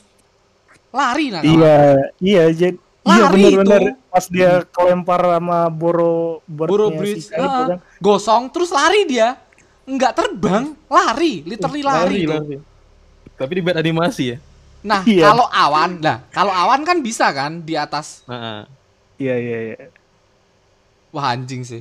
[0.91, 1.43] lari nah.
[1.43, 1.77] Iya,
[2.18, 3.93] iya jadi Iya Lari benar-benar itu.
[4.12, 7.81] pas dia kelempar sama Boro Boro Bridge si kan.
[7.97, 9.41] gosong terus lari dia
[9.89, 12.61] nggak terbang lari literally lari, itu
[13.35, 14.39] Tapi di bed animasi ya.
[14.85, 15.33] nah Iya.
[15.33, 18.68] kalau awan nah kalau awan kan bisa kan di atas Nah,
[19.16, 19.79] Iya, iya, iya.
[21.09, 21.81] wah anjing sih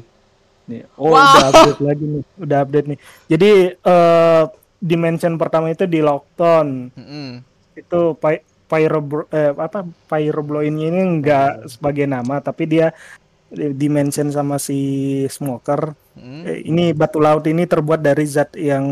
[0.66, 0.86] Nih.
[0.96, 1.20] Oh, Wow.
[1.20, 2.24] udah update lagi nih.
[2.38, 3.00] Udah update nih.
[3.26, 4.44] Jadi eh
[4.80, 6.92] dimension pertama itu di Lockton.
[6.96, 7.30] Mm-mm.
[7.76, 12.94] Itu Py Pyro eh, apa Pyrobloin ini enggak sebagai nama tapi dia
[13.50, 15.98] dimension sama si Smoker.
[16.14, 16.42] Mm.
[16.46, 18.86] Eh, ini batu laut ini terbuat dari zat yang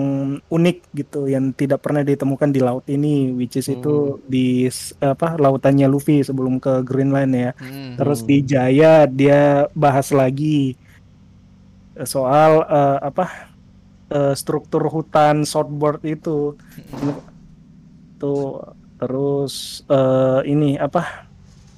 [0.49, 4.65] unik gitu yang tidak pernah ditemukan di laut ini which is itu di
[4.97, 7.51] apa lautannya Luffy sebelum ke Greenland ya.
[7.61, 8.01] Mm.
[8.01, 10.73] Terus di Jaya dia bahas lagi
[12.01, 13.46] soal eh, apa
[14.11, 16.55] eh, struktur hutan Southboard itu.
[18.17, 18.63] Tuh
[18.97, 21.27] terus eh, ini apa?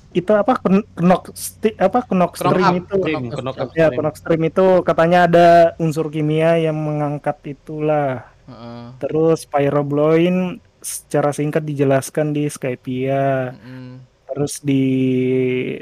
[0.09, 2.97] Itu apa ken- kenok sti- apa Knock stream itu?
[2.97, 5.47] Knock knock Ya, knock stream itu katanya ada
[5.77, 8.25] unsur kimia yang mengangkat itulah.
[8.49, 8.97] Heeh.
[8.97, 13.53] Terus Pyrobloin secara singkat dijelaskan di Skypia.
[13.53, 14.07] Mm-mm.
[14.29, 14.85] terus di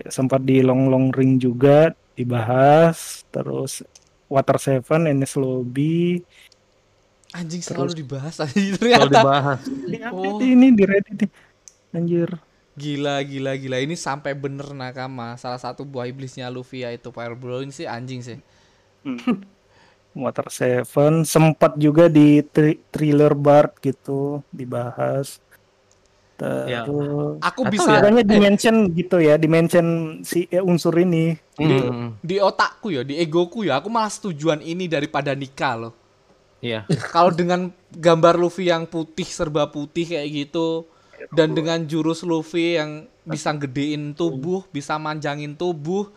[0.08, 3.84] sempat di long long ring juga dibahas terus
[4.28, 6.20] Water Seven NS Lobby
[7.32, 9.60] anjing Terus- selalu dibahas Kalau anjing ternyata dibahas.
[9.66, 10.40] ini Oh.
[10.40, 11.32] ini di Reddit nih.
[11.92, 12.30] anjir
[12.78, 13.82] Gila, gila, gila.
[13.82, 15.34] Ini sampai bener nakama.
[15.36, 18.38] Salah satu buah iblisnya Luffy yaitu Fire Blowing sih anjing sih.
[20.14, 25.42] Water Seven sempat juga di tri- thriller Bard gitu dibahas
[26.38, 26.86] Ya.
[26.86, 29.86] terus Aku Atau bisa katanya eh, dimension gitu ya dimension
[30.22, 34.86] si eh, unsur ini Hmm, di otakku ya, di egoku ya, aku malah setujuan ini
[34.86, 35.94] daripada nikah loh.
[36.62, 36.86] Iya.
[37.14, 40.86] Kalau dengan gambar Luffy yang putih serba putih kayak gitu,
[41.34, 46.14] dan dengan jurus Luffy yang bisa gedein tubuh, bisa manjangin tubuh.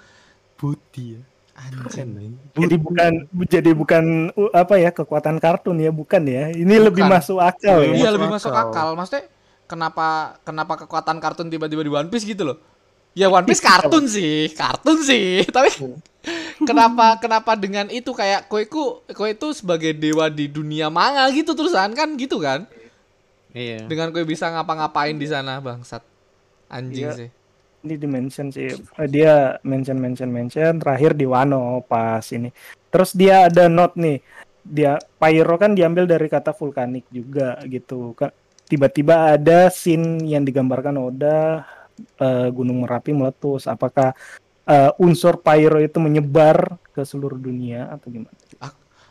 [0.61, 1.21] Putih ya.
[1.61, 2.37] Anjing.
[2.57, 3.13] Jadi bukan
[3.45, 6.53] jadi bukan uh, apa ya kekuatan kartun ya, bukan ya.
[6.53, 6.87] Ini Bukan.
[6.89, 7.93] lebih masuk akal ya.
[7.97, 8.73] Iya lebih masuk akal.
[8.73, 8.89] akal.
[8.97, 9.25] Maksudnya
[9.71, 12.59] kenapa kenapa kekuatan kartun tiba-tiba di One Piece gitu loh?
[13.15, 15.47] Ya One Piece kartun sih, kartun sih.
[15.55, 15.71] Tapi
[16.67, 18.85] kenapa kenapa dengan itu kayak kowe ku
[19.15, 22.67] kowe itu sebagai dewa di dunia manga gitu terusan kan gitu kan?
[23.55, 23.87] Iya.
[23.87, 26.03] Dengan kowe bisa ngapa-ngapain di sana bangsat.
[26.71, 27.15] Anjing Iya.
[27.15, 27.29] sih.
[27.81, 28.77] Ini di mention sih.
[28.77, 32.53] Eh, Dia mention mention mention terakhir di Wano pas ini.
[32.93, 34.19] Terus dia ada note nih.
[34.61, 38.13] Dia Pyro kan diambil dari kata vulkanik juga gitu.
[38.71, 41.67] Tiba-tiba ada scene yang digambarkan Oda
[42.23, 43.67] eh, Gunung Merapi meletus.
[43.67, 44.15] Apakah
[44.65, 48.39] eh, unsur Pyro itu menyebar ke seluruh dunia atau gimana?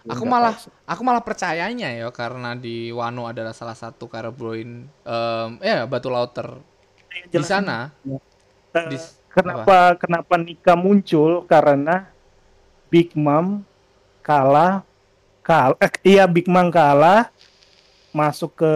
[0.07, 4.87] Aku Nggak malah tahu aku malah percayanya ya karena di Wano adalah salah satu Carabroin
[5.03, 6.47] em ya batu laut ter
[7.27, 7.67] di Jelasin.
[7.67, 7.91] sana.
[8.71, 12.07] Eh, Di, kenapa kenapa Nika muncul karena
[12.87, 13.61] Big Mom
[14.23, 14.87] kalah
[15.43, 17.27] kal eh, iya Big Mom kalah
[18.11, 18.73] masuk ke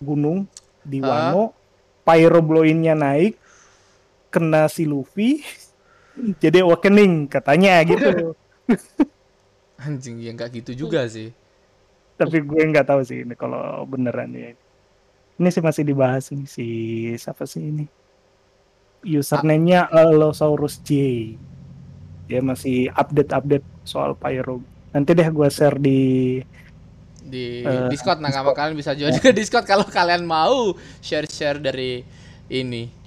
[0.00, 0.48] gunung
[0.82, 1.30] di Ah.
[1.30, 1.52] Wano
[2.02, 3.38] pyro blow-in-nya naik
[4.32, 5.44] kena si Luffy
[6.42, 8.34] jadi awakening katanya gitu.
[9.82, 11.34] Anjing ya nggak gitu juga sih.
[12.12, 14.54] tapi gue nggak tahu sih ini kalau beneran ya.
[15.40, 16.66] Ini sih masih dibahas nih si
[17.18, 17.90] siapa sih ini?
[19.02, 20.90] Username-nya Allosaurus J.
[22.30, 24.62] Dia masih update-update soal Pyro.
[24.94, 26.38] Nanti deh gue share di
[27.22, 32.02] di Eh, Discord nakama kalian bisa join ke Discord kalau kalian mau share-share dari
[32.50, 33.02] ini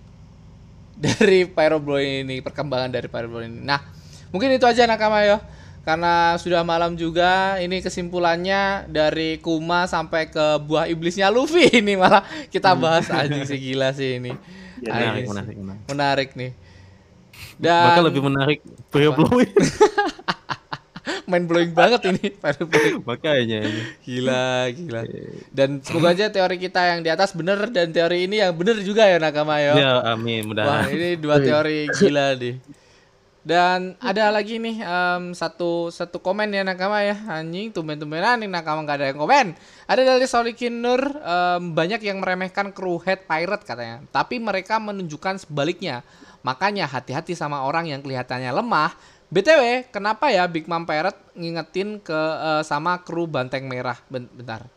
[0.96, 3.60] dari Pyro Blow ini perkembangan dari Pyro Blow ini.
[3.60, 3.84] Nah,
[4.32, 5.44] mungkin itu aja nakama ya.
[5.86, 12.26] Karena sudah malam juga, ini kesimpulannya dari Kuma sampai ke buah iblisnya Luffy ini malah
[12.50, 14.34] kita bahas anjing sih gila sih ini.
[14.82, 15.84] Ya, Menarik, menarik, menarik.
[15.86, 16.52] Menarik nih.
[17.62, 18.60] Dan lebih menarik
[18.90, 19.54] Blowing.
[21.30, 22.34] main blowing banget ini.
[23.10, 23.82] Makanya ini.
[24.02, 25.02] Gila, gila.
[25.54, 29.06] Dan semoga aja teori kita yang di atas bener dan teori ini yang bener juga
[29.06, 29.74] ya Nakama ya.
[29.78, 30.50] Ya, amin.
[30.54, 30.94] Wah, Mudah.
[30.94, 32.58] ini dua teori gila deh.
[33.46, 37.14] Dan ada lagi nih em, satu satu komen ya Nakama ya.
[37.30, 39.54] Anjing tumben-tumbenan nih Nakama nggak ada yang komen.
[39.86, 44.02] Ada dari Solikin Nur em, banyak yang meremehkan kru head pirate katanya.
[44.10, 46.02] Tapi mereka menunjukkan sebaliknya.
[46.42, 48.98] Makanya hati-hati sama orang yang kelihatannya lemah.
[49.36, 54.00] BTW, kenapa ya Big Mom Pirate ngingetin ke eh, sama kru Banteng Merah?
[54.08, 54.72] Ben- Bentar.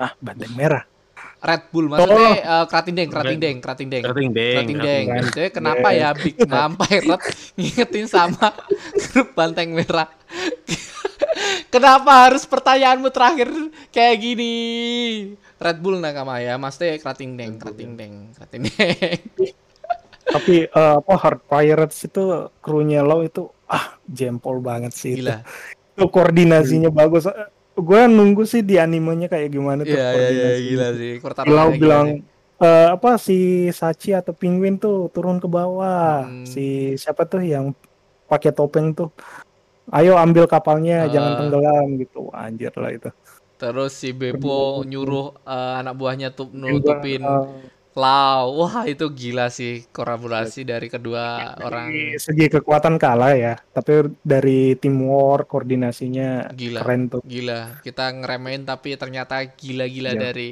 [0.00, 0.82] ah banteng merah
[1.40, 4.02] Red Bull maksudnya eh, Kratindeng, Kratindeng, Kratindeng.
[4.04, 4.54] Kerating deng.
[4.60, 5.04] Kerating deng.
[5.08, 5.28] kerating.
[5.30, 7.24] Gitu ya, kenapa ya Big Mom Pirate
[7.56, 8.52] ngingetin sama
[9.12, 10.08] grup Banteng Merah?
[11.74, 13.48] kenapa harus pertanyaanmu terakhir
[13.88, 14.54] kayak gini?
[15.56, 19.20] Red Bull nakama ya, maksudnya Kerating deng, Kerating deng, Kerating deng.
[20.30, 22.22] Tapi eh, apa Hard Pirates itu
[22.58, 25.26] krunya lo itu ah jempol banget sih itu.
[25.26, 25.42] Gila.
[25.90, 27.26] itu koordinasinya bagus
[27.72, 30.66] gue nunggu sih di animenya kayak gimana tuh Iya, iya, iya, koordinasinya.
[30.66, 31.12] gila sih.
[31.16, 32.62] Kortaro Bilau kayak bilang gila sih.
[32.62, 33.38] eh, apa si
[33.70, 36.24] Sachi atau Penguin tuh turun ke bawah.
[36.24, 36.44] Hmm.
[36.44, 37.72] Si siapa tuh yang
[38.26, 39.10] pakai topeng tuh?
[39.90, 41.38] Ayo ambil kapalnya, jangan Ah.
[41.40, 42.30] tenggelam gitu.
[42.30, 43.10] Anjir lah itu.
[43.56, 47.20] Terus si Beppo nyuruh eh, anak buahnya tuh nutupin
[47.98, 48.62] Lau.
[48.62, 51.90] Wah, itu gila sih kolaborasi dari kedua orang.
[51.90, 56.80] dari segi kekuatan kalah ya, tapi dari teamwork, koordinasinya Gila.
[56.86, 57.20] keren tuh.
[57.26, 60.20] Gila, kita ngeremehin tapi ternyata gila-gila Iya.
[60.22, 60.48] dari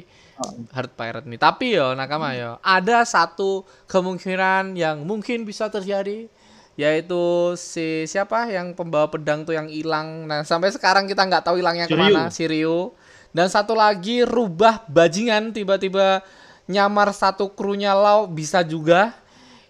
[0.75, 1.39] Hard Pirate nih.
[1.39, 6.31] Tapi yo nakama yo, ada satu kemungkinan yang mungkin bisa terjadi
[6.79, 10.31] yaitu si siapa yang pembawa pedang tuh yang hilang.
[10.31, 12.95] Nah, sampai sekarang kita nggak tahu hilangnya ke mana, Shiryu.
[13.35, 16.23] Dan satu lagi rubah bajingan tiba-tiba
[16.69, 19.17] nyamar satu krunya Lau bisa juga.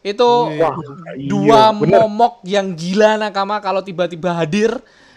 [0.02, 0.26] Itu
[0.58, 0.74] Wah,
[1.18, 1.98] dua iya, bener.
[2.06, 4.74] momok yang gila nakama kalau tiba-tiba hadir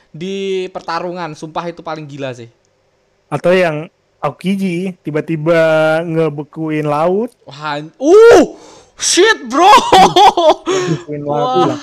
[0.09, 1.33] di pertarungan.
[1.33, 2.49] Sumpah itu paling gila sih.
[3.29, 3.89] Atau yang
[4.21, 5.57] Aokiji tiba-tiba
[6.05, 8.43] ngebekuin laut, Wah, uh,
[8.93, 9.65] shit bro.
[10.69, 11.73] ngebekuin laut.
[11.73, 11.81] Wah.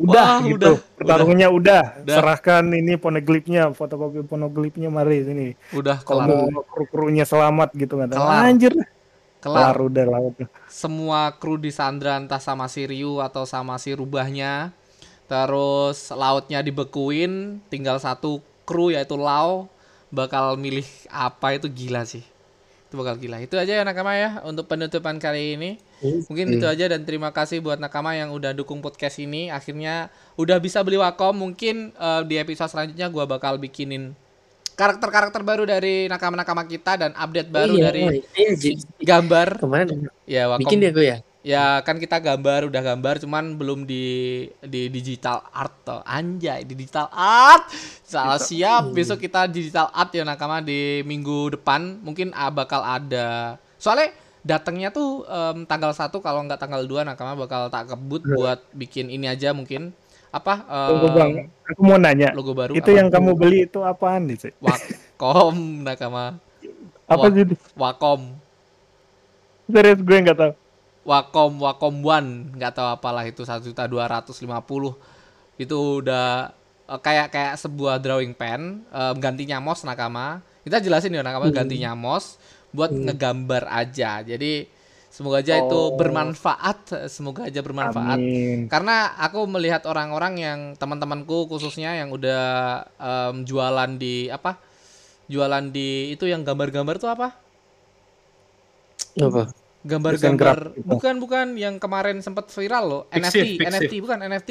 [0.00, 0.56] Udah, udah Wah, gitu.
[0.56, 1.82] udah, Pertarungannya udah.
[2.02, 2.16] Udah.
[2.16, 5.48] Serahkan ini poneglyphnya, fotokopi poneglyphnya mari sini.
[5.76, 8.08] Udah Kalau kelar, mau kru-krunya selamat gitu kan.
[8.08, 8.48] Kelar.
[8.48, 8.72] Anjir,
[9.40, 9.72] kelar.
[9.72, 10.34] kelar udah laut.
[10.68, 14.70] Semua kru disandra entah sama si Ryu atau sama si rubahnya.
[15.26, 19.66] Terus lautnya dibekuin, tinggal satu kru yaitu Lau
[20.10, 22.22] bakal milih apa itu gila sih.
[22.90, 23.38] Itu bakal gila.
[23.38, 25.70] Itu aja ya nakama ya untuk penutupan kali ini.
[26.02, 29.46] Mungkin itu aja dan terima kasih buat nakama yang udah dukung podcast ini.
[29.54, 31.38] Akhirnya udah bisa beli Wacom.
[31.38, 34.18] Mungkin eh, di episode selanjutnya gua bakal bikinin
[34.80, 38.80] karakter-karakter baru dari nakama-nakama kita dan update baru Oh iya, dari oh iya, Ji.
[39.04, 39.60] gambar.
[39.60, 40.64] kemarin Ya, Wakom.
[40.64, 41.18] bikin dia gue ya.
[41.40, 44.04] Ya kan kita gambar udah gambar cuman belum di
[44.60, 46.00] di digital art toh.
[46.04, 47.68] Anjay, digital art.
[48.04, 53.56] Salah siap besok kita digital art ya nakama di minggu depan mungkin ah, bakal ada.
[53.80, 58.60] Soalnya datangnya tuh em, tanggal 1 kalau nggak tanggal 2 nakama bakal tak kebut buat
[58.72, 59.92] bikin ini aja mungkin
[60.30, 61.30] apa em, Tunggu bang,
[61.70, 62.30] aku mau nanya.
[62.36, 64.52] logo baru Itu yang kamu beli itu apaan nih sih?
[64.62, 66.38] Wakom nakama.
[67.10, 67.34] Apa Wah.
[67.34, 67.44] sih?
[67.76, 68.20] Wakom.
[69.70, 70.52] Serius gue nggak tahu.
[71.00, 74.92] Wacom Wacom One nggak tahu apalah itu satu juta dua ratus lima puluh
[75.56, 76.52] itu udah
[76.88, 81.96] eh, kayak kayak sebuah drawing pen eh, gantinya mouse nakama kita jelasin ya nakama gantinya
[81.96, 82.36] mouse
[82.70, 84.68] buat ngegambar aja jadi
[85.10, 85.98] semoga aja itu Oh.
[85.98, 87.10] bermanfaat.
[87.10, 88.16] Semoga aja bermanfaat.
[88.16, 88.70] Amin.
[88.70, 92.42] karena aku melihat orang-orang yang teman-temanku khususnya yang udah
[92.96, 94.56] em, jualan di apa?
[95.26, 97.28] Jualan di itu yang gambar-gambar tuh apa?
[99.16, 99.50] Apa?
[99.80, 100.76] gambar-gambar.
[100.84, 101.46] bukan bukan.
[101.56, 103.02] Yang kemarin sempat viral loh.
[103.08, 103.72] Pixiv, NFT Pixiv.
[103.72, 104.50] NFT bukan NFT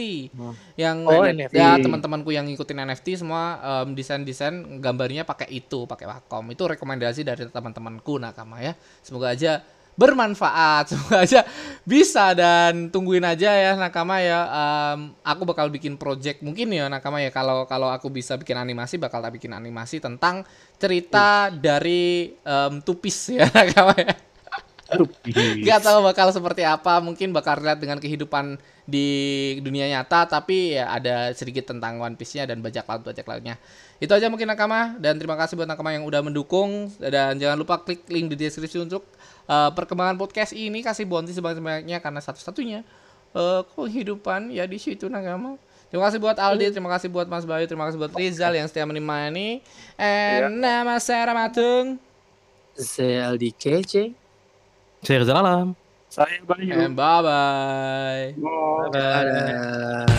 [0.74, 1.54] yang Oh, NFT.
[1.54, 3.44] ya teman-temanku yang ngikutin NFT semua
[3.86, 6.50] em, desain-desain gambarnya pakai itu pakai Wacom.
[6.50, 8.74] Itu rekomendasi dari teman-temanku nakama ya.
[9.06, 9.62] Semoga aja
[10.00, 10.84] bermanfaat.
[10.96, 11.42] Semoga aja
[11.84, 14.48] bisa dan tungguin aja ya nakama ya.
[14.48, 17.36] Em, aku bakal bikin project mungkin ya nakama ya.
[17.36, 20.48] Kalau kalau aku bisa bikin animasi bakal tak bikin animasi tentang
[20.80, 24.29] cerita dari em, tupis ya nakama ya
[25.70, 28.58] Gak tahu bakal seperti apa, mungkin bakal relate dengan kehidupan
[28.90, 29.08] di
[29.62, 33.62] dunia nyata, tapi ya ada sedikit tentang One Piece-nya dan bajak laut bajak lautnya.
[34.02, 37.78] Itu aja mungkin Nakama dan terima kasih buat Nakama yang udah mendukung dan jangan lupa
[37.86, 39.06] klik link di deskripsi untuk
[39.46, 42.82] uh, perkembangan podcast ini kasih bounty sebanyak-banyaknya karena satu-satunya
[43.38, 45.60] uh, kehidupan ya di situ Nakama.
[45.90, 48.86] Terima kasih buat Aldi, terima kasih buat Mas Bayu, terima kasih buat Rizal yang setia
[48.86, 49.66] menemani.
[49.98, 51.98] And nama saya Ramatung.
[52.78, 54.29] Saya Aldi Kece.
[55.00, 55.68] Saya Rizal Alam.
[56.10, 56.74] Saya Bayu.
[56.76, 58.36] And bye-bye.
[58.92, 60.10] Dadah.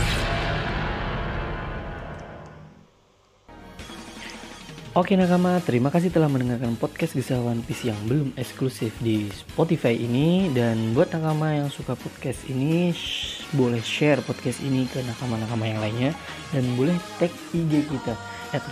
[4.90, 9.94] Oke nakama, terima kasih telah mendengarkan podcast kisah One Piece yang belum eksklusif di Spotify
[9.94, 15.70] ini dan buat nakama yang suka podcast ini sh- boleh share podcast ini ke nakama-nakama
[15.70, 16.10] yang lainnya
[16.50, 18.18] dan boleh tag IG kita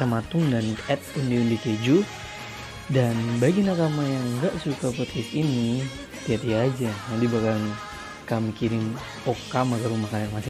[0.03, 2.03] @ramatung dan @undi-undi-keju
[2.89, 5.85] dan bagi nakama yang nggak suka podcast ini
[6.25, 6.91] hati-hati aja.
[7.13, 7.59] Nanti bakal
[8.25, 8.97] kami kirim
[9.29, 10.47] okama ke rumah kalian masing